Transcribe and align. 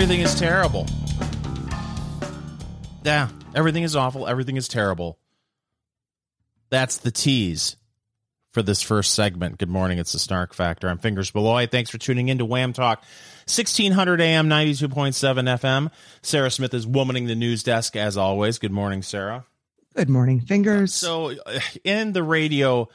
everything 0.00 0.20
is 0.20 0.36
terrible. 0.36 0.86
Yeah, 3.02 3.30
everything 3.52 3.82
is 3.82 3.96
awful. 3.96 4.28
Everything 4.28 4.56
is 4.56 4.68
terrible. 4.68 5.18
That's 6.70 6.98
the 6.98 7.10
tease 7.10 7.74
for 8.52 8.62
this 8.62 8.80
first 8.80 9.12
segment. 9.12 9.58
Good 9.58 9.68
morning. 9.68 9.98
It's 9.98 10.12
the 10.12 10.20
Snark 10.20 10.54
Factor. 10.54 10.88
I'm 10.88 10.98
Fingers 10.98 11.34
Malloy. 11.34 11.66
Thanks 11.66 11.90
for 11.90 11.98
tuning 11.98 12.28
in 12.28 12.38
to 12.38 12.46
WAAM 12.46 12.74
Talk, 12.74 13.00
1600 13.46 14.20
AM, 14.20 14.48
92.7 14.48 15.58
FM. 15.58 15.90
Sarah 16.22 16.52
Smith 16.52 16.74
is 16.74 16.86
womaning 16.86 17.26
the 17.26 17.34
news 17.34 17.64
desk 17.64 17.96
as 17.96 18.16
always. 18.16 18.60
Good 18.60 18.70
morning, 18.70 19.02
Sarah. 19.02 19.46
Good 19.96 20.08
morning, 20.08 20.38
Fingers. 20.42 20.94
So, 20.94 21.32
in 21.82 22.12
the 22.12 22.22
radio 22.22 22.88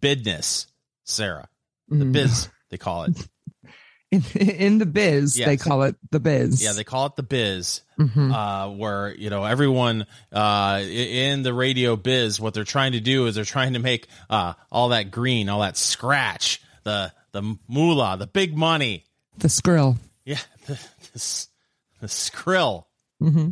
business, 0.00 0.68
Sarah, 1.04 1.50
the 1.90 2.06
mm. 2.06 2.12
biz, 2.12 2.48
they 2.70 2.78
call 2.78 3.02
it. 3.02 3.28
In, 4.10 4.24
in 4.40 4.78
the 4.78 4.86
biz 4.86 5.38
yes. 5.38 5.46
they 5.46 5.56
call 5.56 5.82
it 5.82 5.96
the 6.10 6.20
biz 6.20 6.62
yeah 6.62 6.72
they 6.72 6.84
call 6.84 7.06
it 7.06 7.16
the 7.16 7.22
biz 7.22 7.82
mm-hmm. 7.98 8.32
uh, 8.32 8.68
where 8.70 9.14
you 9.14 9.30
know 9.30 9.44
everyone 9.44 10.06
uh, 10.32 10.80
in 10.82 11.42
the 11.42 11.54
radio 11.54 11.96
biz 11.96 12.40
what 12.40 12.54
they're 12.54 12.64
trying 12.64 12.92
to 12.92 13.00
do 13.00 13.26
is 13.26 13.34
they're 13.34 13.44
trying 13.44 13.74
to 13.74 13.78
make 13.78 14.06
uh, 14.28 14.54
all 14.70 14.90
that 14.90 15.10
green 15.10 15.48
all 15.48 15.60
that 15.60 15.76
scratch 15.76 16.60
the 16.84 17.12
the 17.32 17.56
moolah 17.68 18.16
the 18.18 18.26
big 18.26 18.56
money 18.56 19.04
the 19.38 19.48
skrill 19.48 19.96
yeah 20.24 20.38
the, 20.66 20.74
the, 21.12 21.46
the 22.00 22.06
skrill 22.06 22.84
mm-hmm. 23.22 23.50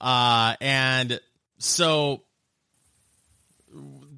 Uh, 0.00 0.54
and 0.60 1.20
so 1.58 2.22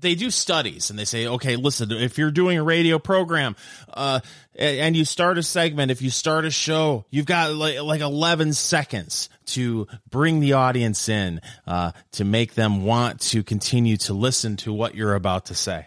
they 0.00 0.14
do 0.14 0.30
studies 0.30 0.90
and 0.90 0.98
they 0.98 1.04
say, 1.04 1.26
okay, 1.26 1.56
listen, 1.56 1.90
if 1.92 2.18
you're 2.18 2.30
doing 2.30 2.58
a 2.58 2.62
radio 2.62 2.98
program, 2.98 3.56
uh, 3.92 4.20
and 4.54 4.96
you 4.96 5.04
start 5.04 5.38
a 5.38 5.42
segment, 5.42 5.90
if 5.90 6.02
you 6.02 6.10
start 6.10 6.44
a 6.44 6.50
show, 6.50 7.04
you've 7.10 7.26
got 7.26 7.52
like, 7.54 7.80
like 7.80 8.00
11 8.00 8.52
seconds 8.52 9.28
to 9.46 9.86
bring 10.08 10.40
the 10.40 10.54
audience 10.54 11.08
in, 11.08 11.40
uh, 11.66 11.92
to 12.12 12.24
make 12.24 12.54
them 12.54 12.84
want 12.84 13.20
to 13.20 13.42
continue 13.42 13.96
to 13.96 14.14
listen 14.14 14.56
to 14.56 14.72
what 14.72 14.94
you're 14.94 15.14
about 15.14 15.46
to 15.46 15.54
say. 15.54 15.86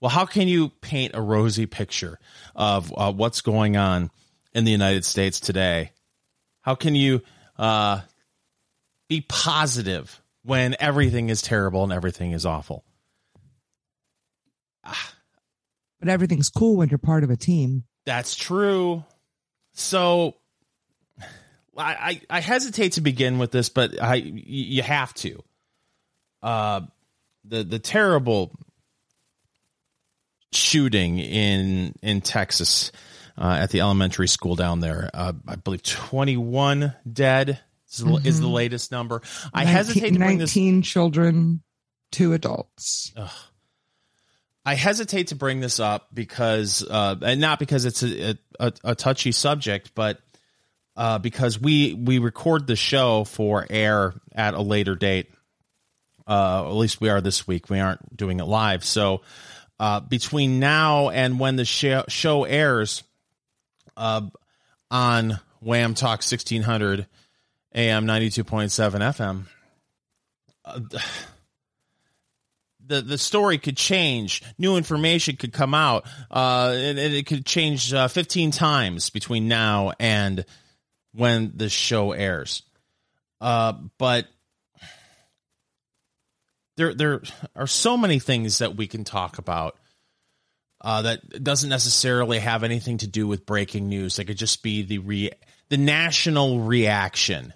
Well, 0.00 0.10
how 0.10 0.26
can 0.26 0.46
you 0.48 0.68
paint 0.80 1.14
a 1.14 1.20
rosy 1.20 1.66
picture 1.66 2.18
of 2.54 2.92
uh, 2.96 3.12
what's 3.12 3.40
going 3.40 3.76
on 3.76 4.10
in 4.54 4.64
the 4.64 4.70
United 4.70 5.04
States 5.04 5.40
today? 5.40 5.92
How 6.60 6.76
can 6.76 6.94
you 6.94 7.22
uh, 7.58 8.02
be 9.08 9.24
positive 9.28 10.22
when 10.48 10.74
everything 10.80 11.28
is 11.28 11.42
terrible 11.42 11.84
and 11.84 11.92
everything 11.92 12.32
is 12.32 12.46
awful. 12.46 12.82
But 16.00 16.08
everything's 16.08 16.48
cool 16.48 16.76
when 16.78 16.88
you're 16.88 16.96
part 16.96 17.22
of 17.22 17.28
a 17.28 17.36
team. 17.36 17.84
That's 18.06 18.34
true. 18.34 19.04
So 19.74 20.36
I, 21.76 21.92
I, 21.92 22.20
I 22.30 22.40
hesitate 22.40 22.94
to 22.94 23.02
begin 23.02 23.38
with 23.38 23.50
this, 23.50 23.68
but 23.68 24.02
I 24.02 24.14
you 24.14 24.82
have 24.82 25.12
to. 25.14 25.42
Uh, 26.42 26.80
the 27.44 27.64
the 27.64 27.78
terrible 27.78 28.52
shooting 30.52 31.18
in 31.18 31.94
in 32.00 32.22
Texas 32.22 32.90
uh, 33.36 33.58
at 33.60 33.68
the 33.68 33.80
elementary 33.80 34.28
school 34.28 34.54
down 34.54 34.80
there. 34.80 35.10
Uh, 35.12 35.34
I 35.46 35.56
believe 35.56 35.82
twenty 35.82 36.38
one 36.38 36.94
dead 37.10 37.60
is, 37.90 38.04
mm-hmm. 38.04 38.26
is 38.26 38.40
the 38.40 38.48
latest 38.48 38.92
number. 38.92 39.22
I 39.52 39.64
19, 39.64 39.74
hesitate 39.74 40.12
to 40.12 40.18
bring 40.18 40.38
19 40.38 40.80
this. 40.80 40.88
children, 40.88 41.62
two 42.10 42.32
adults. 42.32 43.12
Ugh. 43.16 43.30
I 44.64 44.74
hesitate 44.74 45.28
to 45.28 45.34
bring 45.34 45.60
this 45.60 45.80
up 45.80 46.08
because, 46.12 46.86
uh, 46.86 47.16
and 47.22 47.40
not 47.40 47.58
because 47.58 47.86
it's 47.86 48.02
a, 48.02 48.38
a, 48.60 48.72
a 48.84 48.94
touchy 48.94 49.32
subject, 49.32 49.94
but 49.94 50.20
uh, 50.94 51.16
because 51.18 51.58
we 51.58 51.94
we 51.94 52.18
record 52.18 52.66
the 52.66 52.76
show 52.76 53.24
for 53.24 53.64
air 53.70 54.12
at 54.34 54.54
a 54.54 54.60
later 54.60 54.96
date. 54.96 55.30
Uh, 56.26 56.66
at 56.66 56.74
least 56.74 57.00
we 57.00 57.08
are 57.08 57.20
this 57.20 57.46
week. 57.46 57.70
We 57.70 57.78
aren't 57.78 58.14
doing 58.14 58.40
it 58.40 58.44
live. 58.44 58.84
So 58.84 59.22
uh, 59.78 60.00
between 60.00 60.58
now 60.58 61.08
and 61.08 61.38
when 61.38 61.56
the 61.56 61.64
show, 61.64 62.04
show 62.08 62.44
airs 62.44 63.04
uh, 63.96 64.22
on 64.90 65.38
WAAM 65.64 65.94
Talk 65.94 66.22
sixteen 66.22 66.62
hundred 66.62 67.06
AM 67.74 68.06
92.7 68.06 69.00
FM. 69.00 69.44
Uh, 70.64 70.80
the 72.86 73.02
the 73.02 73.18
story 73.18 73.58
could 73.58 73.76
change. 73.76 74.42
New 74.56 74.76
information 74.76 75.36
could 75.36 75.52
come 75.52 75.74
out, 75.74 76.06
uh, 76.30 76.72
and, 76.74 76.98
and 76.98 77.14
it 77.14 77.26
could 77.26 77.44
change 77.44 77.92
uh, 77.92 78.08
15 78.08 78.50
times 78.50 79.10
between 79.10 79.46
now 79.48 79.92
and 79.98 80.44
when 81.12 81.52
the 81.54 81.68
show 81.68 82.12
airs. 82.12 82.62
Uh, 83.40 83.74
but 83.98 84.26
there 86.76 86.94
there 86.94 87.22
are 87.54 87.66
so 87.66 87.96
many 87.96 88.18
things 88.18 88.58
that 88.58 88.76
we 88.76 88.86
can 88.86 89.04
talk 89.04 89.38
about 89.38 89.76
uh, 90.80 91.02
that 91.02 91.42
doesn't 91.42 91.70
necessarily 91.70 92.38
have 92.38 92.64
anything 92.64 92.98
to 92.98 93.06
do 93.06 93.26
with 93.26 93.44
breaking 93.44 93.88
news. 93.88 94.18
It 94.18 94.24
could 94.24 94.38
just 94.38 94.62
be 94.62 94.82
the 94.82 94.98
re- 94.98 95.32
the 95.68 95.76
national 95.76 96.60
reaction 96.60 97.52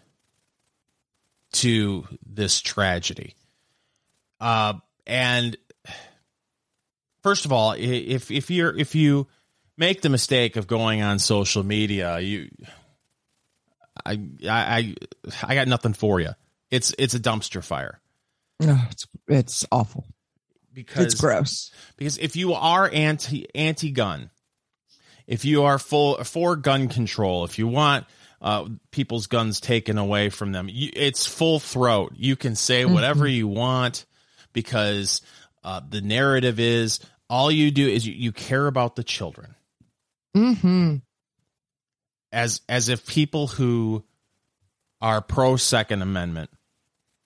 to 1.52 2.06
this 2.26 2.60
tragedy. 2.60 3.34
Uh, 4.40 4.74
and 5.06 5.56
first 7.22 7.44
of 7.44 7.52
all, 7.52 7.72
if 7.72 8.30
if 8.30 8.50
you're 8.50 8.76
if 8.76 8.94
you 8.94 9.28
make 9.76 10.02
the 10.02 10.08
mistake 10.08 10.56
of 10.56 10.66
going 10.66 11.02
on 11.02 11.18
social 11.18 11.62
media, 11.62 12.18
you 12.20 12.48
I 14.04 14.20
I 14.48 14.94
I 15.42 15.54
got 15.54 15.68
nothing 15.68 15.92
for 15.92 16.20
you. 16.20 16.30
It's 16.70 16.94
it's 16.98 17.14
a 17.14 17.20
dumpster 17.20 17.62
fire. 17.62 18.00
No, 18.60 18.78
it's 18.91 19.06
it's 19.28 19.66
awful. 19.70 20.06
Because 20.72 21.04
it's 21.04 21.14
gross. 21.14 21.70
Because 21.96 22.16
if 22.18 22.34
you 22.34 22.54
are 22.54 22.88
anti 22.91 23.46
anti 23.54 23.91
gun, 23.91 24.30
if 25.26 25.44
you 25.44 25.64
are 25.64 25.78
full 25.78 26.22
for 26.24 26.56
gun 26.56 26.88
control, 26.88 27.44
if 27.44 27.58
you 27.58 27.68
want 27.68 28.06
uh, 28.42 28.69
people's 28.91 29.28
guns 29.28 29.60
taken 29.60 29.97
away 29.97 30.28
from 30.28 30.53
them. 30.53 30.69
You, 30.70 30.91
it's 30.94 31.26
full 31.26 31.60
throat. 31.60 32.12
You 32.16 32.34
can 32.34 32.56
say 32.56 32.82
mm-hmm. 32.82 32.92
whatever 32.92 33.25
mm-hmm. 33.25 33.36
you 33.36 33.48
want 33.48 34.04
because 34.53 35.22
uh, 35.62 35.80
the 35.88 36.00
narrative 36.00 36.58
is 36.58 36.98
all 37.30 37.50
you 37.50 37.70
do 37.70 37.88
is 37.88 38.06
you, 38.06 38.12
you 38.12 38.32
care 38.32 38.66
about 38.66 38.97
the 38.97 39.04
children. 39.04 39.54
Mm-hmm. 40.36 40.97
As 42.32 42.62
as 42.69 42.88
if 42.88 43.06
people 43.06 43.47
who 43.47 44.04
are 45.00 45.20
pro 45.20 45.56
Second 45.56 46.03
Amendment 46.03 46.50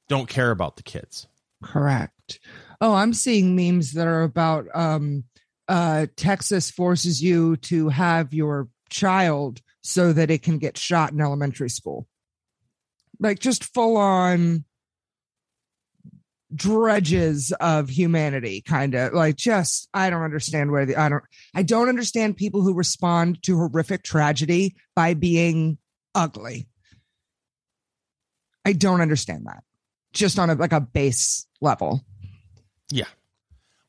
don't 0.09 0.29
care 0.29 0.51
about 0.51 0.77
the 0.77 0.83
kids. 0.83 1.27
Correct. 1.63 2.41
Oh, 2.81 2.93
I'm 2.95 3.15
seeing 3.15 3.57
memes 3.57 3.93
that 3.93 4.07
are 4.07 4.23
about 4.23 4.67
um, 4.75 5.25
uh, 5.69 6.07
Texas 6.17 6.71
forces 6.71 7.23
you 7.23 7.57
to 7.57 7.89
have 7.89 8.35
your 8.35 8.69
child 8.91 9.63
so 9.87 10.13
that 10.13 10.31
it 10.31 10.43
can 10.43 10.59
get 10.59 10.77
shot 10.77 11.13
in 11.13 11.21
elementary 11.21 11.71
school. 11.71 12.07
Like 13.19 13.39
just 13.39 13.65
full 13.65 13.97
on 13.97 14.65
dredges 16.55 17.53
of 17.61 17.89
humanity 17.89 18.63
kind 18.63 18.95
of 18.95 19.13
like 19.13 19.35
just 19.35 19.89
i 19.93 20.09
don't 20.09 20.23
understand 20.23 20.71
where 20.71 20.87
the 20.87 20.95
i 20.97 21.09
don't 21.09 21.25
i 21.57 21.63
don't 21.63 21.89
understand 21.89 22.37
people 22.37 22.63
who 22.63 22.73
respond 22.73 23.43
to 23.43 23.57
horrific 23.57 24.05
tragedy 24.05 24.77
by 24.95 25.13
being 25.13 25.77
ugly. 26.17 26.69
I 28.65 28.73
don't 28.73 29.01
understand 29.01 29.47
that. 29.47 29.63
Just 30.13 30.39
on 30.39 30.51
a 30.51 30.55
like 30.55 30.73
a 30.73 30.81
base 30.81 31.47
level. 31.61 32.05
Yeah. 32.91 33.05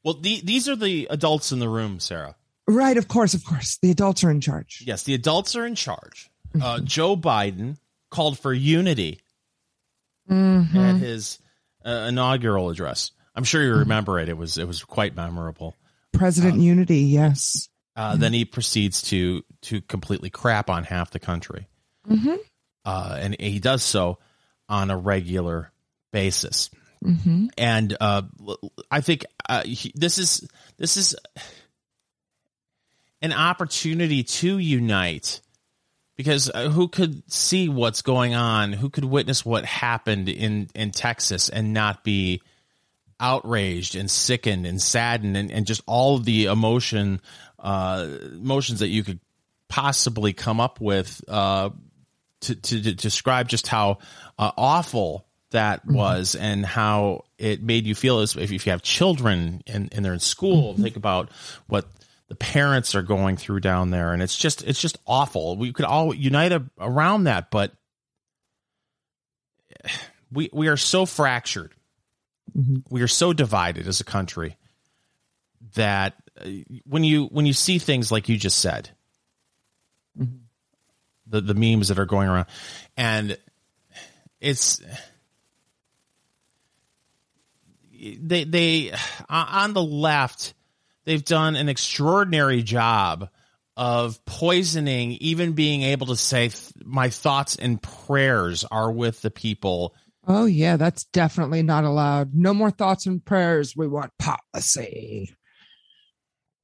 Well 0.04 0.16
the, 0.16 0.42
these 0.44 0.70
are 0.70 0.76
the 0.76 1.08
adults 1.10 1.52
in 1.52 1.60
the 1.60 1.70
room 1.70 2.00
sarah 2.00 2.36
Right, 2.68 2.98
of 2.98 3.08
course, 3.08 3.34
of 3.34 3.46
course. 3.46 3.78
The 3.82 3.92
adults 3.92 4.24
are 4.24 4.32
in 4.32 4.42
charge. 4.42 4.84
Yes, 4.86 5.04
the 5.04 5.14
adults 5.14 5.56
are 5.56 5.66
in 5.66 5.76
charge. 5.76 6.30
Uh, 6.60 6.80
Joe 6.80 7.16
Biden 7.16 7.78
called 8.10 8.40
for 8.40 8.54
unity 8.54 9.22
mm-hmm. 10.30 10.78
at 10.78 10.96
his 10.98 11.40
uh, 11.86 12.08
inaugural 12.10 12.70
address. 12.70 13.12
I'm 13.36 13.44
sure 13.44 13.64
you 13.64 13.76
remember 13.76 14.20
it. 14.20 14.30
It 14.30 14.38
was 14.38 14.58
it 14.58 14.68
was 14.68 14.84
quite 14.84 15.16
memorable. 15.16 15.76
President 16.14 16.56
uh, 16.56 16.62
Unity, 16.62 17.02
yes. 17.02 17.70
Uh, 17.96 18.16
then 18.16 18.34
he 18.34 18.46
proceeds 18.46 19.04
to 19.04 19.44
to 19.64 19.82
completely 19.82 20.30
crap 20.30 20.70
on 20.70 20.84
half 20.84 21.12
the 21.12 21.20
country, 21.20 21.68
mm-hmm. 22.08 22.36
Uh, 22.86 23.18
and 23.20 23.36
he 23.40 23.60
does 23.60 23.84
so 23.84 24.18
on 24.70 24.90
a 24.90 24.98
regular 24.98 25.72
basis. 26.12 26.70
Mm-hmm. 27.04 27.48
And 27.58 27.98
uh, 28.00 28.24
I 28.90 29.02
think 29.02 29.26
he, 29.66 29.92
this 29.94 30.18
is 30.18 30.48
this 30.78 30.98
is 30.98 31.16
an 33.22 33.34
opportunity 33.34 34.24
to 34.24 34.58
unite 34.58 35.42
because 36.16 36.50
uh, 36.54 36.70
who 36.70 36.88
could 36.88 37.30
see 37.32 37.70
what's 37.70 38.02
going 38.02 38.36
on 38.36 38.74
who 38.74 38.90
could 38.90 39.06
witness 39.06 39.46
what 39.46 39.66
happened 39.66 40.30
in 40.30 40.68
in 40.76 40.92
texas 40.92 41.50
and 41.50 41.74
not 41.74 42.04
be 42.04 42.42
outraged 43.20 43.96
and 43.96 44.12
sickened 44.12 44.66
and 44.68 44.82
saddened 44.82 45.36
and, 45.36 45.52
and 45.52 45.66
just 45.66 45.82
all 45.88 46.20
the 46.20 46.46
emotion 46.46 47.20
uh, 47.60 48.08
emotions 48.34 48.80
that 48.82 48.90
you 48.90 49.04
could 49.04 49.20
possibly 49.68 50.34
come 50.34 50.60
up 50.62 50.80
with 50.80 51.22
uh, 51.28 51.70
to, 52.42 52.56
to, 52.56 52.84
to 52.84 52.94
describe 52.94 53.48
just 53.50 53.68
how 53.68 53.98
uh, 54.38 54.52
awful 54.58 55.26
that 55.52 55.80
Mm-hmm. 55.86 55.96
was 55.96 56.36
and 56.36 56.66
how 56.66 57.24
it 57.38 57.64
made 57.64 57.86
you 57.88 57.96
feel 57.96 58.20
as 58.20 58.36
if, 58.36 58.52
if 58.52 58.66
you 58.66 58.72
have 58.72 58.82
children 58.82 59.64
and, 59.66 59.92
and 59.94 60.04
they're 60.06 60.14
in 60.14 60.20
school 60.20 60.74
Mm-hmm. 60.74 60.84
think 60.84 60.96
about 60.98 61.30
what 61.68 61.86
the 62.30 62.36
parents 62.36 62.94
are 62.96 63.02
going 63.02 63.38
through 63.38 63.60
down 63.62 63.90
there 63.90 64.12
and 64.14 64.22
it's 64.22 64.36
just 64.38 64.64
it's 64.64 64.82
just 64.82 64.98
awful 65.08 65.56
we 65.56 65.72
could 65.72 65.86
all 65.86 66.14
unite 66.14 66.52
a, 66.52 66.64
around 66.80 67.24
that 67.26 67.50
but 67.52 67.72
we 70.32 70.50
we 70.52 70.68
are 70.68 70.78
so 70.78 71.06
fractured 71.06 71.74
Mhm. 72.58 72.84
we 72.90 73.02
are 73.02 73.08
so 73.08 73.34
divided 73.34 73.88
as 73.88 74.00
a 74.00 74.04
country 74.06 74.58
that 75.76 76.16
uh, 76.42 76.50
when 76.86 77.04
you 77.04 77.26
when 77.26 77.46
you 77.46 77.54
see 77.54 77.78
things 77.78 78.12
like 78.12 78.30
you 78.30 78.38
just 78.38 78.60
said 78.60 78.90
Mhm. 80.20 80.40
the 81.28 81.42
the 81.42 81.54
memes 81.54 81.90
that 81.90 82.00
are 82.00 82.06
going 82.06 82.28
around 82.28 82.48
and 82.96 83.38
it's 84.40 84.82
they 88.20 88.44
they 88.44 88.94
on 89.30 89.74
the 89.74 89.84
left 89.84 90.54
they've 91.08 91.26
done 91.26 91.56
an 91.56 91.70
extraordinary 91.70 92.62
job 92.62 93.30
of 93.76 94.24
poisoning 94.26 95.14
even 95.14 95.54
being 95.54 95.82
able 95.82 96.08
to 96.08 96.16
say 96.16 96.52
my 96.84 97.10
thoughts 97.10 97.56
and 97.56 97.82
prayers 97.82 98.64
are 98.66 98.92
with 98.92 99.22
the 99.22 99.32
people 99.32 99.96
Oh 100.30 100.46
yeah, 100.46 100.76
that's 100.76 101.06
definitely 101.06 101.64
not 101.64 101.86
allowed. 101.86 102.36
No 102.36 102.54
more 102.54 102.70
thoughts 102.70 103.06
and 103.06 103.24
prayers. 103.24 103.76
We 103.78 103.88
want 103.88 104.12
policy. 104.20 105.34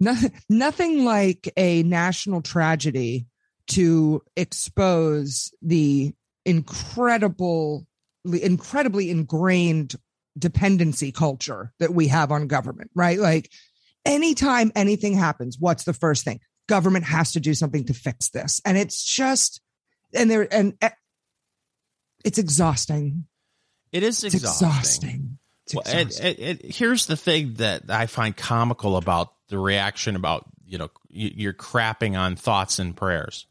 Nothing, 0.01 0.31
nothing 0.49 1.05
like 1.05 1.51
a 1.55 1.81
national 1.83 2.41
tragedy 2.41 3.25
to 3.67 4.21
expose 4.35 5.53
the 5.61 6.13
incredible, 6.45 7.87
incredibly 8.25 9.09
ingrained 9.09 9.95
dependency 10.37 11.13
culture 11.13 11.71
that 11.79 11.93
we 11.93 12.09
have 12.09 12.33
on 12.33 12.47
government, 12.47 12.91
right? 12.95 13.17
Like 13.17 13.49
anytime 14.05 14.71
anything 14.75 15.13
happens, 15.15 15.57
what's 15.59 15.83
the 15.83 15.93
first 15.93 16.23
thing? 16.25 16.39
Government 16.67 17.05
has 17.05 17.33
to 17.33 17.39
do 17.39 17.53
something 17.53 17.85
to 17.85 17.93
fix 17.93 18.29
this. 18.29 18.61
And 18.65 18.77
it's 18.77 19.03
just, 19.03 19.61
and 20.13 20.29
there, 20.29 20.47
and 20.51 20.75
eh, 20.81 20.89
it's 22.23 22.37
exhausting. 22.37 23.25
it 23.91 24.03
is 24.03 24.23
It's 24.23 24.35
exhausting, 24.35 24.67
exhausting. 24.69 25.37
It's 25.65 25.75
Well, 25.75 25.83
and, 25.87 25.99
exhausting. 26.09 26.35
and- 26.45 26.61
and 26.63 26.73
here's 26.73 27.05
the 27.05 27.17
thing 27.17 27.53
that 27.55 27.89
I 27.89 28.05
find 28.07 28.35
comical 28.35 28.97
about 28.97 29.33
the 29.49 29.57
reaction 29.59 30.15
about 30.15 30.45
you 30.65 30.77
know 30.77 30.89
you- 31.09 31.33
you're 31.35 31.53
crapping 31.53 32.17
on 32.17 32.35
thoughts 32.35 32.79
and 32.79 32.95
prayers. 32.95 33.45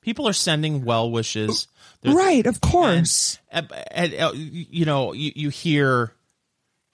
People 0.00 0.26
are 0.28 0.32
sending 0.32 0.84
well 0.84 1.10
wishes, 1.10 1.68
There's- 2.00 2.16
right, 2.16 2.46
of 2.46 2.60
course. 2.60 3.38
and, 3.50 3.68
and, 3.90 4.14
uh, 4.14 4.32
you 4.34 4.84
know 4.86 5.12
you, 5.12 5.32
you 5.36 5.48
hear 5.50 6.12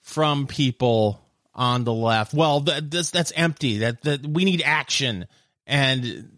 from 0.01 0.45
people 0.47 1.22
on 1.55 1.83
the 1.83 1.93
left. 1.93 2.33
Well, 2.33 2.61
th- 2.61 2.83
this 2.87 3.11
that's 3.11 3.31
empty. 3.35 3.79
That 3.79 4.01
that 4.03 4.25
we 4.25 4.45
need 4.45 4.61
action. 4.63 5.27
And 5.65 6.31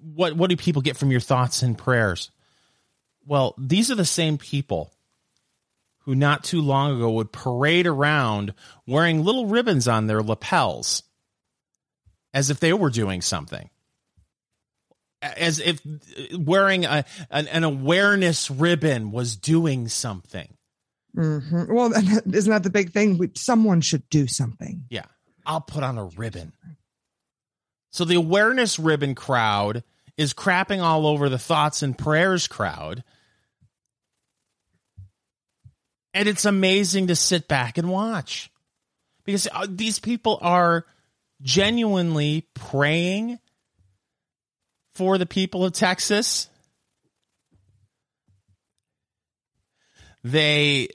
what 0.00 0.36
what 0.36 0.50
do 0.50 0.56
people 0.56 0.82
get 0.82 0.96
from 0.96 1.10
your 1.10 1.20
thoughts 1.20 1.62
and 1.62 1.76
prayers? 1.76 2.30
Well, 3.26 3.54
these 3.56 3.90
are 3.90 3.94
the 3.94 4.04
same 4.04 4.38
people 4.38 4.92
who 6.00 6.14
not 6.14 6.44
too 6.44 6.60
long 6.60 6.96
ago 6.96 7.12
would 7.12 7.32
parade 7.32 7.86
around 7.86 8.54
wearing 8.86 9.22
little 9.22 9.46
ribbons 9.46 9.86
on 9.86 10.06
their 10.06 10.22
lapels 10.22 11.04
as 12.34 12.50
if 12.50 12.58
they 12.60 12.72
were 12.72 12.90
doing 12.90 13.20
something. 13.20 13.70
As 15.20 15.60
if 15.60 15.80
uh, 15.86 16.38
wearing 16.38 16.84
a, 16.84 17.04
an, 17.30 17.46
an 17.46 17.62
awareness 17.62 18.50
ribbon 18.50 19.12
was 19.12 19.36
doing 19.36 19.86
something. 19.86 20.56
Mhm. 21.16 21.68
Well, 21.68 21.92
isn't 21.92 22.50
that 22.50 22.62
the 22.62 22.70
big 22.70 22.92
thing? 22.92 23.30
Someone 23.34 23.80
should 23.80 24.08
do 24.08 24.26
something. 24.26 24.84
Yeah, 24.88 25.06
I'll 25.44 25.60
put 25.60 25.82
on 25.82 25.98
a 25.98 26.04
ribbon. 26.04 26.52
So 27.90 28.04
the 28.04 28.14
awareness 28.14 28.78
ribbon 28.78 29.14
crowd 29.14 29.84
is 30.16 30.32
crapping 30.32 30.80
all 30.82 31.06
over 31.06 31.28
the 31.28 31.38
thoughts 31.38 31.82
and 31.82 31.96
prayers 31.96 32.46
crowd. 32.46 33.04
And 36.14 36.28
it's 36.28 36.44
amazing 36.44 37.06
to 37.08 37.16
sit 37.16 37.48
back 37.48 37.78
and 37.78 37.90
watch 37.90 38.50
because 39.24 39.48
uh, 39.52 39.66
these 39.68 39.98
people 39.98 40.38
are 40.42 40.84
genuinely 41.40 42.46
praying 42.54 43.38
for 44.94 45.16
the 45.16 45.26
people 45.26 45.64
of 45.64 45.72
Texas. 45.72 46.48
They 50.22 50.88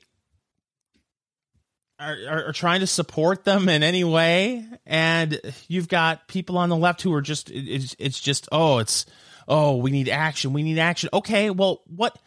are, 2.00 2.18
are, 2.30 2.46
are 2.48 2.54
trying 2.54 2.82
to 2.82 2.88
support 2.88 3.44
them 3.44 3.70
in 3.70 3.84
any 3.84 4.04
way 4.04 4.66
and 4.86 5.40
you've 5.68 5.88
got 5.88 6.28
people 6.28 6.58
on 6.58 6.70
the 6.70 6.76
left 6.76 7.02
who 7.02 7.14
are 7.14 7.22
just 7.22 7.50
it- 7.50 7.68
it's, 7.68 7.96
it's 8.00 8.20
just 8.20 8.48
oh 8.52 8.78
it's 8.80 9.06
oh 9.48 9.78
we 9.78 9.92
need 9.92 10.10
action 10.10 10.54
we 10.54 10.64
need 10.64 10.78
action 10.80 11.10
okay 11.14 11.50
well 11.50 11.82
what 11.88 12.18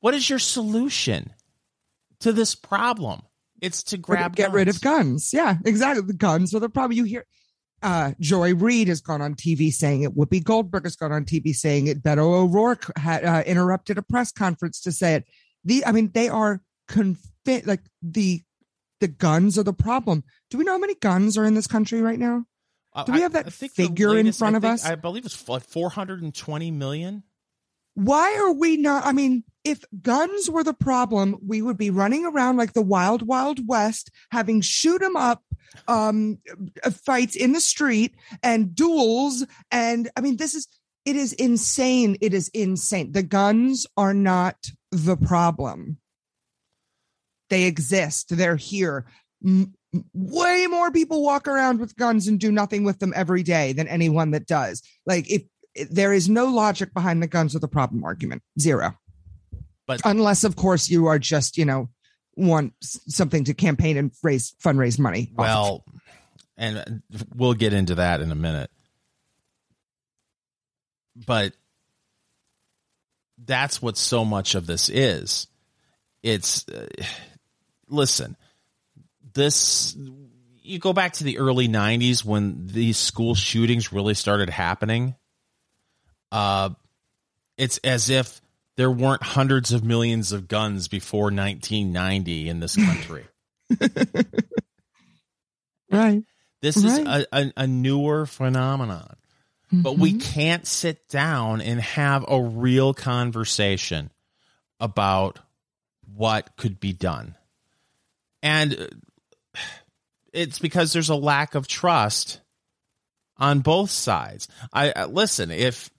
what 0.00 0.14
is 0.14 0.28
your 0.28 0.38
solution 0.38 1.32
to 2.20 2.32
this 2.32 2.54
problem 2.54 3.22
it's 3.60 3.82
to 3.84 3.98
grab 3.98 4.36
get 4.36 4.52
rid 4.52 4.68
of 4.68 4.80
guns. 4.80 5.30
guns. 5.30 5.34
Yeah, 5.34 5.56
exactly. 5.64 6.04
The 6.06 6.12
guns 6.12 6.54
are 6.54 6.60
the 6.60 6.68
problem. 6.68 6.96
You 6.96 7.02
hear 7.02 7.24
uh, 7.82 8.12
Joy 8.20 8.54
Reid 8.54 8.86
has 8.86 9.00
gone 9.00 9.20
on 9.20 9.34
TV 9.34 9.72
saying 9.72 10.02
it. 10.02 10.16
Whoopi 10.16 10.44
Goldberg 10.44 10.84
has 10.84 10.94
gone 10.94 11.10
on 11.10 11.24
TV 11.24 11.52
saying 11.52 11.88
it. 11.88 12.00
Beto 12.00 12.18
O'Rourke 12.18 12.96
had 12.96 13.24
uh, 13.24 13.42
interrupted 13.44 13.98
a 13.98 14.02
press 14.02 14.30
conference 14.30 14.80
to 14.82 14.92
say 14.92 15.14
it. 15.16 15.24
The 15.64 15.84
I 15.84 15.90
mean, 15.90 16.12
they 16.14 16.28
are 16.28 16.60
confi- 16.88 17.66
like 17.66 17.82
the 18.00 18.42
the 19.00 19.08
guns 19.08 19.58
are 19.58 19.62
the 19.62 19.72
problem. 19.72 20.24
Do 20.50 20.58
we 20.58 20.64
know 20.64 20.72
how 20.72 20.78
many 20.78 20.94
guns 20.94 21.36
are 21.38 21.44
in 21.44 21.54
this 21.54 21.66
country 21.66 22.02
right 22.02 22.18
now? 22.18 22.44
Do 23.06 23.12
we 23.12 23.20
have 23.20 23.32
that 23.34 23.46
I 23.46 23.50
think 23.50 23.74
the 23.74 23.84
figure 23.84 24.18
in 24.18 24.32
front 24.32 24.56
of 24.56 24.64
us? 24.64 24.84
I 24.84 24.96
believe 24.96 25.24
it's 25.24 25.48
like 25.48 25.62
420 25.62 26.70
million 26.72 27.22
Why 27.94 28.36
are 28.36 28.52
we 28.52 28.76
not? 28.76 29.04
I 29.06 29.12
mean, 29.12 29.44
if 29.64 29.84
guns 30.02 30.50
were 30.50 30.64
the 30.64 30.74
problem, 30.74 31.36
we 31.46 31.62
would 31.62 31.76
be 31.76 31.90
running 31.90 32.24
around 32.24 32.56
like 32.56 32.72
the 32.72 32.82
wild, 32.82 33.26
wild 33.26 33.66
west, 33.68 34.10
having 34.30 34.60
shoot 34.60 35.02
'em 35.02 35.16
up 35.16 35.42
um, 35.86 36.38
uh, 36.82 36.90
fights 36.90 37.36
in 37.36 37.52
the 37.52 37.60
street 37.60 38.14
and 38.42 38.74
duels. 38.74 39.44
And 39.70 40.10
I 40.16 40.20
mean, 40.20 40.36
this 40.36 40.54
is 40.54 40.66
it 41.04 41.16
is 41.16 41.32
insane. 41.34 42.16
It 42.20 42.34
is 42.34 42.48
insane. 42.48 43.12
The 43.12 43.22
guns 43.22 43.86
are 43.96 44.14
not 44.14 44.70
the 44.90 45.16
problem. 45.16 45.98
They 47.50 47.64
exist. 47.64 48.36
They're 48.36 48.56
here. 48.56 49.06
M- 49.44 49.74
way 50.12 50.66
more 50.68 50.90
people 50.90 51.22
walk 51.22 51.48
around 51.48 51.80
with 51.80 51.96
guns 51.96 52.28
and 52.28 52.38
do 52.38 52.52
nothing 52.52 52.84
with 52.84 52.98
them 52.98 53.12
every 53.16 53.42
day 53.42 53.72
than 53.72 53.88
anyone 53.88 54.32
that 54.32 54.46
does. 54.46 54.82
Like 55.06 55.30
if 55.30 55.42
there 55.90 56.12
is 56.12 56.28
no 56.28 56.46
logic 56.46 56.92
behind 56.92 57.22
the 57.22 57.26
guns 57.26 57.54
are 57.54 57.60
the 57.60 57.68
problem 57.68 58.04
argument. 58.04 58.42
Zero. 58.60 58.94
But- 59.86 60.02
unless 60.04 60.44
of 60.44 60.56
course 60.56 60.90
you 60.90 61.06
are 61.06 61.18
just, 61.18 61.56
you 61.56 61.64
know, 61.64 61.88
want 62.36 62.74
something 62.80 63.44
to 63.44 63.54
campaign 63.54 63.96
and 63.96 64.12
raise 64.22 64.54
fundraise 64.62 64.98
money. 64.98 65.32
of. 65.32 65.38
Well, 65.38 65.84
and 66.56 67.02
we'll 67.34 67.54
get 67.54 67.72
into 67.72 67.96
that 67.96 68.20
in 68.20 68.30
a 68.30 68.36
minute. 68.36 68.70
But 71.26 71.52
that's 73.44 73.80
what 73.80 73.96
so 73.96 74.24
much 74.24 74.54
of 74.54 74.66
this 74.66 74.88
is. 74.88 75.46
It's 76.22 76.68
uh, 76.68 76.86
listen, 77.88 78.36
this 79.34 79.96
you 80.62 80.78
go 80.78 80.92
back 80.92 81.14
to 81.14 81.24
the 81.24 81.38
early 81.38 81.66
90s 81.68 82.24
when 82.24 82.66
these 82.66 82.98
school 82.98 83.34
shootings 83.34 83.92
really 83.92 84.14
started 84.14 84.50
happening. 84.50 85.14
Uh 86.30 86.70
it's 87.56 87.78
as 87.78 88.10
if 88.10 88.40
there 88.76 88.90
weren't 88.90 89.22
hundreds 89.22 89.72
of 89.72 89.82
millions 89.82 90.30
of 90.32 90.46
guns 90.46 90.86
before 90.88 91.24
1990 91.32 92.48
in 92.48 92.60
this 92.60 92.76
country. 92.76 93.24
right. 95.90 96.22
This 96.60 96.76
is 96.76 96.84
Right. 96.98 97.26
a, 97.32 97.38
a, 97.38 97.52
a 97.58 97.66
newer 97.66 98.26
phenomenon, 98.26 99.16
but 99.72 99.96
we 99.98 100.14
Mhm. 100.14 100.22
can't 100.22 100.66
sit 100.66 101.08
down 101.08 101.60
and 101.60 101.80
have 101.80 102.24
a 102.28 102.40
real 102.42 102.94
conversation 102.94 104.10
about 104.80 105.38
what 106.14 106.56
could 106.56 106.80
be 106.80 106.92
done. 106.92 107.36
And 108.42 108.74
uh, 109.54 109.58
it's 110.32 110.58
because 110.58 110.92
there's 110.92 111.08
a 111.08 111.16
lack 111.16 111.54
of 111.54 111.66
trust 111.66 112.40
on 113.36 113.60
both 113.60 113.90
sides. 113.90 114.48
I, 114.72 114.92
I 114.94 115.04
listen, 115.04 115.50
if 115.50 115.90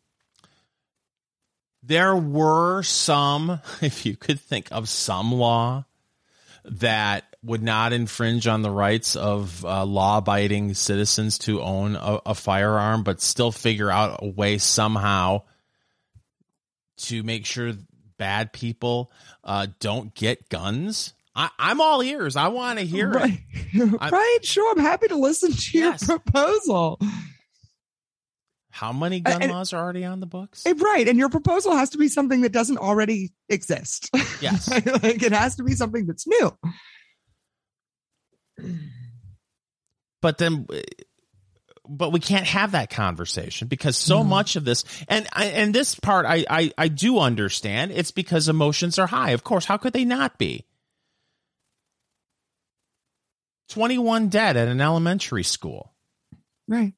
there 1.84 2.16
were 2.16 2.84
some, 2.84 3.60
if 3.82 4.06
you 4.06 4.16
could 4.16 4.40
think 4.40 4.68
of 4.72 4.90
some 4.90 5.32
law 5.32 5.86
that 6.66 7.24
would 7.44 7.64
not 7.64 7.94
infringe 7.94 8.48
on 8.48 8.62
the 8.62 8.70
rights 8.70 9.16
of 9.16 9.64
uh, 9.64 9.86
law-abiding 9.86 10.74
citizens 10.74 11.38
to 11.40 11.62
own 11.62 11.96
a, 11.96 12.20
a 12.28 12.36
firearm, 12.36 13.04
but 13.04 13.22
still 13.22 13.52
figure 13.52 13.90
out 13.90 14.20
a 14.22 14.28
way 14.28 14.58
somehow 14.58 15.42
to 16.98 17.24
make 17.24 17.46
sure 17.46 17.74
bad 18.18 18.52
people 18.52 19.10
uh, 19.44 19.68
don't 19.80 20.14
get 20.14 20.50
guns. 20.50 21.14
I, 21.40 21.50
I'm 21.58 21.80
all 21.80 22.04
ears. 22.04 22.36
I 22.36 22.50
want 22.50 22.80
to 22.80 22.86
hear 22.86 23.12
it. 23.12 23.16
right. 23.16 23.40
I- 24.02 24.10
right. 24.12 24.40
Sure. 24.44 24.72
I'm 24.74 24.84
happy 24.84 25.08
to 25.08 25.16
listen 25.16 25.54
to 25.54 25.78
Yes. 25.78 26.06
your 26.08 26.20
proposal. 26.20 27.00
How 28.72 28.92
many 28.92 29.22
gun 29.22 29.42
And- 29.42 29.52
laws 29.52 29.72
are 29.72 29.82
already 29.82 30.04
on 30.04 30.20
the 30.20 30.26
books? 30.26 30.66
Eh, 30.66 30.74
Right. 30.78 31.08
And 31.08 31.18
your 31.18 31.30
proposal 31.30 31.76
has 31.76 31.92
to 31.92 31.98
be 31.98 32.10
something 32.10 32.42
that 32.42 32.52
doesn't 32.52 32.78
already 32.78 33.32
exist. 33.48 34.10
Yes. 34.42 34.68
like 35.04 35.24
it 35.24 35.32
has 35.32 35.56
to 35.56 35.64
be 35.64 35.74
something 35.76 36.06
that's 36.06 36.28
new. 36.28 36.52
but 40.22 40.38
then 40.38 40.68
but 41.88 42.12
we 42.12 42.20
can't 42.20 42.46
have 42.46 42.74
that 42.74 42.90
conversation 42.90 43.68
because 43.68 43.98
so 43.98 44.20
Mhm. 44.22 44.28
much 44.28 44.56
of 44.58 44.66
this 44.66 44.84
and 45.08 45.26
and 45.36 45.74
this 45.74 45.96
part 45.96 46.26
I, 46.26 46.46
I 46.50 46.72
i 46.78 46.88
do 46.90 47.20
understand 47.20 47.92
it's 47.92 48.12
because 48.12 48.50
emotions 48.50 49.00
are 49.00 49.08
high 49.08 49.32
of 49.32 49.44
course 49.44 49.66
how 49.66 49.78
could 49.78 49.94
they 49.94 50.06
not 50.06 50.38
be 50.38 50.66
21 53.70 54.30
dead 54.30 54.58
at 54.58 54.68
an 54.68 54.82
elementary 54.82 55.44
school 55.44 55.94
Right. 56.68 56.94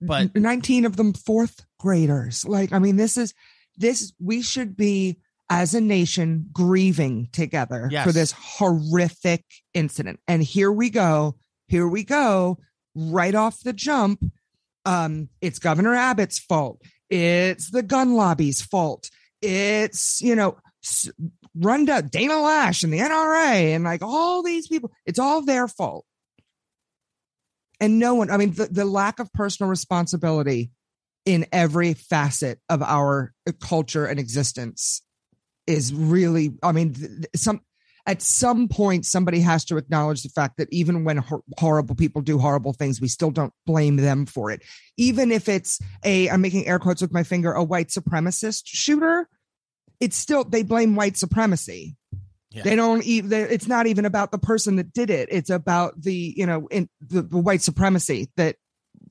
But- 0.00 0.34
19 0.34 0.84
of 0.86 0.96
them 0.96 1.12
fourth 1.12 1.64
graders. 1.78 2.44
Like, 2.44 2.72
I 2.72 2.78
mean, 2.78 2.96
this 2.96 3.16
is 3.16 3.34
this 3.76 4.12
we 4.18 4.42
should 4.42 4.76
be 4.76 5.18
as 5.48 5.74
a 5.74 5.80
nation 5.80 6.48
grieving 6.52 7.28
together 7.32 7.88
Yes. 7.90 8.06
for 8.06 8.12
this 8.12 8.32
horrific 8.32 9.44
incident. 9.74 10.20
And 10.26 10.42
here 10.42 10.70
we 10.72 10.90
go. 10.90 11.36
Here 11.68 11.86
we 11.88 12.02
go. 12.04 12.58
Right 12.94 13.34
off 13.34 13.60
the 13.60 13.72
jump. 13.72 14.22
Um, 14.84 15.28
it's 15.40 15.58
Governor 15.58 15.94
Abbott's 15.94 16.38
fault. 16.38 16.80
It's 17.08 17.70
the 17.70 17.82
gun 17.82 18.14
lobby's 18.14 18.62
fault. 18.62 19.10
It's, 19.42 20.20
you 20.22 20.34
know, 20.34 20.58
run 21.60 21.84
down 21.84 22.08
Dana 22.08 22.34
Loesch 22.34 22.82
and 22.84 22.92
the 22.92 22.98
NRA 22.98 23.74
and 23.74 23.84
like 23.84 24.02
all 24.02 24.42
these 24.42 24.68
people. 24.68 24.90
It's 25.06 25.18
all 25.18 25.42
their 25.42 25.68
fault 25.68 26.04
and 27.80 27.98
no 27.98 28.14
one 28.14 28.30
i 28.30 28.36
mean 28.36 28.52
the, 28.52 28.66
the 28.66 28.84
lack 28.84 29.18
of 29.18 29.32
personal 29.32 29.68
responsibility 29.68 30.70
in 31.26 31.46
every 31.52 31.94
facet 31.94 32.60
of 32.68 32.82
our 32.82 33.32
uh, 33.48 33.52
culture 33.60 34.06
and 34.06 34.20
existence 34.20 35.02
is 35.66 35.92
really 35.92 36.52
i 36.62 36.70
mean 36.70 36.94
some 37.34 37.60
at 38.06 38.22
some 38.22 38.66
point 38.66 39.04
somebody 39.04 39.40
has 39.40 39.64
to 39.64 39.76
acknowledge 39.76 40.22
the 40.22 40.28
fact 40.30 40.56
that 40.56 40.68
even 40.70 41.04
when 41.04 41.18
hor- 41.18 41.42
horrible 41.58 41.94
people 41.94 42.22
do 42.22 42.38
horrible 42.38 42.72
things 42.72 43.00
we 43.00 43.08
still 43.08 43.30
don't 43.30 43.52
blame 43.66 43.96
them 43.96 44.26
for 44.26 44.50
it 44.50 44.62
even 44.96 45.32
if 45.32 45.48
it's 45.48 45.80
a 46.04 46.28
i'm 46.30 46.40
making 46.40 46.66
air 46.66 46.78
quotes 46.78 47.02
with 47.02 47.12
my 47.12 47.22
finger 47.22 47.52
a 47.52 47.64
white 47.64 47.88
supremacist 47.88 48.62
shooter 48.66 49.28
it's 50.00 50.16
still 50.16 50.44
they 50.44 50.62
blame 50.62 50.96
white 50.96 51.16
supremacy. 51.16 51.96
Yeah. 52.50 52.64
they 52.64 52.74
don't 52.74 53.04
even 53.04 53.32
it's 53.50 53.68
not 53.68 53.86
even 53.86 54.04
about 54.06 54.32
the 54.32 54.38
person 54.38 54.76
that 54.76 54.92
did 54.92 55.08
it. 55.10 55.28
It's 55.30 55.50
about 55.50 56.00
the 56.02 56.34
you 56.36 56.46
know 56.46 56.66
in 56.68 56.88
the, 57.00 57.22
the 57.22 57.38
white 57.38 57.62
supremacy 57.62 58.28
that 58.36 58.56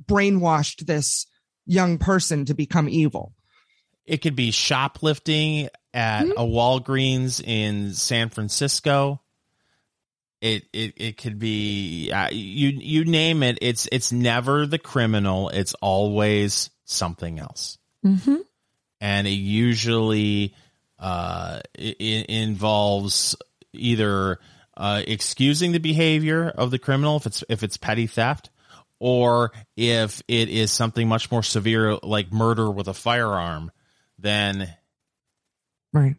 brainwashed 0.06 0.86
this 0.86 1.26
young 1.66 1.98
person 2.00 2.46
to 2.46 2.54
become 2.54 2.90
evil. 2.90 3.34
It 4.06 4.18
could 4.22 4.36
be 4.36 4.52
shoplifting 4.52 5.70
at 5.94 6.26
Mhm. 6.26 6.32
a 6.32 6.44
walgreens 6.46 7.42
in 7.42 7.94
san 7.94 8.30
francisco. 8.30 9.22
It 10.42 10.66
it, 10.74 10.94
it 10.98 11.18
could 11.18 11.38
be 11.40 12.12
uh, 12.12 12.30
you 12.32 12.70
you 12.70 13.06
name 13.06 13.44
it. 13.44 13.58
It's 13.62 13.88
it's 13.92 14.12
never 14.12 14.66
the 14.66 14.80
criminal. 14.80 15.50
It's 15.50 15.74
always 15.76 16.70
something 16.86 17.40
else. 17.40 17.78
Mm-hmm. 18.06 18.38
and 19.02 19.28
it 19.28 19.32
usually 19.32 20.56
uh, 21.00 21.62
involves 21.78 23.36
either 23.74 24.40
uh, 24.76 25.02
excusing 25.08 25.72
the 25.72 25.80
behavior 25.80 26.48
of 26.50 26.72
the 26.72 26.80
criminal 26.80 27.18
if 27.18 27.26
it's 27.26 27.44
if 27.50 27.64
it's 27.64 27.78
petty 27.78 28.08
theft, 28.08 28.50
or 29.00 29.52
if 29.76 30.22
it 30.28 30.50
is 30.50 30.72
something 30.72 31.08
much 31.08 31.32
more 31.32 31.44
severe 31.44 31.96
like 32.04 32.32
murder 32.32 32.70
with 32.70 32.88
a 32.88 32.94
firearm, 32.94 33.72
then 34.18 34.74
right. 35.94 36.16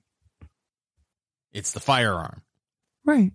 it's 1.53 1.73
the 1.73 1.81
firearm. 1.81 2.43
right. 3.05 3.33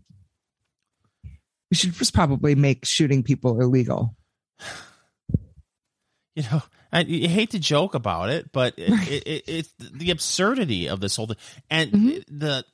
We 1.72 1.78
should 1.78 1.94
just 1.94 2.14
probably 2.14 2.54
make 2.56 2.86
shooting 2.86 3.24
people 3.24 3.62
illegal. 3.62 4.16
You 6.38 6.44
know, 6.52 6.62
I, 6.96 7.00
I 7.02 7.28
hate 7.28 7.52
to 7.52 7.60
joke 7.60 7.94
about 7.94 8.30
it, 8.30 8.52
but 8.52 8.74
it, 8.80 8.90
it, 9.10 9.24
it, 9.28 9.44
it's 9.48 9.74
the 9.80 10.12
absurdity 10.12 10.88
of 10.88 11.00
this 11.02 11.16
whole 11.16 11.28
thing, 11.28 11.38
and 11.70 11.92
Mhm. 11.92 12.24
the 12.28 12.66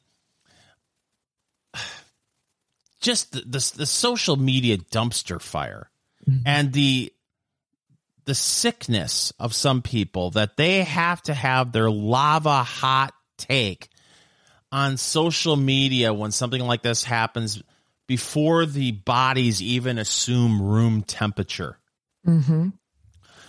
just 3.02 3.32
the, 3.32 3.42
the 3.42 3.74
the 3.78 3.86
social 3.86 4.36
media 4.38 4.78
dumpster 4.78 5.42
fire. 5.42 5.90
Mhm. 6.30 6.42
and 6.46 6.74
the 6.74 7.12
the 8.26 8.36
sickness 8.36 9.34
of 9.40 9.56
some 9.56 9.82
people 9.82 10.30
that 10.32 10.56
they 10.56 10.84
have 10.84 11.20
to 11.24 11.34
have 11.34 11.72
their 11.72 11.90
lava 11.90 12.62
hot 12.64 13.12
take 13.40 13.90
on 14.72 14.98
social 14.98 15.56
media 15.56 16.14
when 16.14 16.32
something 16.32 16.62
like 16.62 16.84
this 16.84 17.04
happens 17.04 17.64
before 18.08 18.68
the 18.68 18.92
bodies 18.92 19.62
even 19.64 19.98
assume 19.98 20.62
room 20.62 21.02
temperature. 21.02 21.80
mm-hmm. 22.28 22.70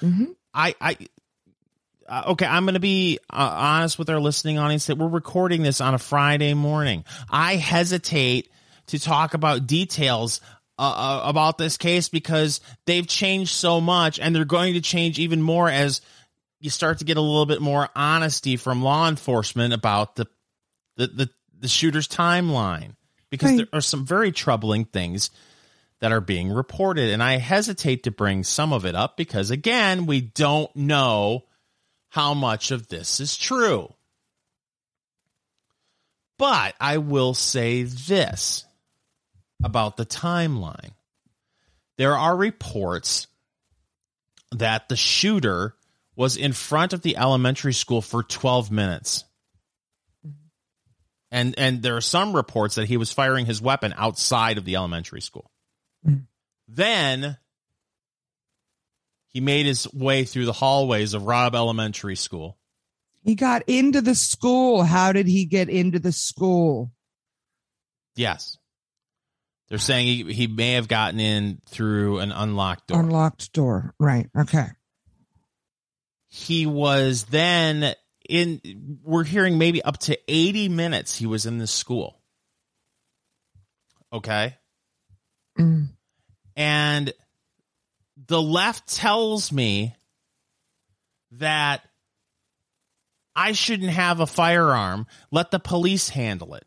Mm-hmm. 0.01 0.25
I 0.55 0.75
I 0.81 0.97
uh, 2.09 2.25
okay, 2.29 2.47
I'm 2.47 2.65
going 2.65 2.75
to 2.75 2.81
be 2.81 3.19
uh, 3.31 3.37
honest 3.37 3.99
with 3.99 4.11
our 4.11 4.21
listening 4.21 4.59
audience 4.59 4.87
that 4.87 4.99
we're 4.99 5.09
recording 5.09 5.63
this 5.63 5.81
on 5.81 5.95
a 5.95 5.99
Friday 5.99 6.53
morning. 6.53 7.05
I 7.31 7.57
hesitate 7.57 8.51
to 8.89 8.99
talk 8.99 9.35
about 9.35 9.67
details 9.67 10.41
uh, 10.79 10.83
uh, 10.83 11.29
about 11.29 11.59
this 11.59 11.77
case 11.77 12.09
because 12.09 12.61
they've 12.87 13.07
changed 13.07 13.53
so 13.53 13.81
much 13.81 14.19
and 14.19 14.35
they're 14.35 14.45
going 14.45 14.75
to 14.75 14.81
change 14.81 15.19
even 15.19 15.41
more 15.41 15.69
as 15.69 16.01
you 16.61 16.71
start 16.71 16.99
to 16.99 17.05
get 17.05 17.17
a 17.17 17.21
little 17.21 17.47
bit 17.47 17.61
more 17.63 17.89
honesty 17.95 18.57
from 18.57 18.83
law 18.83 19.09
enforcement 19.09 19.73
about 19.73 20.17
the 20.17 20.27
the 20.97 21.07
the, 21.07 21.31
the 21.61 21.69
shooter's 21.69 22.09
timeline 22.09 22.97
because 23.31 23.51
Right. 23.51 23.57
there 23.59 23.69
are 23.73 23.81
some 23.81 24.05
very 24.05 24.33
troubling 24.33 24.85
things 24.85 25.31
that 26.03 26.13
are 26.13 26.21
being 26.21 26.51
reported 26.51 27.11
and 27.11 27.23
I 27.23 27.39
hesitate 27.39 28.03
to 28.03 28.11
bring 28.11 28.45
some 28.45 28.75
of 28.75 28.85
it 28.85 28.95
up 28.95 29.17
because 29.17 29.51
again 29.51 30.05
we 30.05 30.21
don't 30.21 30.75
know 30.77 31.45
how 32.11 32.35
much 32.35 32.71
of 32.71 32.89
this 32.89 33.21
is 33.21 33.37
true 33.37 33.95
but 36.43 36.75
I 36.81 36.99
will 36.99 37.35
say 37.35 37.85
this 37.85 38.65
about 39.63 39.97
the 39.97 40.05
timeline. 40.05 40.91
There 41.99 42.17
are 42.17 42.37
reports 42.37 43.29
that 44.51 44.89
the 44.89 44.97
shooter 44.97 45.77
was 46.17 46.37
in 46.37 46.53
front 46.53 46.95
of 46.95 47.03
the 47.03 47.17
elementary 47.17 47.73
school 47.73 48.03
for 48.03 48.25
12 48.25 48.73
minutes. 48.73 49.23
And 51.31 51.55
and 51.57 51.81
there 51.81 51.97
are 51.97 52.01
some 52.01 52.35
reports 52.35 52.75
that 52.75 52.89
he 52.89 52.97
was 52.97 53.13
firing 53.13 53.47
his 53.47 53.63
weapon 53.63 53.95
outside 53.97 54.59
of 54.59 54.65
the 54.65 54.75
elementary 54.75 55.21
school. 55.21 55.49
Mm. 56.07 56.27
Then 56.69 57.37
he 59.29 59.41
made 59.41 59.67
his 59.67 59.93
way 59.93 60.25
through 60.25 60.47
the 60.47 60.53
hallways 60.53 61.15
of 61.15 61.25
Robb 61.25 61.55
Elementary 61.55 62.17
School. 62.17 62.59
he 63.25 63.35
got 63.35 63.63
into 63.69 64.01
the 64.01 64.15
school 64.15 64.83
how 64.83 65.13
did 65.13 65.27
he 65.27 65.45
get 65.45 65.69
into 65.69 65.99
the 65.99 66.13
school 66.13 66.93
Yes. 68.15 68.59
They're 69.69 69.79
saying 69.79 70.07
he, 70.07 70.33
he 70.35 70.47
may 70.47 70.73
have 70.73 70.87
gotten 70.87 71.19
in 71.19 71.63
through 71.67 72.19
an 72.19 72.31
unlocked 72.31 72.89
door. 72.89 73.01
unlocked 73.01 73.53
door 73.55 73.95
right 73.99 74.29
okay 74.39 74.67
he 76.29 76.67
was 76.67 77.25
then 77.25 77.95
in 78.29 78.61
we're 79.03 79.25
hearing 79.25 79.57
maybe 79.57 79.83
up 79.83 79.99
to 79.99 80.19
80 80.29 80.69
minutes 80.69 81.17
he 81.17 81.27
was 81.27 81.47
in 81.47 81.57
the 81.59 81.67
school 81.67 82.21
okay 84.13 84.57
Mm. 85.59 85.89
and 86.57 87.13
the 88.27 88.41
left 88.41 88.89
tells 88.89 89.53
me 89.53 89.95
that 91.33 91.83
i 93.35 93.53
shouldn't 93.53 93.91
have 93.91 94.21
a 94.21 94.27
firearm. 94.27 95.07
Let 95.31 95.51
the 95.51 95.59
police 95.59 96.09
handle 96.09 96.55
it. 96.55 96.65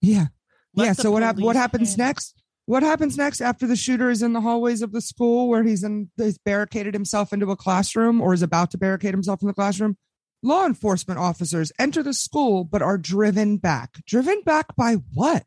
Yeah. 0.00 0.26
Let 0.74 0.84
yeah 0.86 0.92
so 0.92 1.10
what 1.10 1.22
hap- 1.22 1.38
what 1.38 1.56
happens 1.56 1.96
next? 1.96 2.34
What 2.66 2.82
happens 2.82 3.16
next 3.16 3.40
after 3.40 3.66
the 3.66 3.76
shooter 3.76 4.10
is 4.10 4.22
in 4.22 4.32
the 4.32 4.40
hallways 4.40 4.82
of 4.82 4.92
the 4.92 5.00
school 5.00 5.48
where 5.48 5.62
he's 5.62 5.84
in 5.84 6.10
he's 6.16 6.38
barricaded 6.38 6.94
himself 6.94 7.32
into 7.32 7.50
a 7.50 7.56
classroom 7.56 8.20
or 8.20 8.34
is 8.34 8.42
about 8.42 8.70
to 8.72 8.78
barricade 8.78 9.14
himself 9.14 9.42
in 9.42 9.48
the 9.48 9.54
classroom? 9.54 9.96
Law 10.42 10.66
enforcement 10.66 11.18
officers 11.18 11.72
enter 11.78 12.02
the 12.02 12.12
school 12.12 12.64
but 12.64 12.82
are 12.82 12.98
driven 12.98 13.56
back. 13.56 14.04
Driven 14.06 14.42
back 14.42 14.74
by 14.76 14.94
what 15.12 15.44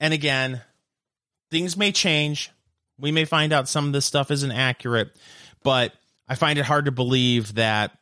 and 0.00 0.14
again 0.14 0.60
things 1.50 1.76
may 1.76 1.92
change 1.92 2.50
we 2.98 3.10
may 3.12 3.24
find 3.24 3.52
out 3.52 3.68
some 3.68 3.86
of 3.86 3.92
this 3.92 4.04
stuff 4.06 4.30
isn't 4.30 4.52
accurate 4.52 5.10
but 5.62 5.92
I 6.28 6.34
find 6.34 6.58
it 6.58 6.64
hard 6.64 6.84
to 6.84 6.92
believe 6.92 7.54
that 7.54 7.92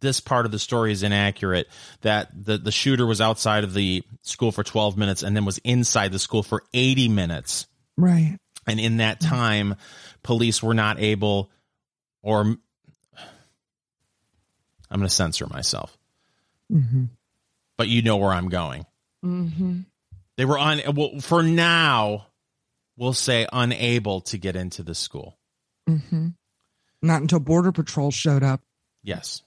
this 0.00 0.20
part 0.20 0.44
of 0.46 0.52
the 0.52 0.58
story 0.58 0.92
is 0.92 1.02
inaccurate 1.02 1.68
that 2.02 2.28
the, 2.34 2.58
the 2.58 2.72
shooter 2.72 3.06
was 3.06 3.20
outside 3.20 3.64
of 3.64 3.72
the 3.72 4.02
school 4.22 4.52
for 4.52 4.62
12 4.62 4.98
minutes 4.98 5.22
and 5.22 5.34
then 5.34 5.44
was 5.44 5.58
inside 5.58 6.12
the 6.12 6.18
school 6.18 6.42
for 6.42 6.64
80 6.74 7.08
minutes. 7.08 7.66
Right. 7.96 8.36
And 8.66 8.78
in 8.80 8.98
that 8.98 9.20
time, 9.20 9.76
police 10.22 10.62
were 10.62 10.74
not 10.74 11.00
able, 11.00 11.50
or 12.20 12.40
I'm 12.40 12.58
going 14.90 15.02
to 15.02 15.08
censor 15.08 15.46
myself, 15.46 15.96
Mm-hmm. 16.70 17.04
but 17.76 17.88
you 17.88 18.02
know 18.02 18.16
where 18.16 18.32
I'm 18.32 18.48
going. 18.48 18.84
Mm-hmm. 19.24 19.80
They 20.36 20.44
were 20.44 20.58
on, 20.58 20.80
well, 20.94 21.20
for 21.20 21.42
now, 21.42 22.26
we'll 22.96 23.12
say 23.12 23.46
unable 23.52 24.22
to 24.22 24.38
get 24.38 24.56
into 24.56 24.82
the 24.82 24.94
school. 24.94 25.38
Mm-hmm. 25.88 26.28
Not 27.02 27.20
until 27.22 27.40
Border 27.40 27.72
Patrol 27.72 28.10
showed 28.10 28.42
up, 28.42 28.60
Yes. 29.02 29.42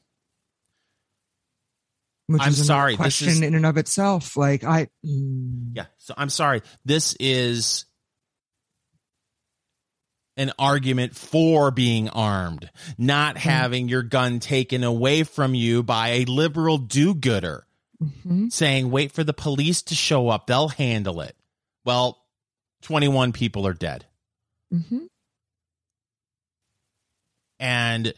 which 2.28 2.42
I'm 2.42 2.52
sorry, 2.54 2.94
this 2.94 2.98
question 2.98 3.30
is- 3.30 3.42
in 3.42 3.56
and 3.56 3.66
of 3.66 3.78
itself. 3.78 4.36
Like 4.36 4.64
I, 4.64 4.90
mm, 5.06 5.72
Yeah. 5.74 5.86
So 5.98 6.14
I'm 6.18 6.30
sorry. 6.30 6.62
This 6.84 7.16
is 7.20 7.86
an 10.38 10.52
argument 10.60 11.16
for 11.16 11.72
being 11.72 12.10
armed, 12.10 12.70
not 12.98 13.38
having 13.38 13.88
your 13.88 14.04
gun 14.04 14.40
taken 14.40 14.84
away 14.84 15.24
from 15.24 15.56
you 15.56 15.82
by 15.82 16.10
a 16.10 16.26
liberal 16.26 16.78
do 16.78 17.16
mhm. 18.02 18.52
saying, 18.52 18.92
wait 18.92 19.12
for 19.12 19.24
the 19.24 19.34
police 19.34 19.82
to 19.84 19.96
show 19.96 20.30
up. 20.30 20.48
They'll 20.48 20.70
handle 20.70 21.22
it. 21.22 21.36
Well, 21.84 22.22
21 22.84 23.32
people 23.32 23.68
are 23.68 23.74
dead. 23.74 24.06
Mhm. 24.74 25.08
And 27.60 28.14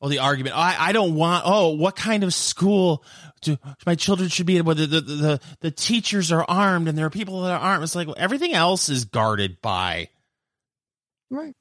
well, 0.00 0.10
the 0.10 0.20
argument, 0.20 0.56
I, 0.56 0.76
I 0.78 0.92
don't 0.92 1.16
want, 1.16 1.42
oh, 1.44 1.70
what 1.70 1.96
kind 1.96 2.22
of 2.22 2.32
school 2.32 3.02
do 3.40 3.58
my 3.84 3.96
children 3.96 4.28
should 4.28 4.46
be 4.46 4.56
in? 4.56 4.64
Where 4.64 4.74
the, 4.74 4.86
the, 4.86 5.00
the, 5.00 5.40
the 5.60 5.70
teachers 5.72 6.30
are 6.30 6.44
armed 6.46 6.88
and 6.88 6.96
there 6.96 7.06
are 7.06 7.10
people 7.10 7.42
that 7.42 7.52
are 7.52 7.58
armed. 7.58 7.82
It's 7.82 7.96
like 7.96 8.06
well, 8.06 8.16
everything 8.18 8.54
else 8.54 8.88
is 8.88 9.04
guarded 9.06 9.60
by 9.60 10.08
right. 11.30 11.54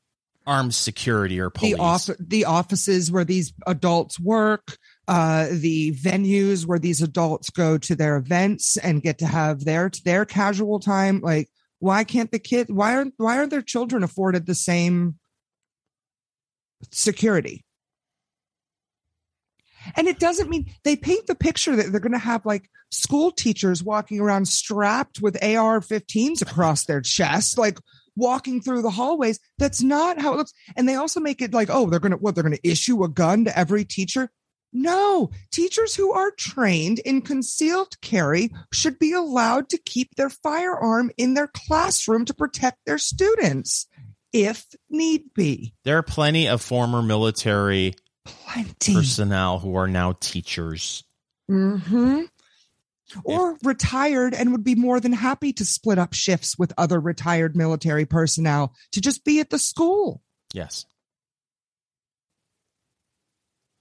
armed 0.45 0.75
security 0.75 1.39
or 1.39 1.49
police. 1.49 1.73
The 1.73 1.79
off 1.79 2.09
the 2.19 2.45
offices 2.45 3.11
where 3.11 3.25
these 3.25 3.53
adults 3.65 4.19
work, 4.19 4.77
uh, 5.07 5.47
the 5.51 5.93
venues 5.93 6.65
where 6.65 6.79
these 6.79 7.01
adults 7.01 7.49
go 7.49 7.77
to 7.77 7.95
their 7.95 8.17
events 8.17 8.77
and 8.77 9.01
get 9.01 9.17
to 9.19 9.25
have 9.25 9.63
their 9.63 9.89
their 10.03 10.25
casual 10.25 10.79
time. 10.79 11.21
Like, 11.21 11.49
why 11.79 12.03
can't 12.03 12.31
the 12.31 12.39
kid? 12.39 12.69
Why 12.69 12.95
aren't 12.95 13.13
why 13.17 13.37
aren't 13.37 13.51
their 13.51 13.61
children 13.61 14.03
afforded 14.03 14.45
the 14.45 14.55
same 14.55 15.15
security? 16.91 17.63
And 19.95 20.07
it 20.07 20.19
doesn't 20.19 20.49
mean 20.49 20.65
they 20.83 20.95
paint 20.95 21.27
the 21.27 21.35
picture 21.35 21.75
that 21.75 21.91
they're 21.91 22.01
going 22.01 22.11
to 22.11 22.17
have 22.17 22.45
like 22.45 22.69
school 22.91 23.31
teachers 23.31 23.83
walking 23.83 24.19
around 24.19 24.47
strapped 24.47 25.21
with 25.21 25.41
AR 25.41 25.79
15s 25.79 26.41
across 26.41 26.85
their 26.85 26.99
chest, 26.99 27.57
like 27.57 27.79
walking 28.17 28.61
through 28.61 28.81
the 28.81 28.89
hallways. 28.89 29.39
That's 29.57 29.81
not 29.81 30.19
how 30.19 30.33
it 30.33 30.37
looks. 30.37 30.53
And 30.75 30.89
they 30.89 30.95
also 30.95 31.19
make 31.21 31.41
it 31.41 31.53
like, 31.53 31.69
oh, 31.71 31.89
they're 31.89 32.01
going 32.01 32.11
to, 32.11 32.17
what, 32.17 32.35
they're 32.35 32.43
going 32.43 32.57
to 32.57 32.69
issue 32.69 33.03
a 33.03 33.07
gun 33.07 33.45
to 33.45 33.57
every 33.57 33.85
teacher. 33.85 34.29
No, 34.79 35.31
teachers 35.51 35.95
who 35.95 36.11
are 36.11 36.29
trained 36.31 36.99
in 36.99 37.21
concealed 37.21 37.99
carry 38.01 38.51
should 38.71 38.99
be 38.99 39.11
allowed 39.11 39.69
to 39.69 39.77
keep 39.79 40.13
their 40.15 40.29
firearm 40.29 41.09
in 41.17 41.33
their 41.33 41.47
classroom 41.47 42.25
to 42.25 42.33
protect 42.33 42.77
their 42.85 42.99
students 42.99 43.87
if 44.33 44.65
need 44.89 45.33
be. 45.33 45.73
there 45.83 45.97
are 45.97 46.03
plenty 46.03 46.47
of 46.47 46.61
former 46.61 47.01
military 47.01 47.95
Plenty. 48.25 48.93
personnel 48.93 49.57
who 49.59 49.75
are 49.75 49.87
now 49.87 50.11
teachers. 50.19 51.03
hmm 51.49 52.23
Or 53.23 53.57
retired 53.63 54.33
and 54.35 54.51
would 54.51 54.63
be 54.65 54.75
more 54.75 54.99
than 54.99 55.13
happy 55.13 55.53
to 55.53 55.65
split 55.65 55.97
up 55.97 56.13
shifts 56.13 56.57
with 56.59 56.73
other 56.77 56.99
retired 56.99 57.55
military 57.55 58.05
personnel 58.05 58.75
to 58.91 59.01
just 59.01 59.23
be 59.23 59.39
at 59.39 59.49
the 59.49 59.57
school. 59.57 60.21
Yes. 60.53 60.85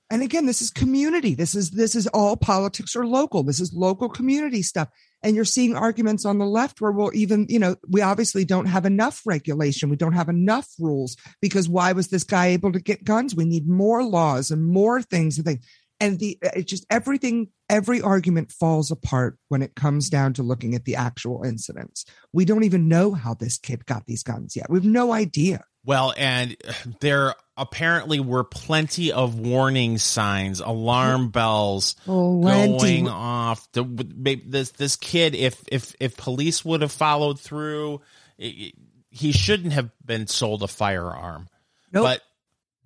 And 0.09 0.23
again, 0.23 0.47
this 0.47 0.63
is 0.63 0.71
community. 0.71 1.35
This 1.35 1.55
is 1.55 1.73
this 1.73 1.97
is 1.97 2.07
all 2.09 2.37
politics 2.37 2.95
or 2.95 3.07
local. 3.07 3.43
This 3.43 3.59
is 3.59 3.75
local 3.75 4.09
community 4.09 4.63
stuff. 4.63 4.89
And 5.23 5.35
you're 5.35 5.45
seeing 5.45 5.75
arguments 5.75 6.25
on 6.25 6.39
the 6.39 6.47
left 6.47 6.81
where 6.81 6.93
we'll 6.93 7.15
even, 7.15 7.47
you 7.49 7.59
know, 7.59 7.75
we 7.89 8.03
obviously 8.03 8.45
don't 8.45 8.67
have 8.67 8.87
enough 8.87 9.23
regulation. 9.27 9.89
We 9.89 9.97
don't 9.97 10.13
have 10.13 10.29
enough 10.29 10.69
rules 10.79 11.17
because 11.43 11.69
why 11.69 11.93
was 11.93 12.09
this 12.09 12.23
guy 12.23 12.49
able 12.49 12.71
to 12.73 12.81
get 12.81 13.03
guns? 13.03 13.35
We 13.35 13.45
need 13.45 13.69
more 13.69 14.05
laws 14.05 14.53
and 14.53 14.65
more 14.65 15.03
things 15.03 15.39
and 15.39 15.47
things. 15.47 15.67
And 15.99 16.21
the 16.21 16.39
it's 16.43 16.71
just 16.71 16.87
everything, 16.89 17.49
every 17.69 18.01
argument 18.01 18.53
falls 18.53 18.93
apart 18.93 19.39
when 19.49 19.63
it 19.63 19.75
comes 19.75 20.09
down 20.09 20.35
to 20.35 20.45
looking 20.45 20.77
at 20.77 20.85
the 20.85 20.95
actual 20.95 21.43
incidents. 21.43 22.05
We 22.33 22.45
don't 22.45 22.65
even 22.65 22.87
know 22.87 23.15
how 23.15 23.35
this 23.35 23.59
kid 23.59 23.87
got 23.87 24.07
these 24.07 24.23
guns 24.23 24.55
yet. 24.55 24.71
We 24.71 24.79
have 24.79 24.85
no 24.85 25.13
idea. 25.13 25.65
Well, 25.87 26.13
and 26.17 26.57
there 27.01 27.35
apparently 27.57 28.21
were 28.21 28.45
plenty 28.45 29.13
of 29.13 29.39
warning 29.39 29.97
signs, 29.97 30.61
alarm 30.61 31.31
bells 31.31 31.97
going 32.05 33.09
off. 33.09 33.71
The, 33.73 34.43
this 34.45 34.73
this 34.73 34.97
kid, 34.97 35.35
if 35.35 35.63
if 35.73 35.95
if 35.99 36.17
police 36.19 36.63
would 36.65 36.83
have 36.83 36.93
followed 36.93 37.41
through, 37.41 38.03
he 38.37 39.33
shouldn't 39.33 39.73
have 39.73 39.91
been 40.05 40.27
sold 40.27 40.63
a 40.63 40.69
firearm. 40.69 41.49
Nope. 41.93 42.05
But 42.05 42.23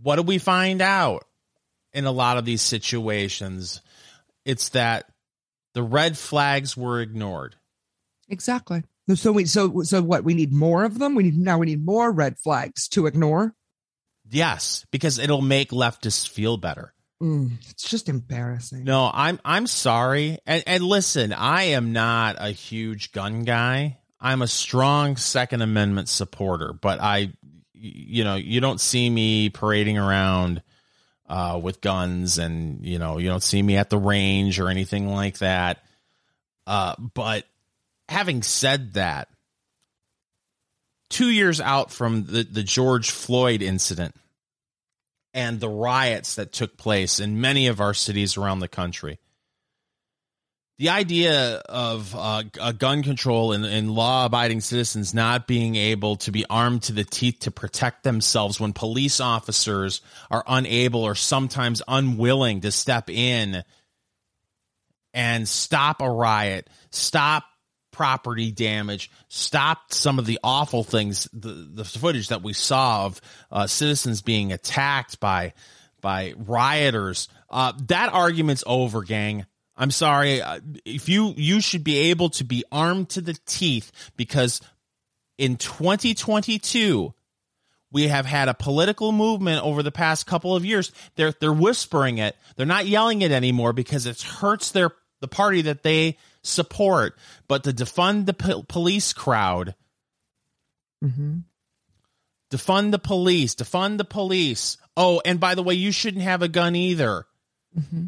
what 0.01 0.17
do 0.17 0.23
we 0.23 0.39
find 0.39 0.81
out 0.81 1.25
in 1.93 2.05
a 2.05 2.13
lot 2.13 2.37
of 2.37 2.45
these 2.45 2.63
situations? 2.63 3.81
It's 4.45 4.71
that 4.71 5.07
the 5.75 5.83
red 5.83 6.17
flags 6.17 6.77
were 6.77 7.01
ignored. 7.01 7.57
Exactly. 8.29 8.85
So 9.17 9.33
we 9.33 9.45
so 9.47 9.83
so 9.83 10.03
what 10.03 10.25
we 10.25 10.35
need 10.35 10.53
more 10.53 10.85
of 10.85 10.99
them. 10.99 11.15
We 11.15 11.25
need 11.25 11.39
now 11.39 11.59
we 11.59 11.67
need 11.67 11.85
more 11.85 12.11
red 12.11 12.39
flags 12.39 12.89
to 12.89 13.07
ignore. 13.07 13.55
Yes, 14.31 14.87
because 14.91 15.19
it'll 15.19 15.43
make 15.43 15.71
leftists 15.71 16.29
feel 16.29 16.57
better. 16.57 16.95
Mm, 17.23 17.53
it's 17.69 17.89
just 17.89 18.09
embarrassing. 18.09 18.85
No, 18.85 19.11
I'm 19.13 19.41
I'm 19.45 19.67
sorry. 19.67 20.39
And 20.47 20.63
and 20.67 20.85
listen, 20.85 21.33
I 21.33 21.65
am 21.65 21.93
not 21.93 22.37
a 22.39 22.51
huge 22.51 23.13
gun 23.13 23.45
guy. 23.45 23.99
I'm 24.21 24.43
a 24.43 24.47
strong 24.47 25.17
Second 25.17 25.63
Amendment 25.63 26.09
supporter, 26.09 26.73
but 26.73 27.01
I 27.01 27.33
you 27.75 28.25
know, 28.25 28.37
you 28.37 28.61
don't 28.61 28.81
see 28.81 29.09
me 29.09 29.49
parading 29.49 29.99
around 29.99 30.63
uh, 31.29 31.59
with 31.63 31.81
guns 31.81 32.39
and 32.39 32.85
you 32.85 32.99
know, 32.99 33.19
you 33.19 33.29
don't 33.29 33.43
see 33.43 33.63
me 33.63 33.77
at 33.77 33.91
the 33.91 33.99
range 33.99 34.61
or 34.61 34.69
anything 34.69 35.09
like 35.09 35.39
that. 35.39 35.83
Uh, 36.67 36.95
but 37.15 37.45
having 38.11 38.43
said 38.43 38.95
that, 38.95 39.29
two 41.11 41.31
years 41.31 41.61
out 41.61 41.93
from 41.93 42.25
the, 42.25 42.43
the 42.43 42.65
George 42.65 43.11
Floyd 43.11 43.63
incident 43.63 44.15
and 45.33 45.61
the 45.61 45.69
riots 45.69 46.35
that 46.35 46.53
took 46.53 46.77
place 46.77 47.21
in 47.21 47.41
many 47.41 47.69
of 47.69 47.81
our 47.81 47.95
cities 47.95 48.37
around 48.37 48.59
the 48.59 48.69
country, 48.69 49.21
the 50.79 50.89
idea 50.89 51.63
of 51.69 52.17
uh, 52.17 52.43
a 52.61 52.73
gun 52.73 53.05
control 53.05 53.53
and, 53.53 53.65
and 53.65 53.93
law 53.93 54.27
abiding 54.27 54.61
citizens 54.61 55.15
not 55.15 55.47
being 55.47 55.77
able 55.77 56.17
to 56.17 56.33
be 56.33 56.45
armed 56.51 56.83
to 56.83 56.93
the 56.93 57.05
teeth 57.05 57.41
to 57.41 57.53
protect 57.53 58.03
themselves 58.03 58.59
when 58.59 58.73
police 58.73 59.21
officers 59.21 60.01
are 60.33 60.43
unable 60.49 61.05
or 61.05 61.15
sometimes 61.15 61.81
unwilling 61.87 62.63
to 62.63 62.73
step 62.73 63.09
in 63.09 63.63
and 65.15 65.49
stop 65.49 66.01
a 66.01 66.11
riot, 66.11 66.69
stop 66.91 67.45
property 68.01 68.51
damage, 68.51 69.11
stopped 69.29 69.93
some 69.93 70.19
of 70.19 70.25
the 70.25 70.39
awful 70.43 70.83
things, 70.83 71.29
the, 71.35 71.51
the 71.51 71.85
footage 71.85 72.29
that 72.29 72.43
we 72.43 72.55
saw 72.55 73.05
of 73.05 73.21
uh, 73.53 73.67
citizens 73.67 74.23
being 74.23 74.55
attacked 74.55 75.21
by 75.21 75.53
by 76.01 76.33
rioters. 76.39 77.29
Uh, 77.51 77.75
that 77.89 78.11
argument's 78.11 78.65
over, 78.67 79.03
gang. 79.03 79.45
I'm 79.77 79.91
sorry. 79.91 80.41
Uh, 80.41 80.61
if 80.87 81.11
you 81.11 81.35
you 81.37 81.61
should 81.61 81.85
be 81.85 82.11
able 82.11 82.31
to 82.31 82.45
be 82.45 82.65
armed 82.73 83.11
to 83.11 83.21
the 83.21 83.37
teeth 83.45 83.93
because 84.17 84.63
in 85.37 85.57
2022 85.57 87.13
we 87.93 88.09
have 88.09 88.25
had 88.25 88.49
a 88.49 88.55
political 88.55 89.13
movement 89.13 89.63
over 89.63 89.83
the 89.83 89.93
past 89.93 90.27
couple 90.27 90.57
of 90.57 90.65
years. 90.65 90.91
They're 91.17 91.35
they're 91.39 91.53
whispering 91.53 92.17
it. 92.17 92.35
They're 92.57 92.65
not 92.65 92.87
yelling 92.87 93.21
it 93.21 93.31
anymore 93.31 93.75
because 93.75 94.07
it 94.07 94.23
hurts 94.23 94.71
their 94.71 94.91
the 95.21 95.29
party 95.29 95.63
that 95.63 95.83
they 95.83 96.17
support. 96.43 97.17
But 97.49 97.65
to 97.65 97.73
defund 97.73 98.27
the 98.27 98.35
po- 98.35 98.63
police 98.63 99.13
crowd, 99.13 99.75
Mm-hmm. 101.05 101.39
defund 102.51 102.91
the 102.91 102.99
police, 102.99 103.55
defund 103.55 103.97
the 103.99 104.05
police. 104.05 104.77
Oh, 104.97 105.23
and 105.25 105.41
by 105.41 105.55
the 105.55 105.63
way, 105.63 105.75
you 105.75 105.93
shouldn't 105.93 106.25
have 106.25 106.43
a 106.43 106.49
gun 106.49 106.77
either. 106.77 107.25
Mm-hmm. 107.79 108.07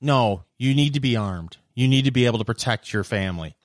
No, 0.00 0.44
you 0.58 0.74
need 0.74 0.94
to 0.94 1.00
be 1.00 1.16
armed. 1.16 1.56
You 1.74 1.88
need 1.88 2.04
to 2.04 2.10
be 2.10 2.26
able 2.26 2.38
to 2.38 2.44
protect 2.44 2.92
your 2.92 3.04
family. 3.04 3.56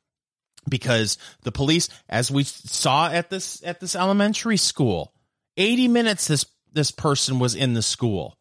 Because 0.69 1.17
the 1.41 1.51
police, 1.51 1.89
as 2.07 2.31
we 2.31 2.43
saw 2.43 3.09
at 3.09 3.29
this 3.29 3.61
at 3.65 3.81
this 3.81 3.95
elementary 3.97 4.55
school, 4.55 5.13
80 5.57 5.89
minutes 5.89 6.27
this 6.27 6.45
this 6.71 6.89
person 6.91 7.37
was 7.37 7.53
in 7.53 7.73
the 7.73 7.81
school. 7.81 8.37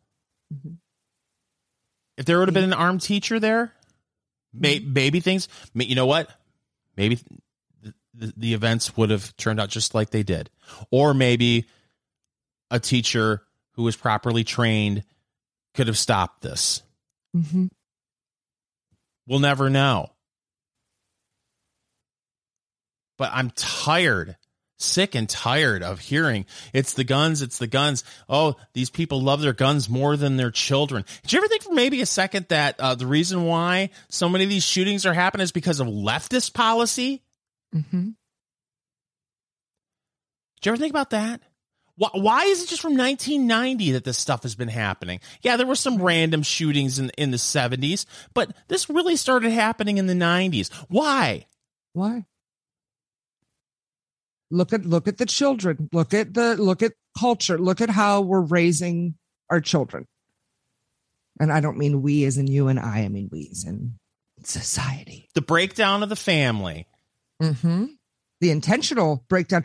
Mhm. 0.55 0.77
If 2.17 2.27
there 2.27 2.39
would 2.39 2.49
have 2.49 2.55
been 2.55 2.65
an 2.65 2.73
armed 2.73 3.03
teacher 3.03 3.41
there, 3.41 3.73
may, 4.53 4.79
maybe 4.81 5.21
things, 5.21 5.49
you 5.75 5.95
know 5.95 6.07
what? 6.07 6.29
Maybe 6.97 7.19
the, 7.83 7.95
the, 8.15 8.33
the 8.37 8.55
events 8.55 8.97
would 8.97 9.11
have 9.11 9.37
turned 9.37 9.61
out 9.61 9.71
just 9.71 9.95
like 9.95 10.11
they 10.11 10.23
did. 10.23 10.51
Or 10.91 11.15
maybe 11.15 11.67
a 12.71 12.79
teacher 12.79 13.43
who 13.73 13.83
was 13.83 13.97
properly 13.97 14.45
trained 14.45 15.05
could 15.75 15.87
have 15.87 15.99
stopped 15.99 16.43
this. 16.43 16.83
Mhm. 17.35 17.71
We'll 19.27 19.39
never 19.39 19.71
know. 19.71 20.11
But 23.17 23.31
I'm 23.33 23.51
tired, 23.51 24.37
sick 24.83 25.15
and 25.15 25.29
tired 25.29 25.83
of 25.83 26.01
hearing 26.01 26.47
it's 26.73 26.95
the 26.95 27.05
guns, 27.05 27.43
it's 27.43 27.59
the 27.59 27.67
guns. 27.67 28.05
Oh, 28.29 28.57
these 28.75 28.91
people 28.91 29.23
love 29.23 29.41
their 29.41 29.53
guns 29.53 29.89
more 29.89 30.17
than 30.17 30.37
their 30.37 30.51
children. 30.51 31.05
Did 31.23 31.33
you 31.33 31.39
ever 31.39 31.49
think 31.49 31.63
for 31.63 31.73
maybe 31.73 32.01
a 32.01 32.07
second 32.07 32.47
that 32.49 32.79
uh, 32.81 32.95
the 32.95 33.07
reason 33.07 33.45
why 33.45 33.91
so 34.09 34.29
many 34.29 34.45
of 34.45 34.51
these 34.51 34.65
shootings 34.65 35.07
are 35.07 35.15
happening 35.15 35.45
is 35.45 35.53
because 35.53 35.81
of 35.81 35.87
leftist 35.87 36.55
policy? 36.55 37.23
Mm-hmm. 37.75 38.11
Did 40.61 40.67
you 40.67 40.73
ever 40.73 40.77
think 40.77 40.93
about 40.93 41.11
that? 41.11 41.41
Why, 41.97 42.09
why 42.15 42.45
is 42.45 42.63
it 42.63 42.69
just 42.69 42.81
from 42.81 42.97
1990 42.97 43.93
that 43.93 44.05
this 44.05 44.19
stuff 44.19 44.45
has 44.45 44.55
been 44.55 44.69
happening? 44.69 45.21
Yeah, 45.43 45.57
there 45.57 45.67
were 45.67 45.75
some 45.75 46.01
random 46.01 46.43
shootings 46.43 46.99
in 46.99 47.11
in 47.19 47.31
the 47.31 47.37
70s, 47.37 48.07
but 48.35 48.55
this 48.69 48.89
really 48.89 49.17
started 49.17 49.51
happening 49.51 49.99
in 49.99 50.07
the 50.07 50.15
90s. 50.15 50.73
Why? 50.89 51.47
Why? 51.93 52.25
Look 54.53 54.75
at 54.75 54.85
look 54.85 55.09
at 55.09 55.17
the 55.17 55.25
children. 55.25 55.89
Look 55.93 56.13
at 56.13 56.35
the 56.35 56.57
look 56.57 56.83
at 56.83 56.93
culture. 57.19 57.59
Look 57.59 57.81
at 57.81 57.89
how 57.89 58.21
we're 58.21 58.41
raising 58.41 59.15
our 59.49 59.61
children. 59.61 60.07
And 61.41 61.51
I 61.51 61.61
don't 61.61 61.79
mean 61.79 62.03
we 62.03 62.25
as 62.25 62.37
in 62.37 62.47
you 62.47 62.69
and 62.69 62.79
I. 62.79 63.01
I 63.01 63.09
mean 63.09 63.31
we 63.33 63.49
as 63.51 63.65
in 63.65 63.99
society. 64.45 65.31
The 65.35 65.41
breakdown 65.41 66.03
of 66.03 66.11
the 66.11 66.17
family. 66.17 66.87
Mm-hmm. 67.43 67.87
The 68.43 68.51
intentional 68.51 69.25
breakdown. 69.29 69.65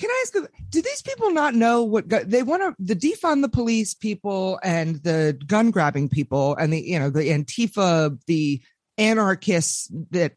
Can 0.00 0.10
I 0.10 0.24
ask 0.26 0.34
do 0.68 0.82
these 0.82 1.02
people 1.02 1.30
not 1.30 1.54
know 1.54 1.84
what 1.84 2.08
they 2.08 2.42
want 2.42 2.62
to 2.62 2.74
the 2.78 2.96
defund 2.96 3.42
the 3.42 3.48
police 3.48 3.94
people 3.94 4.58
and 4.64 5.02
the 5.02 5.38
gun 5.46 5.70
grabbing 5.70 6.08
people 6.08 6.56
and 6.56 6.72
the 6.72 6.80
you 6.80 6.98
know 6.98 7.10
the 7.10 7.30
Antifa, 7.30 8.18
the 8.26 8.60
anarchists 8.96 9.88
that 10.10 10.32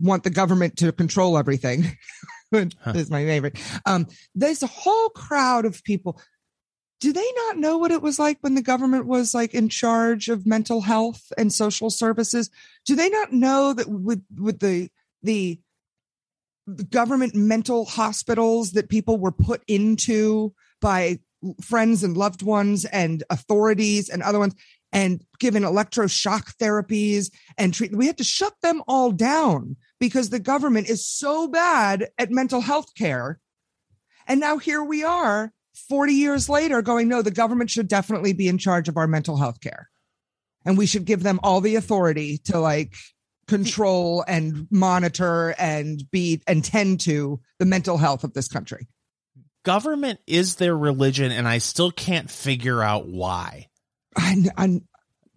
want 0.00 0.24
the 0.24 0.30
government 0.30 0.78
to 0.78 0.90
control 0.90 1.38
everything. 1.38 1.96
Huh. 2.52 2.66
is 2.94 3.10
my 3.10 3.24
favorite. 3.24 3.58
Um, 3.86 4.06
there's 4.34 4.62
a 4.62 4.68
whole 4.68 5.10
crowd 5.10 5.64
of 5.64 5.84
people. 5.84 6.20
Do 7.00 7.12
they 7.12 7.32
not 7.46 7.56
know 7.56 7.78
what 7.78 7.92
it 7.92 8.02
was 8.02 8.18
like 8.18 8.38
when 8.40 8.54
the 8.54 8.62
government 8.62 9.06
was 9.06 9.34
like 9.34 9.54
in 9.54 9.68
charge 9.68 10.28
of 10.28 10.46
mental 10.46 10.82
health 10.82 11.32
and 11.38 11.52
social 11.52 11.90
services? 11.90 12.50
Do 12.84 12.94
they 12.94 13.08
not 13.08 13.32
know 13.32 13.72
that 13.72 13.88
with 13.88 14.22
with 14.36 14.58
the 14.60 14.90
the 15.22 15.60
government 16.90 17.34
mental 17.34 17.84
hospitals 17.84 18.72
that 18.72 18.88
people 18.88 19.18
were 19.18 19.32
put 19.32 19.62
into 19.66 20.52
by 20.80 21.18
friends 21.62 22.04
and 22.04 22.16
loved 22.16 22.42
ones 22.42 22.84
and 22.84 23.24
authorities 23.30 24.08
and 24.08 24.22
other 24.22 24.38
ones 24.38 24.54
and 24.92 25.24
given 25.38 25.62
electroshock 25.62 26.54
therapies 26.56 27.30
and 27.56 27.72
treat 27.72 27.96
we 27.96 28.06
had 28.06 28.18
to 28.18 28.24
shut 28.24 28.52
them 28.62 28.82
all 28.86 29.10
down 29.10 29.76
because 30.00 30.30
the 30.30 30.40
government 30.40 30.88
is 30.88 31.06
so 31.06 31.46
bad 31.46 32.08
at 32.18 32.30
mental 32.30 32.60
health 32.60 32.94
care. 32.96 33.38
And 34.26 34.40
now 34.40 34.58
here 34.58 34.82
we 34.82 35.04
are 35.04 35.52
40 35.88 36.14
years 36.14 36.48
later 36.48 36.82
going 36.82 37.08
no 37.08 37.22
the 37.22 37.30
government 37.30 37.70
should 37.70 37.86
definitely 37.86 38.32
be 38.32 38.48
in 38.48 38.58
charge 38.58 38.88
of 38.88 38.96
our 38.96 39.06
mental 39.06 39.36
health 39.36 39.60
care. 39.60 39.88
And 40.64 40.76
we 40.76 40.86
should 40.86 41.04
give 41.04 41.22
them 41.22 41.38
all 41.42 41.60
the 41.60 41.76
authority 41.76 42.38
to 42.44 42.58
like 42.58 42.94
control 43.46 44.24
and 44.26 44.66
monitor 44.70 45.54
and 45.58 46.02
be 46.10 46.42
and 46.46 46.64
tend 46.64 47.00
to 47.00 47.40
the 47.58 47.66
mental 47.66 47.98
health 47.98 48.24
of 48.24 48.32
this 48.32 48.48
country. 48.48 48.88
Government 49.62 50.20
is 50.26 50.56
their 50.56 50.76
religion, 50.76 51.32
and 51.32 51.46
I 51.46 51.58
still 51.58 51.90
can't 51.90 52.30
figure 52.30 52.82
out 52.82 53.06
why. 53.06 53.68
I, 54.16 54.46
I'm 54.56 54.88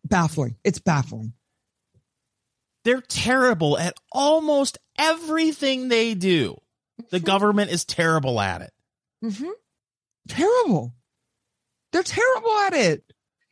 baffling. 0.06 0.56
It's 0.64 0.80
baffling 0.80 1.34
They're 2.84 3.02
terrible 3.02 3.78
at 3.78 3.94
almost 4.12 4.78
everything 4.98 5.88
they 5.88 6.14
do. 6.14 6.58
The 7.10 7.20
government 7.20 7.72
is 7.72 7.86
terrible 7.86 8.40
at 8.40 8.62
it. 8.62 8.72
Mm-hmm. 9.24 9.50
Terrible. 10.28 10.94
They're 11.92 12.04
terrible 12.04 12.52
at 12.60 12.74
it. 12.74 13.04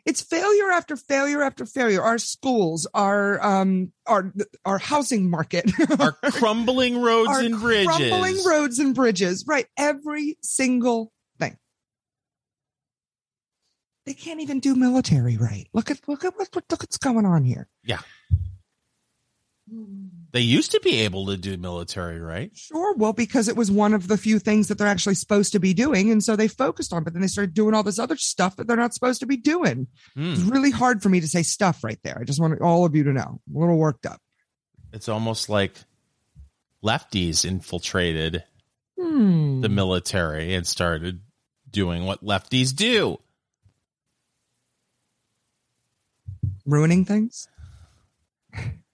It's 0.05 0.21
failure 0.21 0.71
after 0.71 0.95
failure 0.97 1.43
after 1.43 1.65
failure. 1.65 2.01
Our 2.01 2.17
schools, 2.17 2.87
our 2.93 3.43
um, 3.45 3.91
our 4.07 4.33
our 4.65 4.79
housing 4.79 5.29
market, 5.29 5.71
Our 5.99 6.13
crumbling 6.31 6.99
roads 7.01 7.29
our 7.29 7.39
and 7.41 7.59
bridges. 7.59 7.87
crumbling 7.87 8.37
roads 8.45 8.79
and 8.79 8.95
bridges. 8.95 9.45
Right, 9.47 9.67
every 9.77 10.37
single 10.41 11.13
thing. 11.39 11.57
They 14.07 14.15
can't 14.15 14.39
even 14.41 14.59
do 14.59 14.75
military 14.75 15.37
right. 15.37 15.67
Look 15.71 15.91
at 15.91 15.99
look 16.07 16.25
at 16.25 16.35
what 16.35 16.49
look 16.55 16.71
what's 16.71 16.97
going 16.97 17.27
on 17.27 17.43
here. 17.43 17.67
Yeah. 17.83 17.99
They 20.31 20.41
used 20.41 20.71
to 20.71 20.79
be 20.81 21.01
able 21.01 21.25
to 21.27 21.35
do 21.37 21.57
military, 21.57 22.19
right? 22.19 22.51
Sure. 22.55 22.95
Well, 22.95 23.11
because 23.13 23.47
it 23.49 23.55
was 23.57 23.69
one 23.69 23.93
of 23.93 24.07
the 24.07 24.17
few 24.17 24.39
things 24.39 24.69
that 24.69 24.77
they're 24.77 24.87
actually 24.87 25.15
supposed 25.15 25.51
to 25.53 25.59
be 25.59 25.73
doing. 25.73 26.09
And 26.09 26.23
so 26.23 26.35
they 26.35 26.47
focused 26.47 26.93
on, 26.93 27.03
but 27.03 27.11
then 27.13 27.21
they 27.21 27.27
started 27.27 27.53
doing 27.53 27.73
all 27.73 27.83
this 27.83 27.99
other 27.99 28.15
stuff 28.15 28.55
that 28.55 28.67
they're 28.67 28.77
not 28.77 28.93
supposed 28.93 29.19
to 29.21 29.25
be 29.25 29.35
doing. 29.37 29.87
Hmm. 30.15 30.31
It's 30.33 30.41
really 30.41 30.71
hard 30.71 31.03
for 31.03 31.09
me 31.09 31.19
to 31.19 31.27
say 31.27 31.43
stuff 31.43 31.83
right 31.83 31.99
there. 32.03 32.17
I 32.19 32.23
just 32.23 32.39
want 32.39 32.61
all 32.61 32.85
of 32.85 32.95
you 32.95 33.03
to 33.03 33.13
know. 33.13 33.41
I'm 33.49 33.55
a 33.55 33.59
little 33.59 33.77
worked 33.77 34.05
up. 34.05 34.21
It's 34.93 35.09
almost 35.09 35.49
like 35.49 35.73
lefties 36.83 37.45
infiltrated 37.45 38.43
Hmm. 38.97 39.61
the 39.61 39.69
military 39.69 40.53
and 40.53 40.65
started 40.67 41.21
doing 41.69 42.05
what 42.05 42.23
lefties 42.23 42.75
do. 42.75 43.19
Ruining 46.65 47.05
things? 47.05 47.47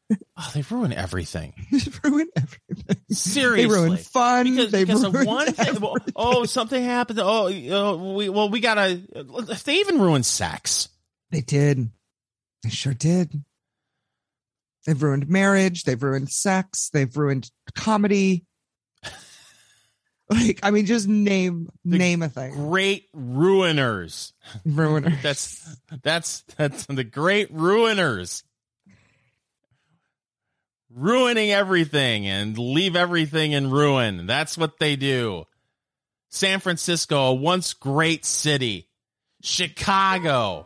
Oh, 0.40 0.52
they 0.54 0.62
ruin 0.70 0.94
everything. 0.94 1.54
they 1.72 1.80
ruin 2.04 2.28
everything. 2.36 2.98
Seriously. 3.12 3.68
They 3.68 3.82
ruin 3.82 3.98
fun. 3.98 4.44
because, 4.46 4.72
they 4.72 4.84
because 4.84 5.04
of 5.04 5.14
ruined 5.14 5.28
one 5.28 5.46
thing. 5.52 5.68
everything. 5.68 6.14
oh, 6.16 6.46
something 6.46 6.82
happened. 6.82 7.20
Oh, 7.22 7.48
uh, 7.48 7.96
we 8.14 8.30
well, 8.30 8.50
we 8.50 8.60
gotta. 8.60 9.02
They 9.66 9.76
even 9.80 10.00
ruined 10.00 10.26
sex. 10.26 10.90
They 11.32 11.42
did. 11.42 11.90
They 12.64 12.70
sure 12.70 12.94
did. 12.94 13.44
They've 14.86 15.02
ruined 15.02 15.28
marriage. 15.28 15.84
They've 15.84 16.02
ruined 16.02 16.30
sex. 16.30 16.90
They've 16.94 17.16
ruined 17.18 17.52
comedy. 17.76 18.46
like, 20.30 20.60
I 20.64 20.72
mean, 20.72 20.86
just 20.86 21.08
name 21.08 21.68
The 21.84 21.98
name 21.98 22.22
a 22.22 22.30
thing. 22.30 22.54
Great 22.54 23.12
ruiners. 23.14 24.32
Ruiner. 24.66 25.18
That's 25.22 25.78
that's 26.04 26.44
that's 26.56 26.86
the 26.86 27.04
great 27.04 27.54
ruiners. 27.54 28.44
Ruining 31.00 31.52
everything 31.52 32.26
and 32.26 32.58
leave 32.58 32.96
everything 32.96 33.52
in 33.52 33.70
ruin. 33.70 34.26
That's 34.26 34.58
what 34.58 34.80
they 34.80 34.96
do. 34.96 35.46
San 36.30 36.60
Francisco, 36.60 37.26
a 37.26 37.34
once 37.36 37.74
great 37.74 38.26
city. 38.26 38.90
Chicago. 39.44 40.66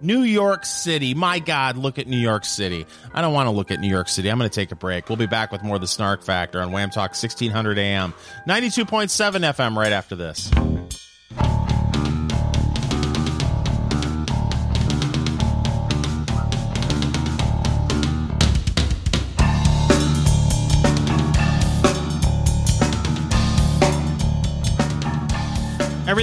New 0.00 0.22
York 0.22 0.64
City. 0.64 1.12
My 1.12 1.38
God, 1.38 1.76
look 1.76 1.98
at 1.98 2.06
New 2.06 2.16
York 2.16 2.46
City. 2.46 2.86
I 3.12 3.20
don't 3.20 3.34
want 3.34 3.46
to 3.46 3.50
look 3.50 3.70
at 3.70 3.78
New 3.78 3.88
York 3.88 4.08
City. 4.08 4.30
I'm 4.30 4.38
going 4.38 4.48
to 4.48 4.54
take 4.54 4.72
a 4.72 4.76
break. 4.76 5.10
We'll 5.10 5.16
be 5.16 5.26
back 5.26 5.52
with 5.52 5.62
more 5.62 5.74
of 5.74 5.82
the 5.82 5.86
Snark 5.86 6.22
Factor 6.22 6.62
on 6.62 6.70
WAAM 6.70 6.90
Talk 6.90 7.10
1600 7.10 7.76
AM, 7.76 8.14
92.7 8.48 9.06
FM 9.52 9.76
right 9.76 9.92
after 9.92 10.16
this. 10.16 10.50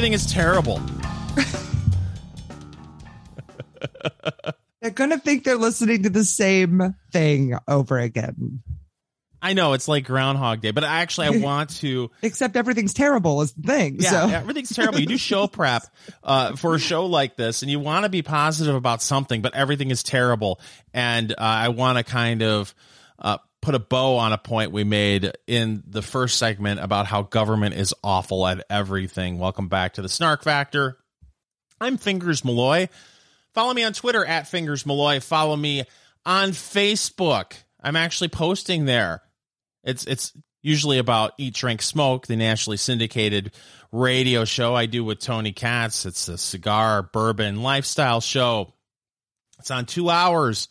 Everything 0.02 0.14
is 0.14 0.26
terrible. 0.26 0.82
They're 4.82 4.90
going 4.90 5.12
to 5.12 5.20
think 5.20 5.44
they're 5.44 5.58
listening 5.58 6.02
to 6.02 6.10
the 6.10 6.24
same 6.24 6.96
thing 7.12 7.56
over 7.68 8.00
again. 8.00 8.64
I 9.44 9.54
know 9.54 9.74
it's 9.74 9.88
like 9.88 10.06
Groundhog 10.06 10.62
Day, 10.62 10.72
but 10.72 10.84
actually, 10.84 11.28
I 11.28 11.30
want 11.46 11.70
to. 11.82 12.10
Except 12.24 12.56
everything's 12.56 12.96
terrible 12.96 13.44
is 13.44 13.54
the 13.54 13.62
thing. 13.62 13.98
Yeah, 14.00 14.10
so 14.10 14.30
everything's 14.30 14.72
terrible. 14.72 15.00
You 15.00 15.06
do 15.06 15.18
show 15.20 15.46
prep 15.46 15.84
uh, 16.24 16.56
for 16.56 16.74
a 16.74 16.80
show 16.80 17.06
like 17.06 17.36
this, 17.36 17.62
and 17.62 17.70
you 17.70 17.80
want 17.80 18.06
to 18.06 18.10
be 18.10 18.24
positive 18.24 18.74
about 18.74 19.04
something, 19.04 19.44
but 19.44 19.54
everything 19.54 19.92
is 19.92 20.02
terrible. 20.02 20.60
And 20.96 21.32
uh, 21.32 21.36
I 21.38 21.68
want 21.70 22.00
to 22.00 22.04
kind 22.04 22.42
of 22.42 22.74
uh, 23.20 23.38
put 23.62 23.76
a 23.76 23.80
bow 23.80 24.18
on 24.18 24.34
a 24.34 24.38
point 24.38 24.72
we 24.72 24.84
made 24.84 25.32
in 25.48 25.84
the 25.88 26.02
first 26.02 26.38
segment 26.38 26.80
about 26.80 27.06
how 27.06 27.22
government 27.22 27.76
is 27.76 27.94
awful 28.04 28.46
at 28.48 28.66
everything. 28.70 29.38
Welcome 29.38 29.68
back 29.68 29.94
to 29.94 30.02
the 30.02 30.10
Snark 30.10 30.44
Factor. 30.44 30.98
I'm 31.80 31.98
Fingers 31.98 32.44
Malloy. 32.44 32.90
Follow 33.54 33.74
me 33.74 33.84
on 33.84 33.94
Twitter 33.94 34.26
at 34.26 34.48
Fingers 34.48 34.86
Malloy. 34.86 35.20
Follow 35.20 35.56
me 35.56 35.84
on 36.26 36.50
Facebook. 36.50 37.54
I'm 37.82 37.96
actually 37.96 38.30
posting 38.30 38.86
there. 38.86 39.22
It's 39.84 40.06
it's 40.06 40.34
usually 40.62 41.00
about 41.00 41.34
Eat, 41.38 41.56
Drink, 41.56 41.82
Smoke, 41.82 42.28
the 42.28 42.36
nationally 42.36 42.78
syndicated 42.78 43.52
radio 43.92 44.46
show 44.46 44.76
I 44.76 44.86
do 44.86 45.04
with 45.04 45.20
Tony 45.20 45.52
Katz. 45.52 46.06
It's 46.06 46.28
a 46.28 46.38
cigar, 46.38 47.04
bourbon, 47.04 47.62
lifestyle 47.62 48.22
show. 48.22 48.74
It's 49.60 49.72
on 49.72 49.86
two 49.86 50.10
hours 50.10 50.70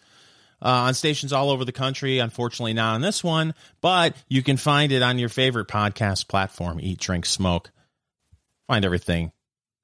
uh, 0.62 0.68
on 0.68 0.94
stations 0.94 1.32
all 1.32 1.50
over 1.50 1.64
the 1.64 1.72
country. 1.72 2.18
Unfortunately, 2.18 2.72
not 2.72 2.94
on 2.94 3.00
this 3.00 3.24
one, 3.24 3.54
but 3.80 4.16
you 4.28 4.42
can 4.42 4.56
find 4.56 4.92
it 4.92 5.02
on 5.02 5.18
your 5.18 5.28
favorite 5.28 5.68
podcast 5.68 6.28
platform, 6.28 6.80
Eat, 6.80 6.98
Drink, 6.98 7.26
Smoke. 7.26 7.70
Find 8.66 8.84
everything. 8.84 9.32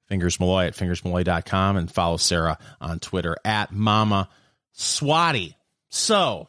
Fingers 0.07 0.39
Malloy 0.39 0.67
at 0.67 0.75
fingersmalloy.com 0.75 1.77
and 1.77 1.91
follow 1.91 2.17
Sarah 2.17 2.57
on 2.79 2.99
Twitter 2.99 3.35
at 3.43 3.71
Mama 3.73 4.29
Swatty. 4.73 5.55
So, 5.89 6.47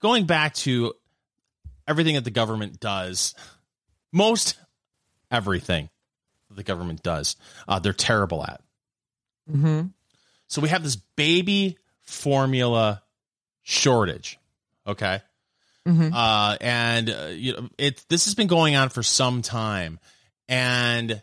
going 0.00 0.26
back 0.26 0.54
to 0.54 0.94
everything 1.88 2.14
that 2.14 2.24
the 2.24 2.30
government 2.30 2.78
does, 2.78 3.34
most 4.12 4.56
everything 5.30 5.88
that 6.48 6.56
the 6.56 6.62
government 6.62 7.02
does, 7.02 7.36
uh, 7.66 7.80
they're 7.80 7.92
terrible 7.92 8.44
at. 8.44 8.60
Mm-hmm. 9.50 9.88
So 10.46 10.60
we 10.60 10.68
have 10.68 10.84
this 10.84 10.96
baby 10.96 11.78
formula 12.02 13.02
shortage. 13.62 14.38
Okay. 14.86 15.20
Mm-hmm. 15.86 16.14
Uh, 16.14 16.56
and 16.60 17.10
uh, 17.10 17.30
you 17.32 17.54
know, 17.54 17.68
it 17.76 18.04
this 18.08 18.26
has 18.26 18.34
been 18.34 18.46
going 18.46 18.76
on 18.76 18.88
for 18.88 19.02
some 19.02 19.42
time, 19.42 19.98
and 20.48 21.20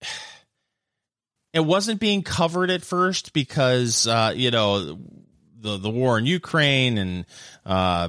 it 1.52 1.60
wasn't 1.60 2.00
being 2.00 2.22
covered 2.22 2.70
at 2.70 2.82
first 2.82 3.34
because 3.34 4.06
uh, 4.06 4.32
you 4.34 4.50
know 4.50 4.98
the 5.60 5.76
the 5.76 5.90
war 5.90 6.18
in 6.18 6.24
Ukraine, 6.24 6.96
and 6.96 7.26
uh, 7.66 8.08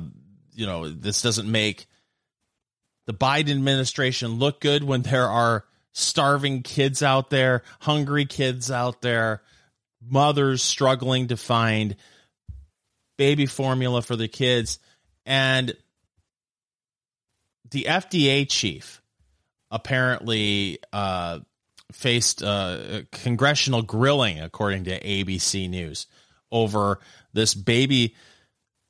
you 0.54 0.66
know 0.66 0.88
this 0.88 1.22
doesn't 1.22 1.52
make 1.52 1.88
the 3.06 3.14
Biden 3.14 3.52
administration 3.52 4.40
look 4.40 4.62
good 4.62 4.86
when 4.86 5.02
there 5.02 5.28
are 5.28 5.66
starving 5.92 6.64
kids 6.64 7.04
out 7.04 7.30
there, 7.30 7.64
hungry 7.82 8.26
kids 8.26 8.72
out 8.72 9.02
there, 9.02 9.42
mothers 10.10 10.62
struggling 10.62 11.28
to 11.28 11.38
find 11.38 11.96
baby 13.18 13.46
formula 13.46 14.02
for 14.02 14.16
the 14.16 14.28
kids. 14.28 14.80
And 15.26 15.76
the 17.72 17.86
FDA 17.90 18.48
chief 18.50 19.02
apparently 19.72 20.80
uh, 20.92 21.40
faced 21.92 22.44
uh, 22.44 23.02
congressional 23.12 23.82
grilling, 23.82 24.40
according 24.40 24.86
to 24.86 25.00
ABC 25.00 25.70
News, 25.70 26.08
over 26.52 27.00
this 27.34 27.54
baby 27.54 28.16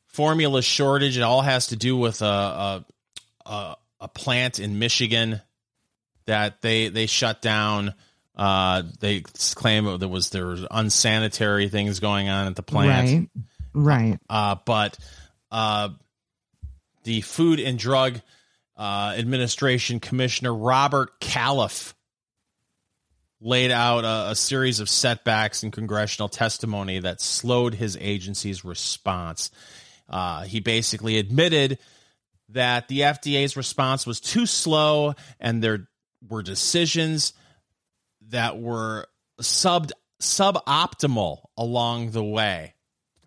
formula 0.08 0.62
shortage. 0.62 1.18
It 1.18 1.22
all 1.22 1.42
has 1.42 1.68
to 1.68 1.76
do 1.76 1.96
with 1.96 2.22
a, 2.22 2.26
a, 2.26 2.86
a, 3.46 3.76
a 4.02 4.08
plant 4.08 4.60
in 4.60 4.80
Michigan 4.80 5.42
that 6.26 6.62
they 6.62 6.90
they 6.90 7.06
shut 7.06 7.42
down. 7.42 7.94
Uh, 8.36 8.84
they 9.00 9.22
claim 9.22 10.00
there 10.00 10.10
was 10.10 10.32
there 10.32 10.48
was 10.48 10.66
unsanitary 10.72 11.70
things 11.70 12.00
going 12.00 12.30
on 12.30 12.48
at 12.48 12.56
the 12.56 12.64
plant. 12.64 13.30
Right. 13.36 13.46
Right. 13.74 14.20
Uh, 14.30 14.56
but 14.66 14.98
uh, 15.52 15.90
the 17.04 17.22
Food 17.22 17.60
and 17.60 17.78
Drug 17.78 18.22
uh, 18.78 19.14
Administration 19.18 20.00
Commissioner 20.00 20.54
Robert 20.54 21.20
Califf 21.20 21.94
laid 23.40 23.72
out 23.72 24.06
a, 24.06 24.32
a, 24.32 24.36
series 24.36 24.80
of 24.80 24.90
setbacks 24.90 25.64
in 25.64 25.70
congressional 25.70 26.30
testimony 26.30 27.00
that 27.00 27.20
slowed 27.20 27.76
his 27.76 27.98
agency's 28.00 28.64
response. 28.64 29.52
Uh, 30.10 30.44
he 30.44 30.62
basically 30.62 31.18
admitted 31.18 31.78
that 32.50 32.88
the 32.88 33.02
FDA's 33.02 33.58
response 33.58 34.08
was 34.08 34.22
too 34.22 34.46
slow 34.46 35.14
and 35.42 35.62
there 35.62 35.88
were 36.28 36.42
decisions 36.42 37.34
that 38.34 38.60
were 38.60 39.08
sub 39.42 39.90
suboptimal 40.22 41.46
along 41.58 42.12
the 42.12 42.24
way. 42.24 42.76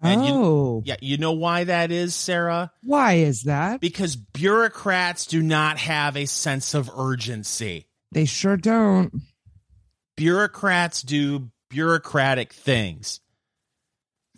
And 0.03 0.21
oh, 0.23 0.27
you, 0.27 0.83
yeah. 0.85 0.97
You 1.01 1.17
know 1.17 1.33
why 1.33 1.65
that 1.65 1.91
is, 1.91 2.15
Sarah? 2.15 2.71
Why 2.83 3.15
is 3.15 3.45
that? 3.45 3.81
Because 3.81 4.15
bureaucrats 4.15 5.27
do 5.27 5.43
not 5.43 5.79
have 5.79 6.17
a 6.17 6.27
sense 6.27 6.75
of 6.75 6.91
urgency. 6.95 7.87
They 8.13 8.27
sure 8.27 8.57
don't. 8.57 9.13
Bureaucrats 10.17 11.03
do 11.03 11.51
bureaucratic 11.71 12.53
things. 12.53 13.21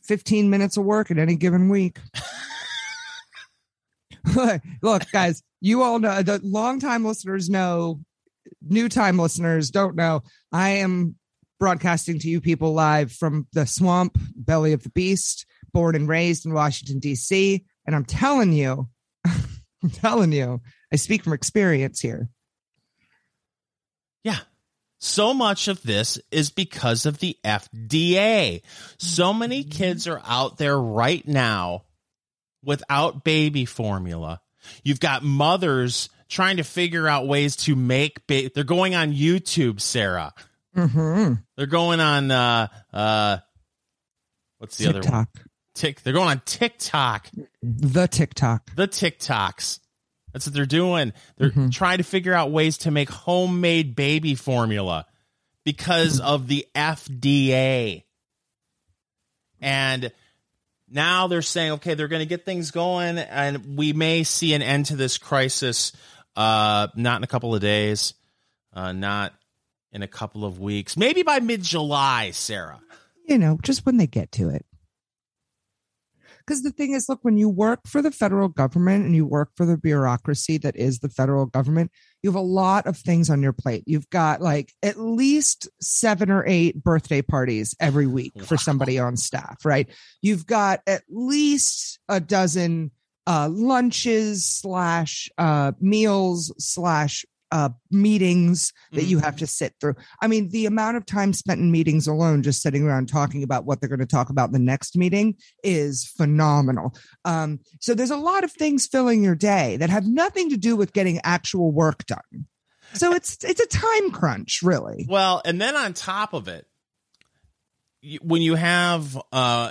15 0.04 0.48
minutes 0.48 0.76
of 0.76 0.84
work 0.84 1.10
in 1.10 1.18
any 1.18 1.36
given 1.36 1.68
week. 1.68 1.98
Look, 4.82 5.10
guys, 5.12 5.42
you 5.60 5.82
all 5.82 5.98
know 5.98 6.22
the 6.22 6.40
longtime 6.42 7.04
listeners 7.04 7.48
know, 7.48 8.00
new 8.62 8.88
time 8.88 9.18
listeners 9.18 9.70
don't 9.70 9.96
know. 9.96 10.22
I 10.52 10.70
am 10.70 11.16
broadcasting 11.58 12.18
to 12.20 12.28
you 12.28 12.40
people 12.40 12.72
live 12.72 13.12
from 13.12 13.46
the 13.52 13.66
swamp, 13.66 14.16
belly 14.36 14.72
of 14.72 14.82
the 14.82 14.90
beast, 14.90 15.46
born 15.72 15.94
and 15.94 16.08
raised 16.08 16.46
in 16.46 16.54
Washington, 16.54 16.98
D.C. 16.98 17.64
And 17.86 17.96
I'm 17.96 18.04
telling 18.04 18.52
you, 18.52 18.88
I'm 19.26 19.90
telling 19.92 20.32
you, 20.32 20.60
I 20.92 20.96
speak 20.96 21.24
from 21.24 21.32
experience 21.32 22.00
here. 22.00 22.28
Yeah. 24.24 24.38
So 25.00 25.32
much 25.32 25.68
of 25.68 25.82
this 25.82 26.18
is 26.30 26.50
because 26.50 27.06
of 27.06 27.18
the 27.18 27.36
FDA. 27.44 28.62
So 28.98 29.32
many 29.32 29.62
mm-hmm. 29.62 29.70
kids 29.70 30.08
are 30.08 30.20
out 30.24 30.58
there 30.58 30.78
right 30.78 31.26
now 31.26 31.84
without 32.64 33.24
baby 33.24 33.64
formula. 33.64 34.40
You've 34.82 35.00
got 35.00 35.22
mothers 35.22 36.08
trying 36.28 36.58
to 36.58 36.64
figure 36.64 37.08
out 37.08 37.26
ways 37.26 37.56
to 37.56 37.74
make 37.74 38.26
ba- 38.26 38.50
they're 38.54 38.64
going 38.64 38.94
on 38.94 39.12
YouTube, 39.12 39.80
Sarah. 39.80 40.32
Mm-hmm. 40.76 41.34
They're 41.56 41.66
going 41.66 42.00
on 42.00 42.30
uh 42.30 42.68
uh 42.92 43.38
what's 44.58 44.76
the 44.76 44.92
TikTok. 44.92 45.04
other 45.06 45.16
one? 45.16 45.26
Tick 45.74 46.02
they're 46.02 46.12
going 46.12 46.28
on 46.28 46.42
TikTok. 46.44 47.28
The 47.62 48.06
TikTok. 48.06 48.74
The 48.74 48.88
TikToks. 48.88 49.80
That's 50.32 50.46
what 50.46 50.54
they're 50.54 50.66
doing. 50.66 51.12
They're 51.36 51.50
mm-hmm. 51.50 51.70
trying 51.70 51.98
to 51.98 52.04
figure 52.04 52.34
out 52.34 52.50
ways 52.50 52.78
to 52.78 52.90
make 52.90 53.08
homemade 53.08 53.96
baby 53.96 54.34
formula 54.34 55.06
because 55.64 56.20
of 56.20 56.48
the 56.48 56.66
FDA. 56.74 58.04
And 59.60 60.12
now 60.90 61.26
they're 61.26 61.42
saying, 61.42 61.72
okay, 61.72 61.94
they're 61.94 62.08
going 62.08 62.20
to 62.20 62.26
get 62.26 62.44
things 62.44 62.70
going, 62.70 63.18
and 63.18 63.76
we 63.76 63.92
may 63.92 64.22
see 64.22 64.54
an 64.54 64.62
end 64.62 64.86
to 64.86 64.96
this 64.96 65.18
crisis. 65.18 65.92
Uh, 66.38 66.86
not 66.94 67.16
in 67.16 67.24
a 67.24 67.26
couple 67.26 67.52
of 67.52 67.60
days, 67.60 68.14
uh, 68.72 68.92
not 68.92 69.34
in 69.90 70.02
a 70.02 70.06
couple 70.06 70.44
of 70.44 70.60
weeks, 70.60 70.96
maybe 70.96 71.24
by 71.24 71.40
mid 71.40 71.64
July, 71.64 72.30
Sarah. 72.30 72.80
You 73.26 73.38
know, 73.38 73.58
just 73.60 73.84
when 73.84 73.96
they 73.96 74.06
get 74.06 74.30
to 74.32 74.48
it. 74.48 74.64
Because 76.38 76.62
the 76.62 76.70
thing 76.70 76.92
is, 76.92 77.08
look, 77.08 77.18
when 77.22 77.38
you 77.38 77.48
work 77.48 77.80
for 77.88 78.00
the 78.00 78.12
federal 78.12 78.48
government 78.48 79.04
and 79.04 79.16
you 79.16 79.26
work 79.26 79.50
for 79.56 79.66
the 79.66 79.76
bureaucracy 79.76 80.58
that 80.58 80.76
is 80.76 81.00
the 81.00 81.08
federal 81.08 81.46
government, 81.46 81.90
you 82.22 82.30
have 82.30 82.40
a 82.40 82.40
lot 82.40 82.86
of 82.86 82.96
things 82.96 83.30
on 83.30 83.42
your 83.42 83.52
plate. 83.52 83.82
You've 83.88 84.08
got 84.08 84.40
like 84.40 84.72
at 84.80 84.96
least 84.96 85.68
seven 85.80 86.30
or 86.30 86.44
eight 86.46 86.80
birthday 86.80 87.20
parties 87.20 87.74
every 87.80 88.06
week 88.06 88.32
wow. 88.36 88.44
for 88.44 88.56
somebody 88.56 89.00
on 89.00 89.16
staff, 89.16 89.64
right? 89.64 89.90
You've 90.22 90.46
got 90.46 90.82
at 90.86 91.02
least 91.10 91.98
a 92.08 92.20
dozen 92.20 92.92
uh, 93.28 93.48
lunches 93.52 94.46
slash 94.46 95.28
uh, 95.36 95.72
meals 95.80 96.52
slash 96.58 97.26
uh, 97.50 97.68
meetings 97.90 98.72
that 98.92 99.02
mm-hmm. 99.02 99.10
you 99.10 99.18
have 99.18 99.36
to 99.36 99.46
sit 99.46 99.74
through. 99.80 99.94
I 100.20 100.28
mean, 100.28 100.48
the 100.48 100.64
amount 100.64 100.96
of 100.96 101.04
time 101.04 101.34
spent 101.34 101.60
in 101.60 101.70
meetings 101.70 102.06
alone, 102.06 102.42
just 102.42 102.62
sitting 102.62 102.84
around 102.84 103.08
talking 103.08 103.42
about 103.42 103.66
what 103.66 103.80
they're 103.80 103.88
going 103.88 103.98
to 104.00 104.06
talk 104.06 104.30
about 104.30 104.48
in 104.48 104.52
the 104.52 104.58
next 104.58 104.96
meeting, 104.96 105.36
is 105.62 106.06
phenomenal. 106.16 106.96
Um, 107.26 107.60
so 107.80 107.94
there's 107.94 108.10
a 108.10 108.16
lot 108.16 108.44
of 108.44 108.52
things 108.52 108.86
filling 108.86 109.22
your 109.22 109.34
day 109.34 109.76
that 109.76 109.90
have 109.90 110.06
nothing 110.06 110.50
to 110.50 110.56
do 110.56 110.74
with 110.74 110.94
getting 110.94 111.20
actual 111.22 111.70
work 111.70 112.06
done. 112.06 112.46
So 112.94 113.12
it's 113.12 113.36
it's 113.44 113.60
a 113.60 113.66
time 113.66 114.10
crunch, 114.10 114.62
really. 114.62 115.04
Well, 115.06 115.42
and 115.44 115.60
then 115.60 115.76
on 115.76 115.92
top 115.92 116.32
of 116.32 116.48
it, 116.48 116.66
when 118.22 118.40
you 118.40 118.54
have 118.54 119.20
uh, 119.32 119.70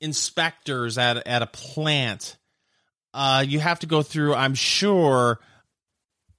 inspectors 0.00 0.96
at 0.96 1.26
at 1.26 1.42
a 1.42 1.46
plant, 1.46 2.38
uh, 3.16 3.44
you 3.46 3.58
have 3.58 3.80
to 3.80 3.86
go 3.86 4.02
through. 4.02 4.34
I'm 4.34 4.54
sure 4.54 5.40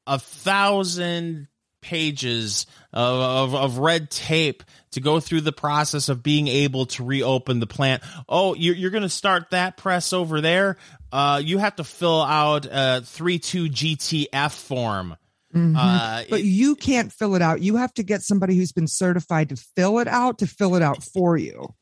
a 0.06 0.20
thousand 0.20 1.48
pages 1.82 2.66
of, 2.94 3.54
of, 3.54 3.56
of, 3.56 3.78
red 3.80 4.10
tape 4.10 4.64
to 4.92 5.00
go 5.02 5.20
through 5.20 5.42
the 5.42 5.52
process 5.52 6.08
of 6.10 6.22
being 6.24 6.48
able 6.48 6.86
to 6.86 7.04
reopen 7.04 7.60
the 7.60 7.68
plant. 7.68 8.04
Oh, 8.30 8.54
you're, 8.56 8.76
you're 8.76 8.92
going 8.92 9.04
to 9.04 9.10
start 9.10 9.52
that 9.52 9.78
press 9.78 10.14
over 10.14 10.40
there. 10.42 10.78
Uh, 11.12 11.42
you 11.44 11.58
have 11.58 11.76
to 11.78 11.84
fill 11.84 12.22
out 12.22 12.66
a 12.70 13.02
32 13.04 13.70
GTF 13.70 14.52
form 14.52 15.16
Mhm. 15.56 15.76
Uh, 15.78 16.24
but 16.30 16.42
it- 16.42 16.46
you 16.46 16.76
can't 16.76 17.12
fill 17.12 17.36
it 17.36 17.42
out. 17.42 17.62
You 17.62 17.78
have 17.78 17.94
to 17.96 18.04
get 18.04 18.22
somebody 18.22 18.56
who's 18.58 18.74
been 18.74 18.88
certified 18.88 19.50
to 19.50 19.56
fill 19.56 20.00
it 20.00 20.08
out 20.08 20.40
to 20.40 20.48
fill 20.48 20.76
it 20.76 20.82
out 20.82 21.02
for 21.04 21.38
you. 21.38 21.74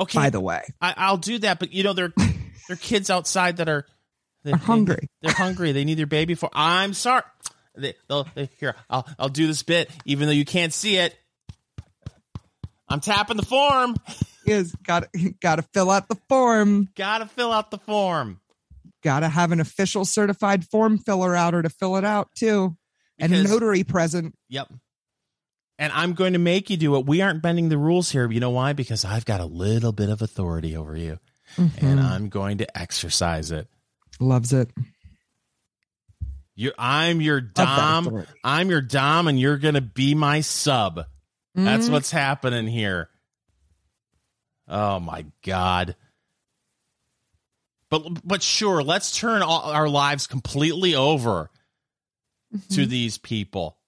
okay, 0.00 0.18
By 0.18 0.30
the 0.30 0.40
way, 0.40 0.62
I, 0.80 0.94
I'll 0.96 1.16
do 1.18 1.38
that. 1.38 1.58
But 1.60 1.72
you 1.72 1.84
know, 1.84 1.92
there 1.92 2.12
there 2.68 2.74
are 2.74 2.76
kids 2.76 3.10
outside 3.10 3.58
that 3.58 3.68
are 3.68 3.86
they, 4.44 4.52
are 4.52 4.58
hungry. 4.58 5.08
They, 5.22 5.30
are 5.30 5.34
hungry. 5.34 5.72
They 5.72 5.84
need 5.84 5.98
their 5.98 6.06
baby 6.06 6.34
for. 6.34 6.48
I'm 6.52 6.94
sorry. 6.94 7.22
They, 7.76 7.94
they'll, 8.08 8.26
they, 8.34 8.48
here, 8.58 8.74
I'll 8.88 9.06
I'll 9.18 9.28
do 9.28 9.46
this 9.46 9.62
bit, 9.62 9.90
even 10.04 10.26
though 10.26 10.32
you 10.32 10.44
can't 10.44 10.72
see 10.72 10.96
it. 10.96 11.16
I'm 12.88 13.00
tapping 13.00 13.36
the 13.36 13.44
form. 13.44 13.96
Is 14.46 14.72
got 14.76 15.08
got 15.40 15.56
to 15.56 15.62
fill 15.62 15.90
out 15.90 16.08
the 16.08 16.16
form. 16.28 16.88
Gotta 16.94 17.26
fill 17.26 17.52
out 17.52 17.70
the 17.70 17.78
form. 17.78 18.40
Got 19.02 19.20
to 19.20 19.28
have 19.28 19.52
an 19.52 19.60
official 19.60 20.04
certified 20.04 20.64
form 20.64 20.98
filler 20.98 21.34
outer 21.34 21.62
to 21.62 21.68
fill 21.68 21.96
it 21.96 22.04
out 22.04 22.28
too, 22.34 22.76
and 23.18 23.34
a 23.34 23.42
notary 23.42 23.84
present. 23.84 24.34
Yep. 24.48 24.72
And 25.78 25.92
I'm 25.92 26.14
going 26.14 26.32
to 26.32 26.38
make 26.38 26.70
you 26.70 26.76
do 26.78 26.96
it. 26.96 27.04
We 27.06 27.20
aren't 27.20 27.42
bending 27.42 27.68
the 27.68 27.76
rules 27.76 28.10
here. 28.10 28.30
You 28.30 28.40
know 28.40 28.50
why? 28.50 28.72
Because 28.72 29.04
I've 29.04 29.26
got 29.26 29.40
a 29.40 29.44
little 29.44 29.92
bit 29.92 30.08
of 30.08 30.22
authority 30.22 30.74
over 30.74 30.96
you, 30.96 31.18
and 31.56 31.70
Mhm. 31.72 32.02
I'm 32.02 32.28
going 32.28 32.58
to 32.58 32.78
exercise 32.78 33.50
it. 33.50 33.68
Loves 34.20 34.52
it. 34.52 34.70
You, 36.54 36.72
I'm 36.78 37.20
your 37.20 37.40
dom. 37.40 38.24
I'm 38.42 38.70
your 38.70 38.80
dom, 38.80 39.28
and 39.28 39.38
you're 39.38 39.58
going 39.58 39.74
to 39.74 39.80
be 39.82 40.14
my 40.14 40.40
sub. 40.40 41.04
That's 41.54 41.88
Mhm. 41.88 41.92
what's 41.92 42.10
happening 42.10 42.66
here. 42.66 43.08
Oh 44.68 44.98
my 45.00 45.26
god. 45.44 45.96
But 47.88 48.26
but 48.26 48.42
sure, 48.42 48.82
let's 48.82 49.16
turn 49.16 49.42
all, 49.42 49.70
our 49.70 49.88
lives 49.88 50.26
completely 50.26 50.94
over 50.94 51.50
to 52.70 52.86
Mhm. 52.86 52.88
these 52.88 53.16
people. 53.18 53.78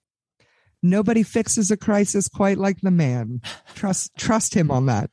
Nobody 0.81 1.23
fixes 1.23 1.69
a 1.71 1.77
crisis 1.77 2.27
quite 2.29 2.57
like 2.57 2.79
the 2.81 2.91
man. 2.91 3.41
Trust 3.75 4.11
trust 4.15 4.53
him 4.55 4.71
on 4.71 4.85
that. 4.85 5.11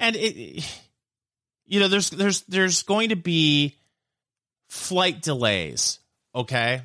And 0.00 0.16
it 0.16 0.64
you 1.68 1.80
know, 1.80 1.88
there's 1.88 2.10
there's 2.10 2.42
there's 2.42 2.82
going 2.82 3.10
to 3.10 3.16
be 3.16 3.76
flight 4.68 5.22
delays, 5.22 6.00
okay? 6.34 6.82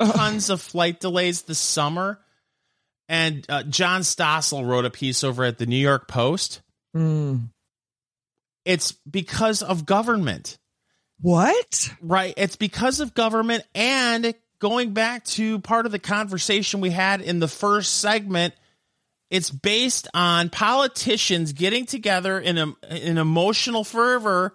Tons 0.00 0.48
of 0.50 0.62
flight 0.62 1.00
delays 1.00 1.42
this 1.42 1.58
summer. 1.58 2.18
And 3.08 3.44
uh, 3.48 3.64
John 3.64 4.02
Stossel 4.02 4.66
wrote 4.66 4.84
a 4.84 4.90
piece 4.90 5.24
over 5.24 5.44
at 5.44 5.58
the 5.58 5.66
New 5.66 5.76
York 5.76 6.06
Post. 6.06 6.60
Mm. 6.96 7.48
It's 8.64 8.92
because 8.92 9.62
of 9.62 9.84
government. 9.84 10.58
What? 11.20 11.90
Right. 12.00 12.32
It's 12.36 12.56
because 12.56 13.00
of 13.00 13.14
government 13.14 13.64
and 13.74 14.32
going 14.60 14.92
back 14.92 15.24
to 15.24 15.58
part 15.58 15.86
of 15.86 15.92
the 15.92 15.98
conversation 15.98 16.80
we 16.80 16.90
had 16.90 17.20
in 17.20 17.40
the 17.40 17.48
first 17.48 18.00
segment, 18.00 18.54
it's 19.30 19.50
based 19.50 20.08
on 20.12 20.50
politicians 20.50 21.52
getting 21.52 21.86
together 21.86 22.38
in 22.38 22.58
a, 22.58 22.74
in 22.90 23.16
emotional 23.16 23.84
fervor 23.84 24.54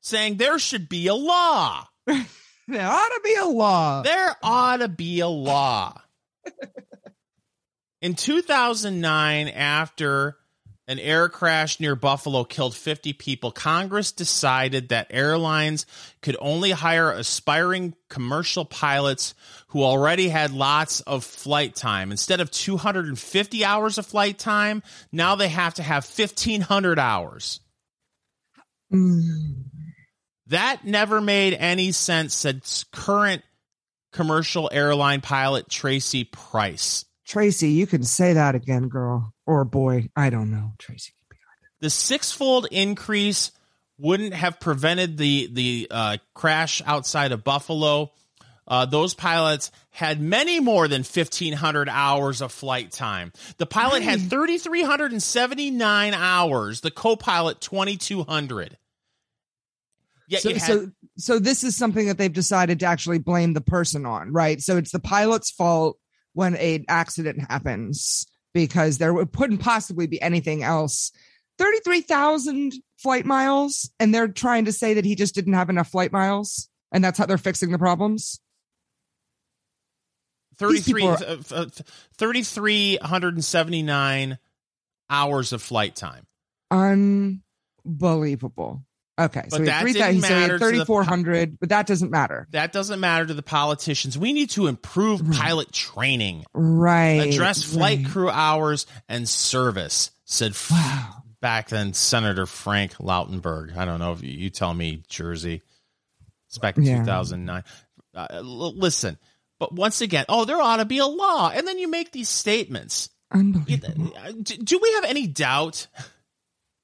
saying 0.00 0.36
there 0.36 0.58
should 0.58 0.88
be 0.88 1.08
a 1.08 1.14
law. 1.14 1.86
There 2.68 2.86
ought 2.86 3.08
to 3.08 3.20
be 3.24 3.34
a 3.34 3.46
law. 3.46 4.02
There 4.02 4.36
ought 4.42 4.76
to 4.76 4.88
be 4.88 5.20
a 5.20 5.26
law. 5.26 5.98
In 8.02 8.14
2009, 8.14 9.48
after 9.48 10.36
an 10.88 10.98
air 10.98 11.28
crash 11.28 11.78
near 11.80 11.94
Buffalo 11.94 12.44
killed 12.44 12.74
50 12.74 13.12
people, 13.12 13.52
Congress 13.52 14.10
decided 14.10 14.88
that 14.88 15.08
airlines 15.10 15.84
could 16.22 16.36
only 16.40 16.70
hire 16.70 17.12
aspiring 17.12 17.94
commercial 18.08 18.64
pilots 18.64 19.34
who 19.68 19.82
already 19.82 20.30
had 20.30 20.50
lots 20.50 21.02
of 21.02 21.24
flight 21.24 21.76
time. 21.76 22.10
Instead 22.10 22.40
of 22.40 22.50
250 22.50 23.64
hours 23.66 23.98
of 23.98 24.06
flight 24.06 24.38
time, 24.38 24.82
now 25.12 25.36
they 25.36 25.48
have 25.48 25.74
to 25.74 25.82
have 25.82 26.06
1,500 26.06 26.98
hours. 26.98 27.60
Mm. 28.90 29.64
That 30.46 30.86
never 30.86 31.20
made 31.20 31.52
any 31.52 31.92
sense, 31.92 32.32
said 32.34 32.62
current 32.92 33.42
commercial 34.14 34.70
airline 34.72 35.20
pilot 35.20 35.68
Tracy 35.68 36.24
Price. 36.24 37.04
Tracy, 37.26 37.72
you 37.72 37.86
can 37.86 38.04
say 38.04 38.32
that 38.32 38.54
again, 38.54 38.88
girl 38.88 39.34
or 39.48 39.64
boy. 39.64 40.10
I 40.14 40.30
don't 40.30 40.50
know. 40.50 40.72
Tracy. 40.78 41.12
The 41.80 41.90
six-fold 41.90 42.66
increase 42.70 43.50
wouldn't 43.98 44.34
have 44.34 44.60
prevented 44.60 45.16
the 45.16 45.48
the 45.50 45.88
uh, 45.90 46.16
crash 46.34 46.82
outside 46.84 47.32
of 47.32 47.42
Buffalo. 47.42 48.12
Uh, 48.66 48.84
those 48.84 49.14
pilots 49.14 49.70
had 49.88 50.20
many 50.20 50.60
more 50.60 50.86
than 50.88 51.00
1,500 51.00 51.88
hours 51.88 52.42
of 52.42 52.52
flight 52.52 52.92
time. 52.92 53.32
The 53.56 53.64
pilot 53.64 54.02
had 54.02 54.20
3,379 54.28 56.12
hours. 56.14 56.82
The 56.82 56.90
co-pilot 56.90 57.62
2,200. 57.62 58.76
Yeah, 60.28 60.40
So, 60.40 60.50
had- 60.50 60.60
so, 60.60 60.90
so 61.16 61.38
this 61.38 61.64
is 61.64 61.76
something 61.76 62.08
that 62.08 62.18
they've 62.18 62.30
decided 62.30 62.80
to 62.80 62.86
actually 62.86 63.20
blame 63.20 63.54
the 63.54 63.62
person 63.62 64.04
on, 64.04 64.32
right? 64.34 64.60
So 64.60 64.76
it's 64.76 64.92
the 64.92 64.98
pilot's 65.00 65.50
fault 65.50 65.98
when 66.34 66.54
an 66.54 66.84
accident 66.88 67.40
happens 67.50 68.26
because 68.54 68.98
there 68.98 69.24
couldn't 69.26 69.58
possibly 69.58 70.06
be 70.06 70.20
anything 70.20 70.62
else. 70.62 71.12
33,000 71.58 72.72
flight 72.98 73.26
miles, 73.26 73.90
and 73.98 74.14
they're 74.14 74.28
trying 74.28 74.66
to 74.66 74.72
say 74.72 74.94
that 74.94 75.04
he 75.04 75.14
just 75.14 75.34
didn't 75.34 75.54
have 75.54 75.70
enough 75.70 75.90
flight 75.90 76.12
miles, 76.12 76.68
and 76.92 77.02
that's 77.02 77.18
how 77.18 77.26
they're 77.26 77.38
fixing 77.38 77.72
the 77.72 77.78
problems. 77.78 78.40
33 80.58 80.92
people 80.92 81.10
uh, 81.10 81.36
uh, 81.52 81.66
3379 82.16 84.38
hours 85.08 85.52
of 85.52 85.62
flight 85.62 85.94
time. 85.94 86.26
Unbelievable. 86.70 88.82
Okay, 89.18 89.42
But 89.50 89.56
so 89.56 89.64
that 89.64 89.72
had, 89.72 89.80
3, 89.82 89.92
didn't 89.94 90.22
so 90.22 90.28
matter 90.28 90.58
to 90.58 90.64
the 90.64 90.70
3,400, 90.84 91.58
but 91.58 91.70
that 91.70 91.86
doesn't 91.88 92.10
matter. 92.10 92.46
That 92.52 92.72
doesn't 92.72 93.00
matter 93.00 93.26
to 93.26 93.34
the 93.34 93.42
politicians. 93.42 94.16
We 94.16 94.32
need 94.32 94.50
to 94.50 94.68
improve 94.68 95.20
Right. 95.22 95.36
pilot 95.38 95.72
training, 95.72 96.44
Right. 96.54 97.32
address 97.32 97.62
flight 97.64 97.98
right. 98.04 98.06
crew 98.06 98.30
hours 98.30 98.86
and 99.08 99.28
service, 99.28 100.12
said 100.24 100.54
Wow. 100.70 101.24
back 101.40 101.68
then 101.70 101.94
Senator 101.94 102.46
Frank 102.46 102.94
Lautenberg. 102.98 103.76
I 103.76 103.84
don't 103.84 103.98
know 103.98 104.12
if 104.12 104.22
you, 104.22 104.30
you 104.30 104.50
tell 104.50 104.72
me, 104.72 105.02
Jersey. 105.08 105.62
It's 106.46 106.58
back 106.58 106.76
in 106.78 106.84
Yeah. 106.84 106.98
2009. 107.00 107.64
Uh, 108.14 108.26
l- 108.30 108.74
listen, 108.76 109.18
but 109.58 109.72
once 109.74 110.00
again, 110.00 110.24
oh, 110.28 110.44
there 110.44 110.60
ought 110.60 110.76
to 110.76 110.84
be 110.84 110.98
a 110.98 111.06
law. 111.06 111.50
And 111.52 111.66
then 111.66 111.78
you 111.78 111.88
make 111.88 112.12
these 112.12 112.28
statements. 112.28 113.10
Unbelievable. 113.32 114.12
Uh, 114.16 114.32
do 114.32 114.78
we 114.80 114.92
have 114.94 115.04
any 115.04 115.26
doubt? 115.26 115.88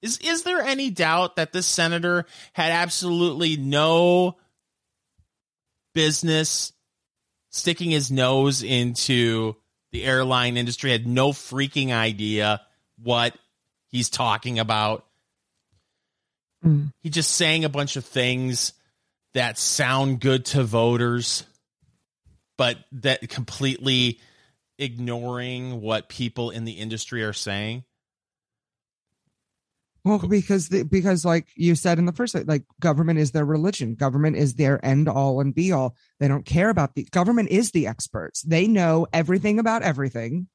Is 0.04 0.18
is 0.18 0.42
there 0.42 0.60
any 0.60 0.90
doubt 0.90 1.36
that 1.36 1.54
this 1.54 1.66
senator 1.66 2.26
had 2.52 2.70
absolutely 2.72 3.56
no 3.56 4.36
business 5.94 6.74
sticking 7.48 7.90
his 7.90 8.10
nose 8.10 8.62
into 8.62 9.56
the 9.92 10.04
airline 10.04 10.58
industry? 10.58 10.90
Had 10.90 11.06
no 11.06 11.30
freaking 11.30 11.90
idea 11.90 12.60
what 13.02 13.34
he's 13.88 14.10
talking 14.10 14.58
about. 14.58 15.06
Mm. 16.62 16.92
He 17.02 17.08
just 17.08 17.30
saying 17.30 17.64
a 17.64 17.70
bunch 17.70 17.96
of 17.96 18.04
things 18.04 18.74
that 19.32 19.56
sound 19.56 20.20
good 20.20 20.44
to 20.44 20.64
voters, 20.64 21.44
but 22.58 22.76
that 22.92 23.26
completely 23.30 24.20
ignoring 24.78 25.80
what 25.80 26.10
people 26.10 26.50
in 26.50 26.66
the 26.66 26.72
industry 26.72 27.24
are 27.24 27.32
saying. 27.32 27.84
Well, 30.04 30.18
because 30.18 30.68
the, 30.68 30.82
because 30.82 31.24
like 31.24 31.48
you 31.56 31.74
said 31.74 31.98
in 31.98 32.04
the 32.04 32.12
first, 32.12 32.34
like 32.46 32.64
government 32.78 33.18
is 33.18 33.32
their 33.32 33.46
religion. 33.46 33.94
Government 33.94 34.36
is 34.36 34.54
their 34.54 34.84
end 34.84 35.08
all 35.08 35.40
and 35.40 35.54
be 35.54 35.72
all. 35.72 35.96
They 36.20 36.28
don't 36.28 36.44
care 36.44 36.68
about 36.68 36.94
the 36.94 37.04
government 37.04 37.48
is 37.48 37.70
the 37.70 37.86
experts. 37.86 38.42
They 38.42 38.66
know 38.66 39.06
everything 39.14 39.58
about 39.58 39.82
everything, 39.82 40.48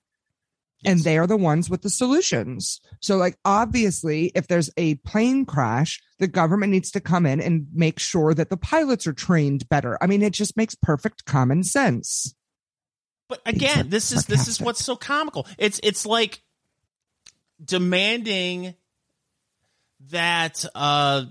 and 0.86 1.00
they 1.00 1.18
are 1.18 1.26
the 1.26 1.36
ones 1.36 1.68
with 1.68 1.82
the 1.82 1.90
solutions. 1.90 2.80
So, 3.02 3.18
like 3.18 3.38
obviously, 3.44 4.32
if 4.36 4.48
there's 4.48 4.70
a 4.78 4.96
plane 4.96 5.46
crash, 5.46 6.00
the 6.20 6.28
government 6.28 6.72
needs 6.72 6.92
to 6.92 7.00
come 7.00 7.26
in 7.26 7.42
and 7.42 7.68
make 7.74 7.98
sure 7.98 8.36
that 8.36 8.52
the 8.52 8.58
pilots 8.58 9.08
are 9.08 9.14
trained 9.14 9.68
better. 9.68 9.98
I 10.00 10.06
mean, 10.06 10.22
it 10.22 10.34
just 10.34 10.58
makes 10.58 10.76
perfect 10.76 11.26
common 11.26 11.64
sense. 11.64 12.36
But 13.28 13.42
again, 13.48 13.90
this 13.90 14.12
is 14.12 14.26
this 14.26 14.48
is 14.48 14.62
what's 14.62 14.84
so 14.84 14.96
comical. 14.96 15.48
It's 15.58 15.80
it's 15.82 16.06
like 16.06 16.44
demanding 17.64 18.76
that 20.12 20.66
uh, 20.76 21.26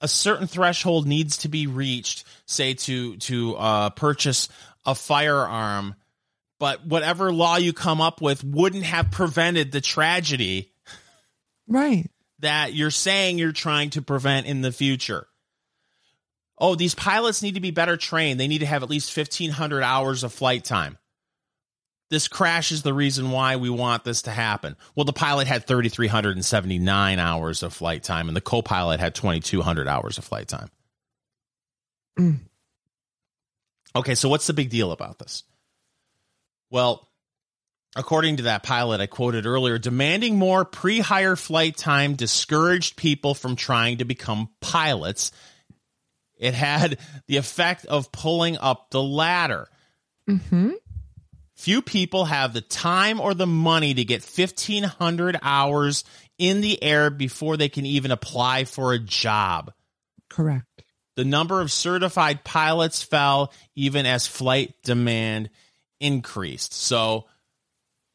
a 0.00 0.08
certain 0.08 0.46
threshold 0.46 1.06
needs 1.06 1.38
to 1.38 1.48
be 1.48 1.66
reached, 1.66 2.24
say 2.46 2.74
to 2.74 3.16
to 3.18 3.56
uh, 3.56 3.90
purchase 3.90 4.48
a 4.86 4.94
firearm, 4.94 5.94
but 6.58 6.86
whatever 6.86 7.32
law 7.32 7.56
you 7.56 7.72
come 7.72 8.00
up 8.00 8.20
with 8.20 8.44
wouldn't 8.44 8.84
have 8.84 9.10
prevented 9.10 9.72
the 9.72 9.80
tragedy 9.80 10.72
Right. 11.66 12.10
that 12.40 12.74
you're 12.74 12.90
saying 12.90 13.38
you're 13.38 13.52
trying 13.52 13.90
to 13.90 14.02
prevent 14.02 14.46
in 14.46 14.60
the 14.60 14.72
future. 14.72 15.26
oh, 16.58 16.74
these 16.74 16.94
pilots 16.94 17.42
need 17.42 17.54
to 17.54 17.60
be 17.60 17.70
better 17.72 17.96
trained. 17.96 18.38
They 18.38 18.46
need 18.46 18.58
to 18.60 18.66
have 18.66 18.82
at 18.84 18.90
least 18.90 19.16
1,500 19.16 19.82
hours 19.82 20.22
of 20.22 20.32
flight 20.32 20.64
time. 20.64 20.98
This 22.14 22.28
crash 22.28 22.70
is 22.70 22.84
the 22.84 22.94
reason 22.94 23.32
why 23.32 23.56
we 23.56 23.68
want 23.68 24.04
this 24.04 24.22
to 24.22 24.30
happen. 24.30 24.76
Well, 24.94 25.02
the 25.02 25.12
pilot 25.12 25.48
had 25.48 25.66
3,379 25.66 27.18
hours 27.18 27.64
of 27.64 27.72
flight 27.72 28.04
time, 28.04 28.28
and 28.28 28.36
the 28.36 28.40
co 28.40 28.62
pilot 28.62 29.00
had 29.00 29.16
2,200 29.16 29.88
hours 29.88 30.16
of 30.16 30.22
flight 30.22 30.46
time. 30.46 30.68
Mm. 32.16 32.38
Okay, 33.96 34.14
so 34.14 34.28
what's 34.28 34.46
the 34.46 34.52
big 34.52 34.70
deal 34.70 34.92
about 34.92 35.18
this? 35.18 35.42
Well, 36.70 37.10
according 37.96 38.36
to 38.36 38.42
that 38.44 38.62
pilot 38.62 39.00
I 39.00 39.06
quoted 39.06 39.44
earlier, 39.44 39.76
demanding 39.78 40.38
more 40.38 40.64
pre 40.64 41.00
hire 41.00 41.34
flight 41.34 41.76
time 41.76 42.14
discouraged 42.14 42.94
people 42.94 43.34
from 43.34 43.56
trying 43.56 43.98
to 43.98 44.04
become 44.04 44.50
pilots. 44.60 45.32
It 46.38 46.54
had 46.54 46.96
the 47.26 47.38
effect 47.38 47.86
of 47.86 48.12
pulling 48.12 48.56
up 48.56 48.90
the 48.90 49.02
ladder. 49.02 49.66
Mm-hmm. 50.30 50.74
Few 51.56 51.82
people 51.82 52.24
have 52.24 52.52
the 52.52 52.60
time 52.60 53.20
or 53.20 53.32
the 53.32 53.46
money 53.46 53.94
to 53.94 54.04
get 54.04 54.22
1,500 54.22 55.38
hours 55.40 56.04
in 56.38 56.60
the 56.60 56.82
air 56.82 57.10
before 57.10 57.56
they 57.56 57.68
can 57.68 57.86
even 57.86 58.10
apply 58.10 58.64
for 58.64 58.92
a 58.92 58.98
job. 58.98 59.72
Correct. 60.28 60.66
The 61.16 61.24
number 61.24 61.60
of 61.60 61.70
certified 61.70 62.42
pilots 62.42 63.02
fell 63.02 63.52
even 63.76 64.04
as 64.04 64.26
flight 64.26 64.74
demand 64.82 65.50
increased. 66.00 66.74
So 66.74 67.26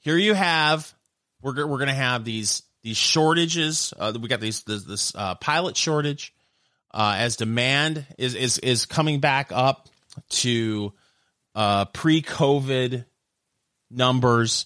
here 0.02 0.18
you 0.18 0.34
have 0.34 0.94
we're 1.42 1.66
we're 1.66 1.78
going 1.78 1.88
to 1.88 1.94
have 1.94 2.26
these 2.26 2.64
these 2.84 2.98
shortages. 2.98 3.94
Uh, 3.98 4.14
we 4.20 4.28
got 4.28 4.42
these 4.42 4.64
this, 4.64 4.84
this 4.84 5.16
uh, 5.16 5.36
pilot 5.36 5.78
shortage 5.78 6.34
uh, 6.94 7.16
as 7.18 7.38
demand 7.38 8.06
is 8.18 8.36
is 8.36 8.58
is 8.60 8.86
coming 8.86 9.20
back 9.20 9.52
up 9.54 9.88
to 10.30 10.94
uh, 11.56 11.86
pre-COVID 11.86 13.06
numbers, 13.90 14.66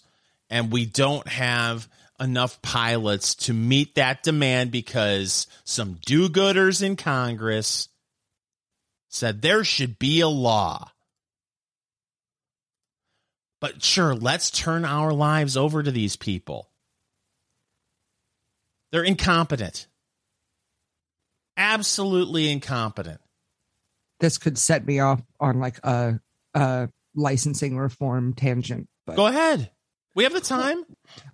and 0.50 0.72
we 0.72 0.86
don't 0.86 1.28
have 1.28 1.88
enough 2.20 2.62
pilots 2.62 3.36
to 3.36 3.54
meet 3.54 3.96
that 3.96 4.24
demand 4.24 4.72
because 4.72 5.48
some 5.64 5.98
do-gooders 6.06 6.84
in 6.84 6.96
Congress 6.96 7.90
said 9.10 9.42
there 9.42 9.64
should 9.64 10.00
be 10.00 10.22
a 10.22 10.28
law. 10.28 10.90
But 13.60 13.84
sure, 13.84 14.14
let's 14.14 14.52
turn 14.52 14.86
our 14.86 15.14
lives 15.14 15.56
over 15.56 15.82
to 15.82 15.92
these 15.92 16.16
people. 16.16 16.70
They're 18.92 19.04
incompetent. 19.04 19.88
Absolutely 21.56 22.52
incompetent. 22.52 23.22
This 24.20 24.38
could 24.38 24.58
set 24.58 24.86
me 24.86 25.00
off 25.00 25.22
on 25.40 25.60
like 25.60 25.80
a, 25.84 26.20
a 26.54 26.90
licensing 27.16 27.78
reform 27.78 28.34
tangent. 28.34 28.88
But 29.06 29.16
Go 29.16 29.28
ahead. 29.28 29.72
We 30.16 30.24
have 30.24 30.34
the 30.34 30.42
time. 30.42 30.84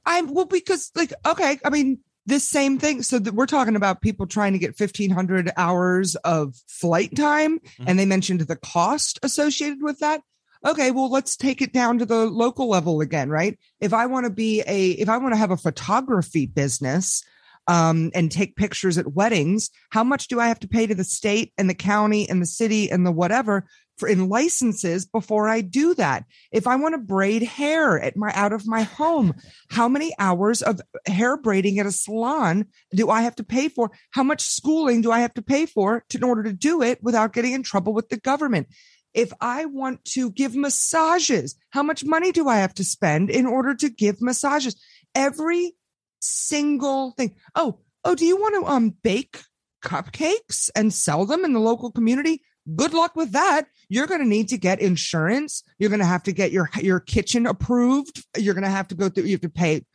I'm 0.05 0.34
well 0.34 0.45
because 0.45 0.91
like 0.95 1.13
okay, 1.26 1.59
I 1.63 1.70
mean 1.70 1.99
this 2.26 2.47
same 2.47 2.78
thing. 2.78 3.01
So 3.01 3.20
that 3.20 3.34
we're 3.34 3.45
talking 3.45 3.76
about 3.76 4.01
people 4.01 4.28
trying 4.28 4.53
to 4.53 4.59
get 4.59 4.80
1500 4.80 5.51
hours 5.57 6.15
of 6.17 6.55
flight 6.67 7.15
time, 7.15 7.59
mm-hmm. 7.59 7.84
and 7.88 7.99
they 7.99 8.05
mentioned 8.05 8.41
the 8.41 8.55
cost 8.55 9.20
associated 9.24 9.82
with 9.82 9.99
that. 9.99 10.22
Okay, 10.65 10.91
well 10.91 11.09
let's 11.09 11.36
take 11.36 11.61
it 11.61 11.74
down 11.74 11.99
to 11.99 12.05
the 12.05 12.26
local 12.26 12.70
level 12.70 13.01
again, 13.01 13.30
right? 13.30 13.57
If 13.80 13.93
I 13.93 14.05
want 14.05 14.26
to 14.26 14.30
be 14.30 14.63
a 14.65 14.91
if 14.91 15.09
I 15.09 15.17
want 15.17 15.34
to 15.34 15.38
have 15.39 15.51
a 15.51 15.57
photography 15.57 16.45
business 16.45 17.24
um 17.70 18.09
and 18.15 18.32
take 18.32 18.55
pictures 18.55 18.97
at 18.97 19.13
weddings, 19.13 19.70
how 19.91 20.03
much 20.03 20.28
do 20.28 20.39
I 20.39 20.47
have 20.47 20.59
to 20.61 20.67
pay 20.67 20.88
to 20.88 20.95
the 20.95 21.03
state 21.03 21.53
and 21.57 21.70
the 21.70 21.76
county 21.76 22.28
and 22.28 22.41
the 22.41 22.47
city 22.47 22.89
and 22.91 23.05
the 23.05 23.11
whatever 23.11 23.67
for 23.97 24.09
in 24.09 24.28
licenses 24.28 25.05
before 25.05 25.47
I 25.47 25.61
do 25.61 25.93
that? 25.93 26.26
If 26.51 26.65
I 26.65 26.76
want 26.78 26.95
to 26.95 26.99
braid 26.99 27.43
hair 27.43 28.01
at 28.01 28.17
my 28.17 28.32
out 28.34 28.53
of 28.53 28.67
my 28.67 28.82
home, 28.82 29.36
how 29.70 29.88
many 29.88 30.11
hours 30.17 30.63
of 30.63 30.82
hair 31.05 31.38
braiding 31.38 31.80
at 31.80 31.86
a 31.86 31.91
salon 31.91 32.65
do 32.93 33.11
I 33.11 33.22
have 33.22 33.36
to 33.36 33.43
pay 33.43 33.70
for? 33.70 33.91
How 34.11 34.24
much 34.24 34.41
schooling 34.41 35.01
do 35.01 35.11
I 35.11 35.20
have 35.20 35.36
to 35.36 35.43
pay 35.43 35.67
for 35.67 36.03
to, 36.09 36.17
in 36.17 36.24
order 36.24 36.43
to 36.43 36.53
do 36.53 36.82
it 36.82 37.03
without 37.03 37.34
getting 37.34 37.53
in 37.53 37.61
trouble 37.61 37.93
with 37.93 38.09
the 38.09 38.17
government? 38.17 38.67
If 39.13 39.32
I 39.41 39.65
want 39.65 40.05
to 40.15 40.32
give 40.32 40.55
massages, 40.55 41.55
how 41.70 41.84
much 41.84 42.03
money 42.03 42.32
do 42.32 42.47
I 42.47 42.57
have 42.57 42.74
to 42.76 42.84
spend 42.84 43.30
in 43.30 43.45
order 43.45 43.76
to 43.76 43.89
give 43.89 44.22
massages? 44.22 44.76
Every 45.15 45.74
single 46.20 47.11
thing. 47.11 47.36
Oh, 47.55 47.80
oh, 48.03 48.15
do 48.15 48.26
you 48.26 48.38
want 48.38 48.55
to 48.55 48.72
um 48.72 48.89
bake 49.03 49.41
cupcakes 49.84 50.70
and 50.76 50.93
sell 50.93 51.26
them 51.26 51.45
in 51.45 51.53
the 51.53 51.59
local 51.59 51.91
community? 51.91 52.41
Good 52.76 52.93
luck 52.93 53.15
with 53.15 53.32
that. 53.32 53.67
You're 53.88 54.07
going 54.07 54.22
to 54.22 54.28
need 54.28 54.49
to 54.49 54.57
get 54.57 54.80
insurance. 54.80 55.63
You're 55.80 55.89
going 55.89 56.01
to 56.01 56.05
have 56.05 56.24
to 56.24 56.32
get 56.32 56.51
your 56.51 56.70
your 56.82 56.99
kitchen 56.99 57.45
approved. 57.47 58.24
You're 58.38 58.53
going 58.53 58.63
to 58.63 58.70
have 58.70 58.89
to 58.89 58.95
go 58.95 59.09
through 59.09 59.24
you 59.24 59.32
have 59.32 59.41
to 59.41 59.49
pay 59.49 59.86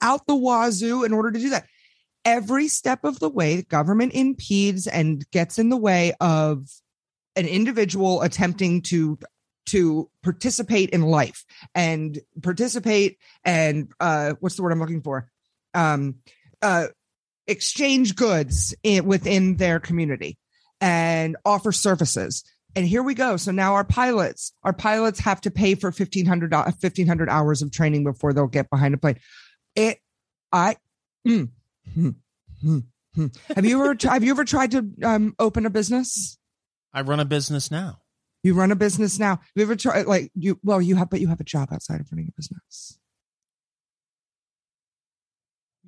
out 0.00 0.26
the 0.26 0.36
wazoo 0.36 1.04
in 1.04 1.12
order 1.12 1.30
to 1.30 1.38
do 1.38 1.50
that. 1.50 1.66
Every 2.24 2.68
step 2.68 3.04
of 3.04 3.20
the 3.20 3.28
way, 3.28 3.56
the 3.56 3.62
government 3.62 4.12
impedes 4.14 4.86
and 4.86 5.28
gets 5.30 5.58
in 5.58 5.68
the 5.68 5.76
way 5.76 6.12
of 6.20 6.68
an 7.36 7.46
individual 7.46 8.22
attempting 8.22 8.82
to 8.82 9.18
to 9.66 10.08
participate 10.22 10.90
in 10.90 11.02
life 11.02 11.44
and 11.74 12.20
participate 12.42 13.18
and 13.44 13.92
uh 14.00 14.34
what's 14.40 14.56
the 14.56 14.62
word 14.62 14.72
I'm 14.72 14.80
looking 14.80 15.02
for? 15.02 15.30
Um 15.76 16.16
uh 16.62 16.86
exchange 17.46 18.16
goods 18.16 18.74
in, 18.82 19.06
within 19.06 19.56
their 19.56 19.78
community 19.78 20.36
and 20.80 21.36
offer 21.44 21.70
services. 21.70 22.42
And 22.74 22.86
here 22.86 23.02
we 23.02 23.14
go. 23.14 23.36
So 23.36 23.52
now 23.52 23.74
our 23.74 23.84
pilots, 23.84 24.52
our 24.62 24.72
pilots 24.72 25.20
have 25.20 25.40
to 25.42 25.50
pay 25.50 25.74
for 25.74 25.88
1500 25.88 26.52
1500 26.52 27.28
hours 27.28 27.62
of 27.62 27.70
training 27.72 28.04
before 28.04 28.32
they'll 28.32 28.48
get 28.48 28.68
behind 28.68 28.94
a 28.94 28.98
plane. 28.98 29.18
It 29.74 30.00
I 30.52 30.76
mm, 31.26 31.48
mm, 31.96 32.14
mm, 32.64 32.82
have 33.54 33.64
you 33.64 33.82
ever 33.82 33.96
have 34.08 34.24
you 34.24 34.30
ever 34.30 34.44
tried 34.44 34.72
to 34.72 34.86
um, 35.02 35.34
open 35.38 35.66
a 35.66 35.70
business? 35.70 36.38
I 36.92 37.02
run 37.02 37.20
a 37.20 37.24
business 37.24 37.70
now. 37.70 38.00
You 38.42 38.54
run 38.54 38.70
a 38.70 38.76
business 38.76 39.18
now. 39.18 39.36
Have 39.36 39.50
you 39.54 39.62
ever 39.62 39.76
tried 39.76 40.06
like 40.06 40.30
you? 40.34 40.58
Well, 40.62 40.80
you 40.80 40.96
have, 40.96 41.10
but 41.10 41.20
you 41.20 41.28
have 41.28 41.40
a 41.40 41.44
job 41.44 41.72
outside 41.72 42.00
of 42.00 42.06
running 42.12 42.28
a 42.28 42.32
business. 42.36 42.98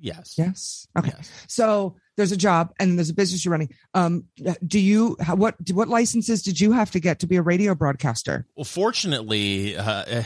Yes. 0.01 0.35
Yes. 0.37 0.87
Okay. 0.97 1.11
Yes. 1.15 1.29
So 1.47 1.95
there's 2.15 2.31
a 2.31 2.37
job 2.37 2.71
and 2.79 2.97
there's 2.97 3.09
a 3.09 3.13
business 3.13 3.43
you're 3.43 3.51
running. 3.51 3.69
Um, 3.93 4.25
do 4.65 4.79
you 4.79 5.17
what 5.35 5.55
what 5.71 5.87
licenses 5.89 6.41
did 6.41 6.59
you 6.59 6.71
have 6.71 6.91
to 6.91 6.99
get 6.99 7.19
to 7.19 7.27
be 7.27 7.35
a 7.35 7.41
radio 7.41 7.75
broadcaster? 7.75 8.45
Well, 8.55 8.63
fortunately, 8.65 9.75
uh, 9.77 10.23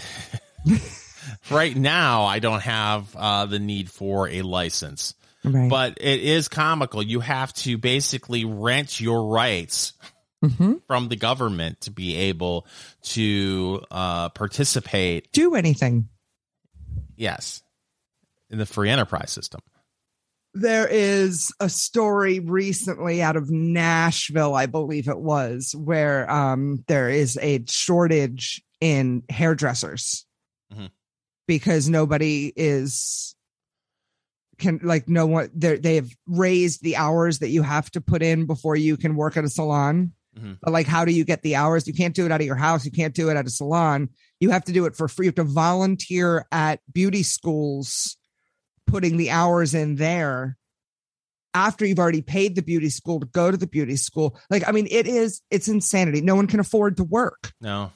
right 1.51 1.75
now 1.75 2.25
I 2.25 2.39
don't 2.39 2.61
have 2.61 3.15
uh, 3.15 3.45
the 3.45 3.59
need 3.59 3.89
for 3.89 4.27
a 4.29 4.41
license, 4.43 5.15
Right. 5.43 5.69
but 5.69 5.97
it 5.99 6.21
is 6.21 6.47
comical. 6.47 7.01
You 7.03 7.19
have 7.19 7.53
to 7.55 7.77
basically 7.77 8.45
rent 8.45 8.99
your 9.01 9.27
rights 9.29 9.93
hmm 10.41 10.73
from 10.87 11.07
the 11.07 11.15
government 11.15 11.79
to 11.81 11.91
be 11.91 12.15
able 12.17 12.67
to 13.03 13.81
uh, 13.89 14.27
participate. 14.29 15.31
do 15.31 15.55
anything. 15.55 16.09
Yes, 17.15 17.61
in 18.53 18.59
the 18.59 18.65
free 18.67 18.89
enterprise 18.89 19.31
system. 19.31 19.59
There 20.53 20.87
is 20.87 21.51
a 21.59 21.67
story 21.67 22.39
recently 22.39 23.23
out 23.23 23.35
of 23.35 23.49
Nashville, 23.49 24.53
I 24.53 24.67
believe 24.67 25.07
it 25.07 25.17
was, 25.17 25.73
where 25.75 26.29
um, 26.29 26.83
there 26.87 27.09
is 27.09 27.37
a 27.41 27.65
shortage 27.67 28.61
in 28.79 29.23
hairdressers 29.29 30.25
Mhm. 30.71 30.91
because 31.47 31.89
nobody 31.89 32.53
is 32.55 33.35
can 34.59 34.79
like 34.83 35.09
no 35.09 35.25
one 35.25 35.49
they 35.55 35.95
have 35.95 36.11
raised 36.27 36.83
the 36.83 36.95
hours 36.95 37.39
that 37.39 37.49
you 37.49 37.63
have 37.63 37.89
to 37.89 37.99
put 37.99 38.21
in 38.21 38.45
before 38.45 38.75
you 38.75 38.95
can 38.95 39.15
work 39.15 39.35
at 39.35 39.43
a 39.43 39.49
salon. 39.49 40.13
Mhm. 40.37 40.59
But 40.61 40.71
like, 40.73 40.85
how 40.85 41.03
do 41.05 41.11
you 41.11 41.25
get 41.25 41.41
the 41.41 41.55
hours? 41.55 41.87
You 41.87 41.93
can't 41.93 42.13
do 42.13 42.25
it 42.27 42.31
out 42.31 42.41
of 42.41 42.45
your 42.45 42.55
house. 42.55 42.85
You 42.85 42.91
can't 42.91 43.15
do 43.15 43.29
it 43.29 43.35
at 43.37 43.47
a 43.47 43.49
salon. 43.49 44.09
You 44.39 44.51
have 44.51 44.63
to 44.65 44.71
do 44.71 44.85
it 44.85 44.95
for 44.95 45.07
free. 45.07 45.25
You 45.25 45.29
have 45.29 45.35
to 45.35 45.43
volunteer 45.51 46.45
at 46.51 46.79
beauty 46.93 47.23
schools 47.23 48.17
putting 48.87 49.17
the 49.17 49.31
hours 49.31 49.73
in 49.73 49.95
there 49.95 50.57
after 51.53 51.85
you've 51.85 51.99
already 51.99 52.21
paid 52.21 52.55
the 52.55 52.61
beauty 52.61 52.89
school 52.89 53.19
to 53.19 53.25
go 53.27 53.51
to 53.51 53.57
the 53.57 53.67
beauty 53.67 53.95
school. 53.95 54.37
Like, 54.49 54.67
I 54.67 54.71
mean, 54.71 54.87
it 54.89 55.07
is, 55.07 55.41
it's 55.51 55.67
insanity. 55.67 56.21
No 56.21 56.35
one 56.35 56.47
can 56.47 56.59
afford 56.59 56.97
to 56.97 57.03
work. 57.03 57.53
No. 57.61 57.91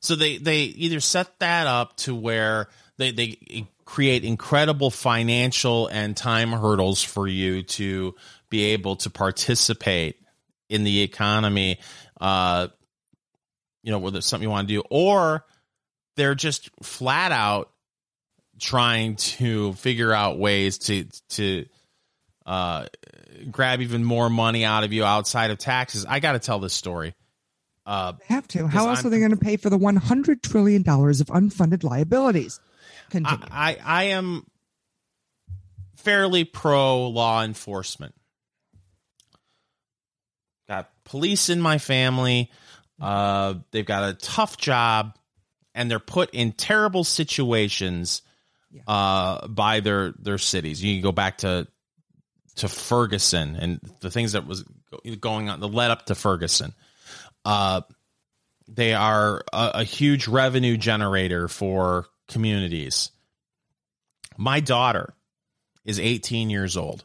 So 0.00 0.16
they 0.16 0.38
they 0.38 0.62
either 0.62 1.00
set 1.00 1.38
that 1.40 1.66
up 1.66 1.96
to 1.98 2.14
where 2.14 2.68
they 2.96 3.12
they 3.12 3.68
create 3.84 4.24
incredible 4.24 4.90
financial 4.90 5.88
and 5.88 6.16
time 6.16 6.52
hurdles 6.52 7.02
for 7.02 7.26
you 7.26 7.62
to 7.64 8.14
be 8.48 8.66
able 8.66 8.96
to 8.96 9.10
participate 9.10 10.16
in 10.68 10.84
the 10.84 11.02
economy 11.02 11.80
uh 12.20 12.68
you 13.82 13.90
know 13.90 13.98
whether 13.98 14.18
it's 14.18 14.26
something 14.28 14.48
you 14.48 14.50
want 14.50 14.68
to 14.68 14.74
do 14.74 14.82
or 14.90 15.44
they're 16.16 16.36
just 16.36 16.70
flat 16.82 17.32
out 17.32 17.69
trying 18.60 19.16
to 19.16 19.72
figure 19.74 20.12
out 20.12 20.38
ways 20.38 20.78
to 20.78 21.06
to 21.30 21.66
uh 22.46 22.86
grab 23.50 23.80
even 23.80 24.04
more 24.04 24.28
money 24.30 24.64
out 24.64 24.84
of 24.84 24.92
you 24.92 25.04
outside 25.04 25.50
of 25.50 25.58
taxes. 25.58 26.06
I 26.06 26.20
got 26.20 26.32
to 26.32 26.38
tell 26.38 26.58
this 26.58 26.74
story. 26.74 27.14
Uh, 27.86 28.12
have 28.26 28.46
to. 28.48 28.66
How 28.66 28.88
else 28.88 28.98
I'm- 28.98 29.06
are 29.06 29.10
they 29.10 29.18
going 29.18 29.30
to 29.30 29.36
pay 29.36 29.56
for 29.56 29.70
the 29.70 29.78
one 29.78 29.96
hundred 29.96 30.42
trillion 30.42 30.82
dollars 30.82 31.20
of 31.20 31.28
unfunded 31.28 31.82
liabilities? 31.82 32.60
Continue. 33.10 33.44
I, 33.50 33.72
I 33.72 33.78
I 33.84 34.04
am 34.04 34.46
fairly 35.96 36.44
pro 36.44 37.08
law 37.08 37.42
enforcement. 37.42 38.14
Got 40.68 40.90
police 41.04 41.48
in 41.48 41.60
my 41.60 41.78
family. 41.78 42.50
Uh, 43.00 43.54
they've 43.72 43.86
got 43.86 44.08
a 44.08 44.14
tough 44.14 44.56
job, 44.56 45.16
and 45.74 45.90
they're 45.90 45.98
put 45.98 46.30
in 46.32 46.52
terrible 46.52 47.02
situations 47.02 48.22
Yeah. 48.72 48.82
uh, 48.86 49.46
by 49.48 49.80
their 49.80 50.12
their 50.18 50.38
cities. 50.38 50.82
You 50.82 50.94
can 50.94 51.02
go 51.02 51.12
back 51.12 51.38
to 51.38 51.66
to 52.56 52.68
Ferguson 52.68 53.56
and 53.56 53.80
the 54.00 54.10
things 54.10 54.32
that 54.32 54.46
was 54.46 54.64
going 55.20 55.48
on, 55.48 55.60
the 55.60 55.68
led 55.68 55.90
up 55.90 56.06
to 56.06 56.14
Ferguson. 56.14 56.72
Uh, 57.44 57.80
they 58.68 58.92
are 58.94 59.42
a, 59.52 59.70
a 59.76 59.84
huge 59.84 60.28
revenue 60.28 60.76
generator 60.76 61.48
for 61.48 62.06
communities. 62.28 63.10
My 64.36 64.60
daughter 64.60 65.14
is 65.84 65.98
18 65.98 66.50
years 66.50 66.76
old. 66.76 67.04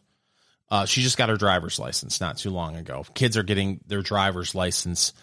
Uh, 0.70 0.86
she 0.86 1.02
just 1.02 1.18
got 1.18 1.30
her 1.30 1.38
driver's 1.38 1.80
license 1.80 2.20
not 2.20 2.38
too 2.38 2.50
long 2.50 2.76
ago. 2.76 3.06
Kids 3.14 3.38
are 3.38 3.44
getting 3.44 3.80
their 3.88 4.02
driver's 4.02 4.56
license 4.56 5.14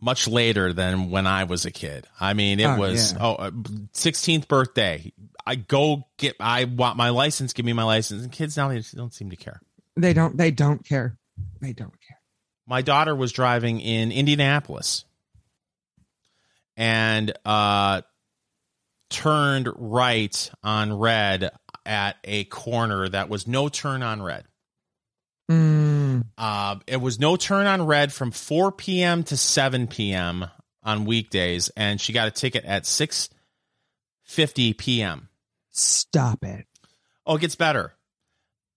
much 0.00 0.28
later 0.28 0.72
than 0.72 1.10
when 1.10 1.26
I 1.26 1.44
was 1.44 1.64
a 1.66 1.70
kid. 1.70 2.06
I 2.18 2.32
mean, 2.34 2.60
it 2.60 2.64
Oh, 2.64 2.78
was 2.78 3.12
yeah. 3.12 3.18
oh 3.20 3.34
uh, 3.34 3.50
16th 3.50 4.46
birthday. 4.48 5.12
I 5.50 5.56
go 5.56 6.04
get 6.16 6.36
I 6.38 6.64
want 6.64 6.96
my 6.96 7.10
license, 7.10 7.52
give 7.52 7.66
me 7.66 7.72
my 7.72 7.82
license. 7.82 8.22
And 8.22 8.30
kids 8.30 8.56
now 8.56 8.68
they 8.68 8.80
don't 8.94 9.12
seem 9.12 9.30
to 9.30 9.36
care. 9.36 9.60
they 9.96 10.12
don't. 10.12 10.36
They 10.36 10.50
don't 10.52 10.84
care. 10.86 11.18
They 11.60 11.72
don't 11.72 11.92
care. 12.06 12.18
my 12.66 12.82
daughter 12.82 13.16
was 13.16 13.32
driving 13.32 13.80
in 13.80 14.12
Indianapolis 14.12 15.04
and 16.76 17.32
uh, 17.44 18.02
turned 19.10 19.68
right 19.76 20.50
on 20.62 20.92
red 20.96 21.50
at 21.84 22.16
a 22.22 22.44
corner 22.44 23.08
that 23.08 23.28
was 23.28 23.48
no 23.48 23.68
turn 23.68 24.02
on 24.04 24.22
red. 24.22 24.44
Mm, 25.50 26.26
Uh, 26.38 26.76
it 26.86 27.00
was 27.00 27.18
no 27.18 27.34
turn 27.36 27.66
on 27.66 27.84
red 27.86 28.12
from 28.12 28.30
4 28.30 28.70
p.m. 28.72 29.24
to 29.24 29.36
7 29.36 29.88
p.m. 29.88 30.46
on 30.84 31.04
weekdays, 31.06 31.70
and 31.76 32.00
she 32.00 32.12
got 32.12 32.28
a 32.28 32.30
ticket 32.30 32.64
at 32.64 32.84
6:50 32.84 34.78
p.m. 34.78 35.28
stop 35.70 36.44
it. 36.44 36.66
Oh, 37.26 37.36
it 37.36 37.40
gets 37.40 37.56
better. 37.56 37.94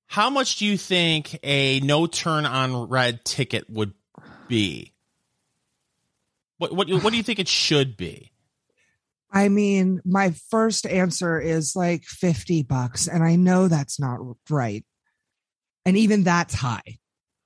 How 0.07 0.29
much 0.29 0.57
do 0.57 0.65
you 0.65 0.77
think 0.77 1.39
a 1.43 1.79
no 1.79 2.05
turn 2.05 2.45
on 2.45 2.89
red 2.89 3.25
ticket 3.25 3.69
would 3.69 3.93
be? 4.47 4.93
What 6.57 6.73
what 6.73 6.89
what 6.89 7.09
do 7.11 7.17
you 7.17 7.23
think 7.23 7.39
it 7.39 7.47
should 7.47 7.97
be? 7.97 8.31
I 9.31 9.49
mean, 9.49 10.01
my 10.05 10.31
first 10.51 10.85
answer 10.85 11.39
is 11.39 11.75
like 11.75 12.03
50 12.03 12.61
bucks, 12.63 13.07
and 13.07 13.23
I 13.23 13.35
know 13.35 13.67
that's 13.67 13.99
not 13.99 14.19
right. 14.49 14.85
And 15.85 15.97
even 15.97 16.23
that's 16.23 16.53
high. 16.53 16.99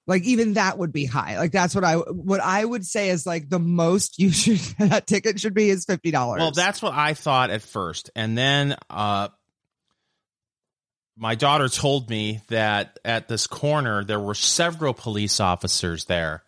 Like 0.07 0.23
even 0.23 0.53
that 0.53 0.77
would 0.77 0.93
be 0.93 1.05
high. 1.05 1.37
Like 1.37 1.51
that's 1.51 1.75
what 1.75 1.83
I 1.83 1.95
what 1.95 2.39
I 2.39 2.63
would 2.63 2.85
say 2.85 3.09
is 3.09 3.27
like 3.27 3.49
the 3.49 3.59
most 3.59 4.17
you 4.17 4.31
should 4.31 4.57
that 4.79 5.05
ticket 5.05 5.39
should 5.39 5.53
be 5.53 5.69
is 5.69 5.83
fifty 5.85 6.11
dollars. 6.11 6.39
Well, 6.39 6.51
that's 6.51 6.81
what 6.81 6.93
I 6.93 7.13
thought 7.13 7.49
at 7.49 7.61
first, 7.61 8.09
and 8.15 8.37
then 8.37 8.77
uh, 8.89 9.27
my 11.17 11.35
daughter 11.35 11.67
told 11.67 12.09
me 12.09 12.41
that 12.47 12.99
at 13.03 13.27
this 13.27 13.47
corner 13.47 14.05
there 14.05 14.19
were 14.19 14.35
several 14.35 14.93
police 14.93 15.41
officers 15.41 16.05
there, 16.05 16.43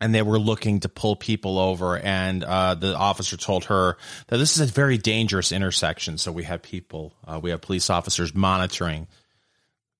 and 0.00 0.12
they 0.12 0.22
were 0.22 0.40
looking 0.40 0.80
to 0.80 0.88
pull 0.88 1.14
people 1.14 1.60
over. 1.60 1.96
And 1.96 2.42
uh, 2.42 2.74
the 2.74 2.96
officer 2.96 3.36
told 3.36 3.66
her 3.66 3.98
that 4.26 4.38
this 4.38 4.58
is 4.58 4.68
a 4.68 4.72
very 4.72 4.98
dangerous 4.98 5.52
intersection, 5.52 6.18
so 6.18 6.32
we 6.32 6.42
have 6.42 6.60
people, 6.60 7.14
uh, 7.24 7.38
we 7.40 7.50
have 7.50 7.60
police 7.60 7.88
officers 7.88 8.34
monitoring 8.34 9.06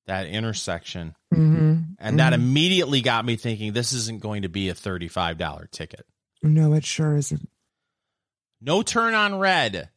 that 0.06 0.26
intersection, 0.26 1.14
Mhm. 1.34 1.96
and 1.98 2.18
that 2.20 2.32
Mhm. 2.32 2.36
immediately 2.36 3.00
got 3.00 3.24
me 3.24 3.34
thinking 3.36 3.72
this 3.72 3.92
isn't 3.92 4.20
going 4.20 4.42
to 4.42 4.48
be 4.48 4.68
a 4.68 4.74
thirty-five 4.74 5.38
dollar 5.38 5.66
ticket. 5.66 6.06
no, 6.42 6.74
it 6.74 6.84
sure 6.84 7.16
isn't. 7.16 7.48
No 8.60 8.82
turn 8.82 9.14
on 9.14 9.38
red. 9.38 9.88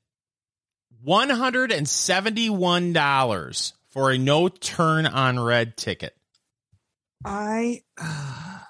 $171 1.05 3.73
for 3.89 4.11
a 4.11 4.17
no 4.17 4.47
turn 4.49 5.05
on 5.05 5.39
red 5.39 5.77
ticket. 5.77 6.15
I 7.25 7.81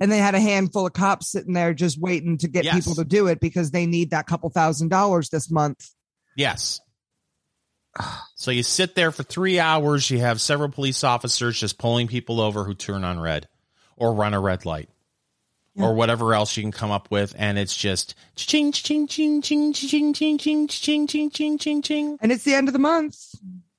and 0.00 0.12
they 0.12 0.18
had 0.18 0.34
a 0.34 0.40
handful 0.40 0.86
of 0.86 0.92
cops 0.92 1.30
sitting 1.32 1.54
there 1.54 1.74
just 1.74 1.98
waiting 2.00 2.38
to 2.38 2.48
get 2.48 2.64
Yes. 2.64 2.74
people 2.76 2.94
to 2.96 3.04
do 3.04 3.26
it 3.26 3.40
because 3.40 3.70
they 3.70 3.86
need 3.86 4.10
that 4.10 4.26
couple 4.26 4.50
thousand 4.50 4.88
dollars 4.88 5.30
this 5.30 5.50
month. 5.50 5.90
Yes. 6.36 6.80
So 8.34 8.50
you 8.50 8.62
sit 8.62 8.94
there 8.94 9.10
for 9.10 9.22
three 9.22 9.58
hours. 9.58 10.10
You 10.10 10.18
have 10.20 10.40
several 10.40 10.68
police 10.68 11.02
officers 11.04 11.58
just 11.58 11.78
pulling 11.78 12.06
people 12.08 12.40
over 12.40 12.64
who 12.64 12.74
turn 12.74 13.02
on 13.04 13.18
red 13.20 13.48
or 13.96 14.14
run 14.14 14.32
a 14.34 14.40
red 14.40 14.64
light 14.64 14.88
Yeah. 15.74 15.86
or 15.86 15.94
whatever 15.94 16.34
else 16.34 16.56
you 16.56 16.62
can 16.62 16.70
come 16.72 16.90
up 16.92 17.10
with. 17.10 17.34
And 17.36 17.58
it's 17.58 17.76
just 17.76 18.14
ching, 18.36 18.72
ching, 18.72 19.08
ching, 19.08 19.42
ching, 19.42 19.72
ching, 19.72 20.12
ching, 20.14 20.38
ching, 20.38 20.68
ching, 20.68 21.06
ching, 21.06 21.30
ching, 21.30 21.58
ching, 21.58 21.82
ching. 21.82 22.18
And 22.20 22.30
it's 22.30 22.44
the 22.44 22.54
end 22.54 22.68
of 22.68 22.72
the 22.72 22.78
month. 22.78 23.18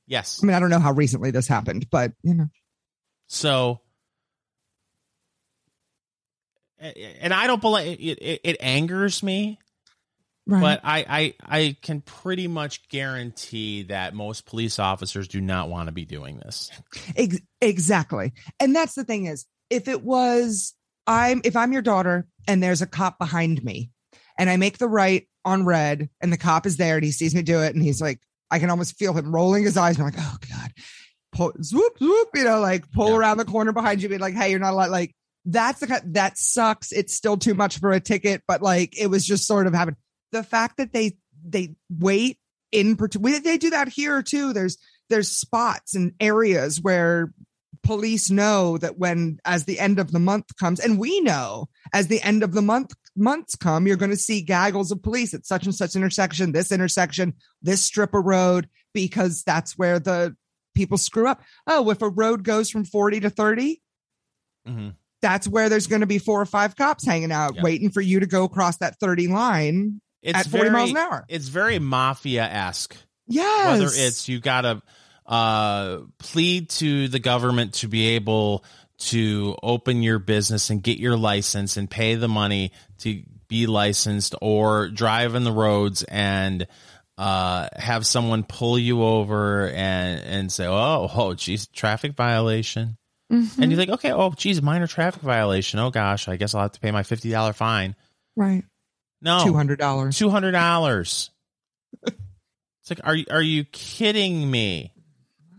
Yes. 0.07 0.39
I 0.43 0.45
mean, 0.45 0.55
I 0.55 0.59
don't 0.59 0.69
know 0.69 0.79
how 0.79 0.91
recently 0.91 1.31
this 1.31 1.47
happened, 1.47 1.89
but 1.89 2.11
you 2.23 2.33
know. 2.33 2.49
So, 3.27 3.79
and 6.79 7.33
I 7.33 7.47
don't 7.47 7.61
believe 7.61 7.99
it, 7.99 8.17
it, 8.21 8.41
it 8.43 8.57
angers 8.59 9.21
me, 9.21 9.59
Right. 10.49 10.61
but 10.61 10.81
I, 10.83 11.05
I, 11.07 11.33
I 11.57 11.75
can 11.81 12.01
pretty 12.01 12.47
much 12.47 12.87
guarantee 12.89 13.83
that 13.83 14.13
most 14.13 14.45
police 14.45 14.79
officers 14.79 15.27
do 15.27 15.39
not 15.41 15.69
want 15.69 15.87
to 15.87 15.91
be 15.91 16.05
doing 16.05 16.37
this. 16.39 16.71
Ex- 17.15 17.39
exactly. 17.61 18.33
And 18.59 18.75
that's 18.75 18.95
the 18.95 19.03
thing 19.03 19.25
is, 19.25 19.45
if 19.69 19.87
it 19.87 20.03
was 20.03 20.73
I'm 21.05 21.41
if 21.43 21.55
I'm 21.55 21.71
your 21.73 21.81
daughter 21.83 22.27
and 22.47 22.61
there's 22.63 22.81
a 22.81 22.87
cop 22.87 23.19
behind 23.19 23.63
me 23.63 23.91
and 24.37 24.49
I 24.49 24.57
make 24.57 24.77
the 24.79 24.87
right 24.87 25.27
on 25.45 25.65
red 25.65 26.09
and 26.21 26.33
the 26.33 26.37
cop 26.37 26.65
is 26.65 26.77
there 26.77 26.95
and 26.95 27.03
he 27.05 27.11
sees 27.11 27.35
me 27.35 27.41
do 27.43 27.61
it 27.61 27.75
and 27.75 27.83
he's 27.83 28.01
like, 28.01 28.19
I 28.49 28.57
can 28.59 28.69
almost 28.71 28.97
feel 28.97 29.13
him 29.13 29.33
rolling 29.33 29.63
his 29.63 29.77
eyes 29.77 29.97
and 29.99 30.07
I'm 30.07 30.13
like, 30.13 30.21
oh 30.25 30.37
God. 30.49 30.71
Pull, 31.31 31.53
swoop, 31.61 31.97
swoop, 31.99 32.29
you 32.33 32.43
know, 32.43 32.59
like 32.59 32.91
pull 32.91 33.09
Yeah. 33.09 33.17
around 33.17 33.37
the 33.37 33.45
corner 33.45 33.71
behind 33.71 34.01
you, 34.01 34.09
be 34.09 34.17
like, 34.17 34.33
hey, 34.33 34.49
you're 34.49 34.59
not 34.59 34.73
allowed 34.73 34.89
like 34.89 35.13
that's 35.45 35.79
the 35.79 36.01
that 36.07 36.37
sucks. 36.37 36.91
It's 36.91 37.13
still 37.13 37.37
too 37.37 37.53
much 37.53 37.77
for 37.79 37.91
a 37.91 37.99
ticket, 37.99 38.41
but 38.47 38.61
like 38.63 38.99
it 38.99 39.07
was 39.07 39.25
just 39.25 39.45
sort 39.45 39.67
of 39.67 39.73
happened. 39.73 39.97
The 40.31 40.43
fact 40.43 40.77
that 40.77 40.93
they 40.93 41.17
they 41.43 41.75
wait 41.89 42.37
in 42.71 42.95
particular 42.95 43.39
they 43.39 43.57
do 43.57 43.69
that 43.71 43.87
here 43.89 44.21
too. 44.21 44.53
There's 44.53 44.77
there's 45.09 45.29
spots 45.31 45.95
and 45.95 46.13
areas 46.19 46.81
where 46.81 47.33
police 47.81 48.29
know 48.29 48.77
that 48.77 48.97
when 48.99 49.39
as 49.45 49.63
the 49.65 49.79
end 49.79 49.99
of 49.99 50.11
the 50.11 50.19
month 50.19 50.55
comes 50.57 50.79
and 50.79 50.99
we 50.99 51.21
know 51.21 51.67
as 51.93 52.07
the 52.07 52.21
end 52.21 52.43
of 52.43 52.51
the 52.51 52.61
month 52.61 52.93
months 53.15 53.55
come 53.55 53.87
you're 53.87 53.95
going 53.95 54.11
to 54.11 54.17
see 54.17 54.41
gaggles 54.41 54.91
of 54.91 55.01
police 55.01 55.33
at 55.33 55.45
such 55.45 55.63
and 55.65 55.73
such 55.73 55.95
intersection 55.95 56.51
this 56.51 56.73
intersection 56.73 57.33
this 57.61 57.81
strip 57.81 58.13
of 58.13 58.25
road 58.25 58.67
because 58.93 59.43
that's 59.43 59.77
where 59.77 59.97
the 59.97 60.35
people 60.75 60.97
screw 60.97 61.25
up 61.27 61.41
oh 61.67 61.89
if 61.89 62.01
a 62.01 62.09
road 62.09 62.43
goes 62.43 62.69
from 62.69 62.83
40 62.83 63.21
to 63.21 63.29
30 63.29 63.81
Mhm. 64.67 64.95
that's 65.21 65.47
where 65.47 65.69
there's 65.69 65.87
going 65.87 66.01
to 66.01 66.05
be 66.07 66.19
four 66.19 66.41
or 66.41 66.45
five 66.45 66.75
cops 66.75 67.05
hanging 67.05 67.31
out 67.31 67.55
Yeah. 67.55 67.63
waiting 67.63 67.89
for 67.91 68.01
you 68.01 68.19
to 68.19 68.27
go 68.27 68.43
across 68.43 68.77
that 68.77 68.99
30 68.99 69.27
line 69.27 70.01
It's 70.21 70.37
at 70.39 70.47
40 70.47 70.63
very, 70.63 70.71
miles 70.73 70.91
an 70.91 70.97
hour 70.97 71.25
it's 71.29 71.47
very 71.47 71.79
mafia 71.79 72.43
esque. 72.43 72.95
yes 73.27 73.79
Whether 73.79 73.91
it's 73.93 74.27
you 74.27 74.39
got 74.39 74.61
to 74.61 74.81
uh, 75.25 75.99
plead 76.17 76.69
to 76.69 77.07
the 77.07 77.19
government 77.19 77.75
to 77.75 77.87
be 77.87 78.09
able 78.15 78.63
to 78.97 79.55
open 79.63 80.01
your 80.03 80.19
business 80.19 80.69
and 80.69 80.81
get 80.83 80.97
your 80.97 81.15
license 81.15 81.77
and 81.77 81.89
pay 81.89 82.15
the 82.15 82.27
money 82.27 82.71
to 82.99 83.21
be 83.47 83.65
licensed 83.67 84.35
or 84.41 84.89
drive 84.89 85.35
in 85.35 85.43
the 85.43 85.51
roads 85.51 86.03
and 86.03 86.67
uh, 87.17 87.67
have 87.75 88.05
someone 88.05 88.43
pull 88.43 88.77
you 88.79 89.03
over 89.03 89.67
and, 89.69 90.21
and 90.25 90.51
say, 90.51 90.65
oh, 90.65 91.09
oh, 91.13 91.33
geez, 91.33 91.67
traffic 91.67 92.13
violation. 92.13 92.97
Mhm. 93.31 93.59
And 93.59 93.71
you 93.71 93.77
think, 93.77 93.91
okay, 93.91 94.11
oh, 94.11 94.31
geez, 94.35 94.61
minor 94.61 94.87
traffic 94.87 95.21
violation. 95.21 95.79
Oh, 95.79 95.91
gosh, 95.91 96.27
I 96.27 96.35
guess 96.37 96.55
I'll 96.55 96.63
have 96.63 96.71
to 96.73 96.79
pay 96.79 96.91
my 96.91 97.03
$50 97.03 97.53
fine. 97.55 97.95
right 98.35 98.63
No. 99.21 99.39
$200 99.39 100.17
Two 100.17 100.29
hundred 100.29 100.51
dollars. 100.51 101.31
it's 102.03 102.89
like, 102.89 103.01
are 103.03 103.15
you 103.15 103.25
are 103.29 103.41
you 103.41 103.65
kidding 103.65 104.49
me? 104.49 104.93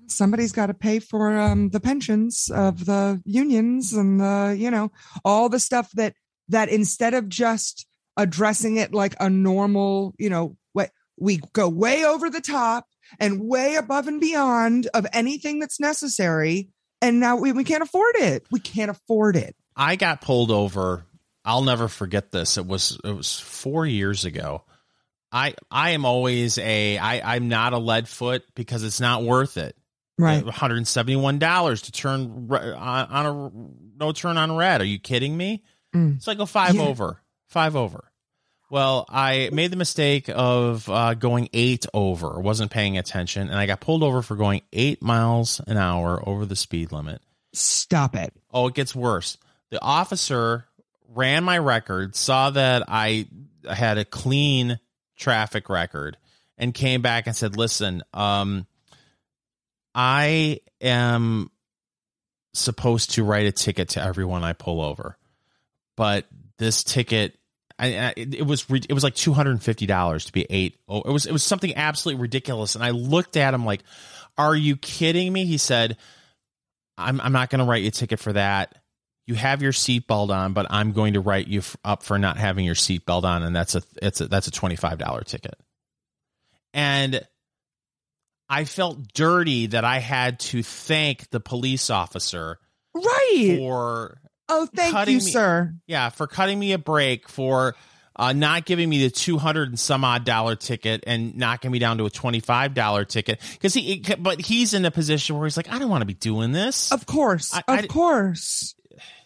somebody's 0.07 0.51
got 0.51 0.67
to 0.67 0.75
pay 0.75 0.99
for 0.99 1.39
um, 1.39 1.69
the 1.71 1.79
pensions 1.79 2.51
of 2.53 2.85
the 2.85 3.23
unions 3.25 3.93
and 3.93 4.21
the 4.21 4.57
you 4.59 4.69
know 4.69 4.91
all 5.25 5.49
the 5.49 5.61
stuff 5.61 5.89
that 5.93 6.15
that 6.49 6.69
instead 6.69 7.15
of 7.15 7.29
just 7.29 7.87
addressing 8.17 8.77
it 8.77 8.93
like 8.93 9.15
a 9.21 9.31
normal 9.31 10.13
you 10.19 10.29
know 10.29 10.57
what 10.73 10.91
we 11.17 11.41
go 11.53 11.69
way 11.69 12.05
over 12.05 12.29
the 12.29 12.41
top 12.41 12.87
and 13.21 13.41
way 13.41 13.77
above 13.77 14.09
and 14.09 14.21
beyond 14.21 14.89
of 14.95 15.07
anything 15.13 15.61
that's 15.61 15.79
necessary 15.79 16.69
and 17.03 17.21
now 17.21 17.37
we, 17.37 17.53
we 17.53 17.65
can't 17.65 17.83
afford 17.83 18.17
it. 18.17 18.45
We 18.51 18.61
can't 18.61 18.91
afford 18.91 19.37
it. 19.37 19.57
I 19.77 19.97
got 19.97 20.21
pulled 20.21 20.51
over. 20.51 21.05
I'll 21.45 21.63
never 21.63 21.89
forget 21.89 22.31
this. 22.31 22.59
It 22.59 22.67
was 22.67 22.99
it 23.05 23.13
was 23.15 23.39
four 23.41 23.87
years 23.87 24.25
ago. 24.25 24.65
I 25.33 25.55
I 25.71 25.91
am 25.91 26.05
always 26.05 26.59
a 26.59 26.99
I 26.99 27.35
I'm 27.37 27.49
not 27.49 27.73
a 27.73 27.79
lead 27.79 28.09
foot 28.09 28.43
because 28.55 28.83
it's 28.83 29.01
not 29.01 29.23
worth 29.23 29.57
it. 29.57 29.77
Right. 30.19 30.45
One 30.45 30.53
hundred 30.53 30.87
seventy 30.87 31.17
one 31.17 31.39
dollars 31.39 31.83
to 31.83 31.93
turn 31.93 32.49
re- 32.49 32.73
on, 32.73 33.07
on 33.07 33.27
a 33.27 33.51
no 34.05 34.13
turn 34.13 34.37
on 34.37 34.55
red. 34.55 34.81
Are 34.81 34.85
you 34.85 34.99
kidding 34.99 35.37
me? 35.37 35.63
Mm. 35.95 36.23
So 36.23 36.31
I 36.31 36.35
go 36.35 36.47
five 36.47 36.75
Yeah. 36.75 36.83
over, 36.83 37.23
five 37.49 37.75
over. 37.77 38.05
Well, 38.71 39.05
I 39.09 39.51
made 39.53 39.73
the 39.73 39.77
mistake 39.77 40.31
of 40.33 40.89
uh, 40.89 41.15
going 41.15 41.49
eight 41.53 41.87
over, 41.93 42.39
wasn't 42.39 42.71
paying 42.71 42.99
attention, 42.99 43.49
and 43.49 43.59
I 43.59 43.67
got 43.67 43.81
pulled 43.81 44.05
over 44.05 44.23
for 44.23 44.37
going 44.37 44.63
eight 44.73 45.03
miles 45.03 45.61
an 45.67 45.77
hour 45.77 46.23
over 46.29 46.47
the 46.47 46.55
speed 46.55 46.93
limit. 46.93 47.21
Stop 47.53 48.15
it. 48.15 48.33
Oh, 48.53 48.69
it 48.69 48.75
gets 48.75 48.95
worse. 48.95 49.39
The 49.71 49.83
officer 49.83 50.67
ran 51.15 51.45
my 51.45 51.59
record, 51.59 52.15
saw 52.15 52.51
that 52.51 52.85
I 52.89 53.27
had 53.69 53.99
a 53.99 54.05
clean 54.05 54.79
traffic 55.17 55.69
record, 55.69 56.17
and 56.57 56.73
came 56.75 57.03
back 57.03 57.27
and 57.27 57.37
said, 57.37 57.57
"Listen, 57.57 58.03
um, 58.15 58.67
I 59.95 60.61
am 60.81 61.51
supposed 62.55 63.13
to 63.13 63.25
write 63.25 63.47
a 63.47 63.53
ticket 63.53 63.91
to 63.91 64.03
everyone 64.03 64.45
I 64.45 64.53
pull 64.53 64.81
over, 64.81 65.17
but 65.97 66.27
this 66.59 66.85
ticket." 66.85 67.37
I, 67.79 67.97
I, 67.97 68.13
it 68.17 68.45
was 68.45 68.67
it 68.71 68.93
was 68.93 69.03
like 69.03 69.15
two 69.15 69.33
hundred 69.33 69.53
and 69.53 69.63
fifty 69.63 69.87
dollars 69.87 70.27
to 70.27 70.33
be 70.33 70.47
eight. 70.51 70.79
Oh, 70.87 71.01
it 71.01 71.11
was 71.11 71.25
it 71.25 71.33
was 71.33 71.43
something 71.43 71.75
absolutely 71.77 72.21
ridiculous. 72.21 72.75
And 72.75 72.85
I 72.85 72.91
looked 72.91 73.39
at 73.39 73.55
him 73.55 73.65
like, 73.65 73.83
"Are 74.37 74.55
you 74.55 74.77
kidding 74.77 75.33
me?" 75.33 75.47
He 75.47 75.57
said, 75.57 75.97
I'm 77.01 77.21
I'm 77.21 77.33
not 77.33 77.51
going 77.51 77.61
to 77.61 77.65
write 77.65 77.83
you 77.83 77.89
a 77.89 77.93
ticket 77.93 78.21
for 78.21 78.33
that. 78.35 78.77
You 79.31 79.37
have 79.37 79.63
your 79.63 79.71
seatbelt 79.73 80.31
on, 80.31 80.55
but 80.55 80.67
I'm 80.71 80.91
going 80.91 81.15
to 81.15 81.21
write 81.21 81.47
you 81.47 81.61
f- 81.61 81.77
up 81.85 82.03
for 82.03 82.19
not 82.19 82.37
having 82.37 82.65
your 82.65 82.75
seatbelt 82.75 83.23
on, 83.23 83.45
and 83.45 83.55
that's 83.55 83.77
a 83.77 83.83
it's 84.03 84.21
a 84.21 84.27
that's 84.27 84.49
a 84.49 84.51
twenty 84.51 84.75
five 84.75 84.99
dollar 84.99 85.21
ticket. 85.23 85.55
And 86.75 87.21
I 88.49 88.65
felt 88.65 89.13
dirty 89.13 89.67
that 89.69 89.85
I 89.85 89.99
had 90.01 90.41
to 90.41 90.63
thank 90.65 91.31
the 91.31 91.39
police 91.41 91.91
officer 91.91 92.59
Right. 92.95 93.55
for 93.59 94.21
oh, 94.49 94.67
thank 94.75 95.07
you, 95.09 95.15
me- 95.15 95.21
sir. 95.21 95.75
yeah 95.87 96.09
for 96.09 96.27
cutting 96.27 96.59
me 96.59 96.73
a 96.73 96.79
break 96.79 97.29
for 97.29 97.77
uh, 98.17 98.33
not 98.33 98.65
giving 98.67 98.89
me 98.89 99.05
the 99.05 99.11
two 99.11 99.39
hundred 99.39 99.69
and 99.69 99.79
some 99.79 100.05
odd 100.05 100.25
dollar 100.25 100.57
ticket 100.57 101.05
and 101.07 101.37
knocking 101.37 101.71
me 101.71 101.79
down 101.79 101.99
to 101.99 102.05
a 102.07 102.11
twenty 102.11 102.41
five 102.41 102.75
dollar 102.75 103.05
ticket 103.05 103.41
because 103.53 103.75
he 103.75 104.05
but 104.19 104.41
he's 104.41 104.75
in 104.75 104.85
a 104.85 104.91
position 104.91 105.37
where 105.37 105.47
he's 105.47 105.57
like 105.57 105.71
I 105.73 105.79
don't 105.79 105.89
want 105.89 106.03
to 106.03 106.07
be 106.07 106.15
doing 106.15 106.51
this. 106.51 106.91
Of 106.91 107.07
course. 107.07 107.55
I- 107.55 107.59
of 107.69 107.79
I- 107.85 107.87
course. 107.87 108.75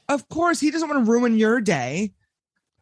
Of 0.09 0.29
course. 0.29 0.61
He 0.61 0.71
doesn't 0.71 0.89
want 0.89 1.05
to 1.05 1.11
ruin 1.11 1.37
your 1.39 1.61
day. 1.61 2.13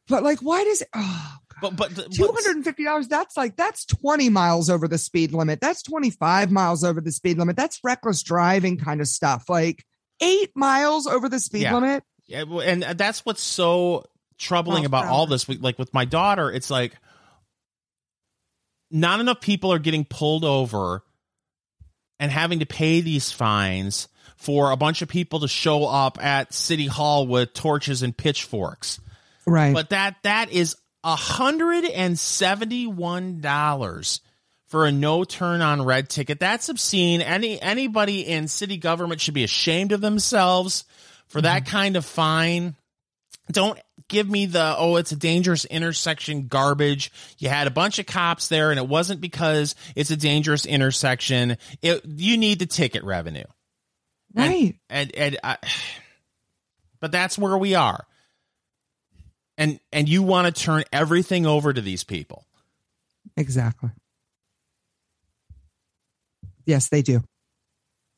But 0.08 0.22
like, 0.22 0.40
why 0.40 0.64
does 0.64 0.82
oh 0.94 1.36
but 1.60 1.76
but 1.76 1.94
Two 2.12 2.26
hundred 2.26 2.56
and 2.56 2.64
fifty 2.64 2.84
dollars. 2.84 3.06
That's 3.06 3.36
like 3.36 3.56
that's 3.56 3.84
twenty 3.84 4.28
miles 4.28 4.68
over 4.68 4.88
the 4.88 4.98
speed 4.98 5.32
limit. 5.32 5.60
That's 5.60 5.82
twenty 5.82 6.10
five 6.10 6.50
miles 6.50 6.82
over 6.82 7.00
the 7.00 7.12
speed 7.12 7.38
limit. 7.38 7.56
That's 7.56 7.78
reckless 7.84 8.22
driving 8.22 8.78
kind 8.78 9.00
of 9.00 9.06
stuff. 9.06 9.48
Like 9.48 9.84
eight 10.20 10.50
miles 10.56 11.06
over 11.06 11.28
the 11.28 11.38
speed 11.38 11.62
Yeah. 11.62 11.74
limit. 11.74 12.04
Yeah, 12.26 12.44
and 12.64 12.82
uh, 12.84 12.92
that's 12.94 13.24
what's 13.24 13.42
so 13.42 14.06
troubling 14.38 14.84
Oh, 14.84 14.86
about 14.86 15.06
all 15.06 15.26
this. 15.26 15.48
Like 15.48 15.78
with 15.78 15.94
my 15.94 16.04
daughter, 16.04 16.50
it's 16.50 16.70
like 16.70 16.94
not 18.90 19.20
enough 19.20 19.40
people 19.40 19.72
are 19.72 19.78
getting 19.78 20.04
pulled 20.04 20.44
over 20.44 21.02
and 22.22 22.30
having 22.30 22.60
to 22.60 22.66
pay 22.66 23.00
these 23.00 23.32
fines 23.32 24.06
for 24.36 24.70
a 24.70 24.76
bunch 24.76 25.02
of 25.02 25.08
people 25.08 25.40
to 25.40 25.48
show 25.48 25.86
up 25.86 26.22
at 26.22 26.54
city 26.54 26.86
hall 26.86 27.26
with 27.26 27.52
torches 27.52 28.04
and 28.04 28.16
pitchforks. 28.16 29.00
Right. 29.44 29.74
But 29.74 29.90
that 29.90 30.14
that 30.22 30.52
is 30.52 30.76
a 31.02 31.16
hundred 31.16 31.84
and 31.84 32.16
seventy 32.16 32.86
one 32.86 33.40
dollars 33.40 34.20
for 34.68 34.86
a 34.86 34.92
no 34.92 35.24
turn 35.24 35.62
on 35.62 35.84
red 35.84 36.08
ticket. 36.08 36.38
That's 36.38 36.68
obscene. 36.68 37.22
Any 37.22 37.60
anybody 37.60 38.20
in 38.20 38.46
city 38.46 38.76
government 38.76 39.20
should 39.20 39.34
be 39.34 39.42
ashamed 39.42 39.90
of 39.90 40.00
themselves 40.00 40.84
for 41.26 41.40
that 41.40 41.64
mm-hmm. 41.64 41.76
kind 41.76 41.96
of 41.96 42.04
fine. 42.04 42.76
Don't 43.50 43.80
give 44.12 44.30
me 44.30 44.46
the 44.46 44.76
oh 44.78 44.94
it's 44.96 45.10
a 45.10 45.16
dangerous 45.16 45.64
intersection 45.64 46.46
garbage. 46.46 47.10
You 47.38 47.48
had 47.48 47.66
a 47.66 47.70
bunch 47.70 47.98
of 47.98 48.06
cops 48.06 48.46
there 48.46 48.70
and 48.70 48.78
it 48.78 48.86
wasn't 48.86 49.20
because 49.20 49.74
it's 49.96 50.12
a 50.12 50.16
dangerous 50.16 50.64
intersection. 50.66 51.56
It 51.82 52.04
you 52.06 52.36
need 52.36 52.60
the 52.60 52.66
ticket 52.66 53.02
revenue 53.02 53.44
right. 54.34 54.76
and 54.88 55.14
and 55.16 55.38
I, 55.42 55.58
but 57.00 57.10
that's 57.12 57.36
where 57.36 57.56
we 57.58 57.74
are 57.74 58.06
and 59.58 59.80
and 59.92 60.08
you 60.08 60.22
want 60.22 60.54
to 60.54 60.62
turn 60.62 60.84
everything 60.92 61.46
over 61.46 61.72
to 61.72 61.80
these 61.80 62.04
people 62.04 62.46
Exactly. 63.36 63.90
Yes, 66.66 66.88
they 66.88 67.02
do. 67.02 67.22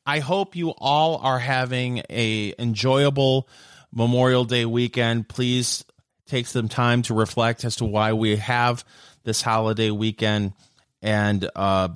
i 0.05 0.19
hope 0.19 0.55
you 0.55 0.69
all 0.77 1.17
are 1.17 1.39
having 1.39 2.01
a 2.09 2.53
enjoyable 2.59 3.47
memorial 3.95 4.45
day 4.45 4.65
weekend 4.65 5.27
please 5.27 5.83
take 6.27 6.45
some 6.45 6.67
time 6.67 7.01
to 7.01 7.13
reflect 7.13 7.65
as 7.65 7.77
to 7.77 7.85
why 7.85 8.13
we 8.13 8.35
have 8.35 8.85
this 9.23 9.41
holiday 9.41 9.89
weekend 9.89 10.53
and 11.01 11.49
uh 11.55 11.87